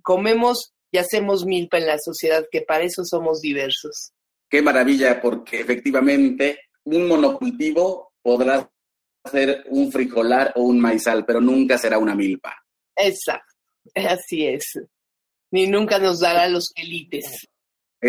comemos 0.02 0.72
y 0.92 0.98
hacemos 0.98 1.46
milpa 1.46 1.78
en 1.78 1.88
la 1.88 1.98
sociedad, 1.98 2.44
que 2.48 2.60
para 2.60 2.84
eso 2.84 3.02
somos 3.04 3.40
diversos. 3.40 4.12
Qué 4.48 4.62
maravilla, 4.62 5.20
porque 5.20 5.58
efectivamente 5.58 6.60
un 6.84 7.08
monocultivo 7.08 8.12
podrá 8.22 8.70
ser 9.28 9.64
un 9.68 9.90
frijolar 9.90 10.52
o 10.54 10.62
un 10.62 10.78
maizal, 10.78 11.26
pero 11.26 11.40
nunca 11.40 11.76
será 11.76 11.98
una 11.98 12.14
milpa. 12.14 12.56
Exacto, 12.94 13.52
así 13.96 14.46
es. 14.46 14.78
Ni 15.50 15.66
nunca 15.66 15.98
nos 15.98 16.20
dará 16.20 16.48
los 16.48 16.70
élites. 16.76 17.48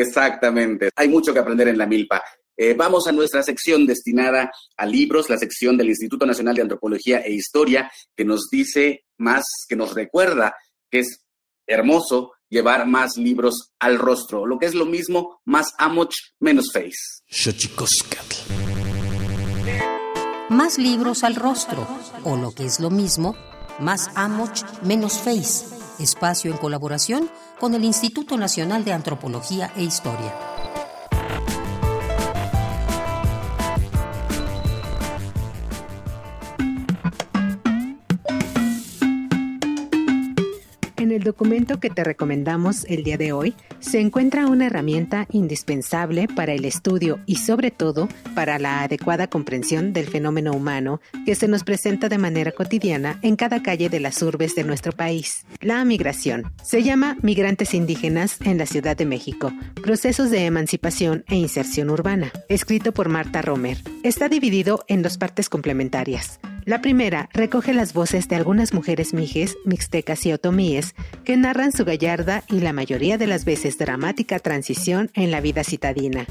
Exactamente. 0.01 0.89
Hay 0.95 1.09
mucho 1.09 1.33
que 1.33 1.39
aprender 1.39 1.67
en 1.67 1.77
la 1.77 1.85
milpa. 1.85 2.23
Eh, 2.55 2.73
vamos 2.73 3.07
a 3.07 3.11
nuestra 3.11 3.43
sección 3.43 3.85
destinada 3.85 4.51
a 4.75 4.85
libros, 4.85 5.29
la 5.29 5.37
sección 5.37 5.77
del 5.77 5.89
Instituto 5.89 6.25
Nacional 6.25 6.55
de 6.55 6.63
Antropología 6.63 7.19
e 7.19 7.31
Historia, 7.31 7.91
que 8.15 8.25
nos 8.25 8.49
dice 8.49 9.05
más, 9.17 9.45
que 9.67 9.75
nos 9.75 9.93
recuerda 9.93 10.55
que 10.89 10.99
es 10.99 11.23
hermoso 11.67 12.33
llevar 12.49 12.87
más 12.87 13.17
libros 13.17 13.73
al 13.79 13.99
rostro, 13.99 14.45
lo 14.45 14.57
que 14.57 14.65
es 14.65 14.73
lo 14.73 14.85
mismo, 14.85 15.41
más 15.45 15.73
amoch, 15.77 16.15
menos 16.39 16.71
face. 16.71 17.21
Más 20.49 20.77
libros 20.77 21.23
al 21.23 21.35
rostro, 21.35 21.87
o 22.23 22.37
lo 22.37 22.51
que 22.51 22.65
es 22.65 22.79
lo 22.79 22.89
mismo, 22.89 23.35
más 23.79 24.09
amoch, 24.15 24.63
menos 24.81 25.19
face 25.19 25.77
espacio 25.99 26.51
en 26.51 26.57
colaboración 26.57 27.29
con 27.59 27.73
el 27.73 27.83
Instituto 27.83 28.37
Nacional 28.37 28.83
de 28.83 28.93
Antropología 28.93 29.71
e 29.75 29.83
Historia. 29.83 30.66
Documento 41.27 41.79
que 41.79 41.89
te 41.89 42.05
recomendamos 42.05 42.85
el 42.85 43.03
día 43.03 43.17
de 43.17 43.33
hoy 43.33 43.53
se 43.79 43.99
encuentra 43.99 44.47
una 44.47 44.67
herramienta 44.67 45.27
indispensable 45.31 46.27
para 46.27 46.53
el 46.53 46.63
estudio 46.63 47.19
y 47.25 47.35
sobre 47.35 47.69
todo 47.69 48.07
para 48.33 48.57
la 48.59 48.81
adecuada 48.81 49.27
comprensión 49.27 49.91
del 49.91 50.07
fenómeno 50.07 50.53
humano 50.53 51.01
que 51.25 51.35
se 51.35 51.49
nos 51.49 51.65
presenta 51.65 52.07
de 52.07 52.17
manera 52.17 52.53
cotidiana 52.53 53.19
en 53.21 53.35
cada 53.35 53.61
calle 53.61 53.89
de 53.89 53.99
las 53.99 54.21
urbes 54.21 54.55
de 54.55 54.63
nuestro 54.63 54.93
país. 54.93 55.45
La 55.59 55.83
migración. 55.83 56.53
Se 56.63 56.81
llama 56.81 57.17
Migrantes 57.21 57.73
Indígenas 57.73 58.39
en 58.41 58.57
la 58.57 58.65
Ciudad 58.65 58.95
de 58.95 59.05
México, 59.05 59.51
Procesos 59.83 60.31
de 60.31 60.45
Emancipación 60.45 61.25
e 61.27 61.35
Inserción 61.35 61.89
Urbana, 61.89 62.31
escrito 62.47 62.93
por 62.93 63.09
Marta 63.09 63.41
Romer. 63.41 63.77
Está 64.03 64.29
dividido 64.29 64.85
en 64.87 65.01
dos 65.01 65.17
partes 65.17 65.49
complementarias. 65.49 66.39
La 66.67 66.81
primera 66.81 67.29
recoge 67.31 67.73
las 67.73 67.93
voces 67.93 68.27
de 68.27 68.35
algunas 68.35 68.73
mujeres 68.73 69.13
mijes, 69.13 69.55
mixtecas 69.63 70.25
y 70.25 70.33
otomíes 70.33 70.95
que 71.23 71.37
narran 71.37 71.71
su 71.71 71.85
gallarda 71.85 72.43
y 72.49 72.59
la 72.59 72.73
mayoría 72.73 73.17
de 73.17 73.25
las 73.25 73.45
veces 73.45 73.77
dramática 73.77 74.37
transición 74.39 75.09
en 75.13 75.31
la 75.31 75.39
vida 75.39 75.63
citadina. 75.63 76.27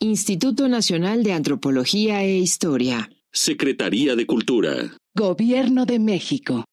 Instituto 0.00 0.66
Nacional 0.66 1.22
de 1.22 1.34
Antropología 1.34 2.24
e 2.24 2.36
Historia. 2.36 3.08
Secretaría 3.30 4.16
de 4.16 4.26
Cultura. 4.26 4.74
Gobierno 5.14 5.86
de 5.86 6.00
México. 6.00 6.64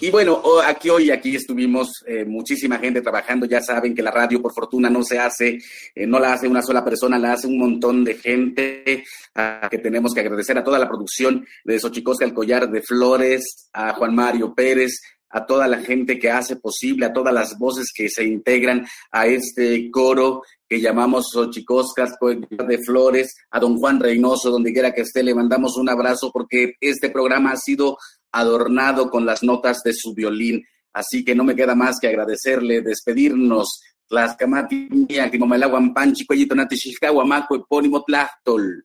Y 0.00 0.10
bueno, 0.10 0.40
aquí 0.64 0.90
hoy, 0.90 1.10
aquí 1.10 1.34
estuvimos 1.34 2.04
eh, 2.06 2.24
muchísima 2.24 2.78
gente 2.78 3.00
trabajando. 3.00 3.46
Ya 3.46 3.60
saben 3.60 3.96
que 3.96 4.02
la 4.02 4.12
radio, 4.12 4.40
por 4.40 4.54
fortuna, 4.54 4.88
no 4.88 5.02
se 5.02 5.18
hace, 5.18 5.58
eh, 5.92 6.06
no 6.06 6.20
la 6.20 6.34
hace 6.34 6.46
una 6.46 6.62
sola 6.62 6.84
persona, 6.84 7.18
la 7.18 7.32
hace 7.32 7.48
un 7.48 7.58
montón 7.58 8.04
de 8.04 8.14
gente. 8.14 9.04
A 9.34 9.68
que 9.68 9.78
tenemos 9.78 10.14
que 10.14 10.20
agradecer 10.20 10.56
a 10.56 10.62
toda 10.62 10.78
la 10.78 10.88
producción 10.88 11.44
de 11.64 11.80
Xochicosca, 11.80 12.24
el 12.24 12.32
collar 12.32 12.70
de 12.70 12.80
flores, 12.80 13.68
a 13.72 13.92
Juan 13.94 14.14
Mario 14.14 14.54
Pérez, 14.54 15.00
a 15.30 15.44
toda 15.44 15.66
la 15.66 15.78
gente 15.78 16.18
que 16.18 16.30
hace 16.30 16.56
posible, 16.56 17.06
a 17.06 17.12
todas 17.12 17.34
las 17.34 17.58
voces 17.58 17.92
que 17.94 18.08
se 18.08 18.24
integran 18.24 18.86
a 19.10 19.26
este 19.26 19.90
coro 19.90 20.42
que 20.68 20.80
llamamos 20.80 21.30
Xochicoscas 21.32 22.12
de 22.20 22.78
Flores, 22.84 23.34
a 23.50 23.58
don 23.58 23.78
Juan 23.78 23.98
Reynoso, 23.98 24.50
donde 24.50 24.72
quiera 24.72 24.92
que 24.92 25.00
esté, 25.00 25.22
le 25.22 25.34
mandamos 25.34 25.76
un 25.76 25.88
abrazo 25.88 26.30
porque 26.32 26.74
este 26.80 27.10
programa 27.10 27.52
ha 27.52 27.56
sido 27.56 27.96
adornado 28.32 29.10
con 29.10 29.26
las 29.26 29.42
notas 29.42 29.82
de 29.82 29.92
su 29.92 30.14
violín. 30.14 30.64
Así 30.92 31.24
que 31.24 31.34
no 31.34 31.44
me 31.44 31.54
queda 31.54 31.74
más 31.74 31.98
que 32.00 32.08
agradecerle, 32.08 32.82
despedirnos. 32.82 33.80
Tlaxcamati, 34.08 35.06
Timomelaguan, 35.30 35.92
Panchi, 35.92 36.24
Cuellito, 36.24 36.54
Maco, 37.26 37.56
Epónimo, 37.56 38.02
Tlachtol. 38.04 38.84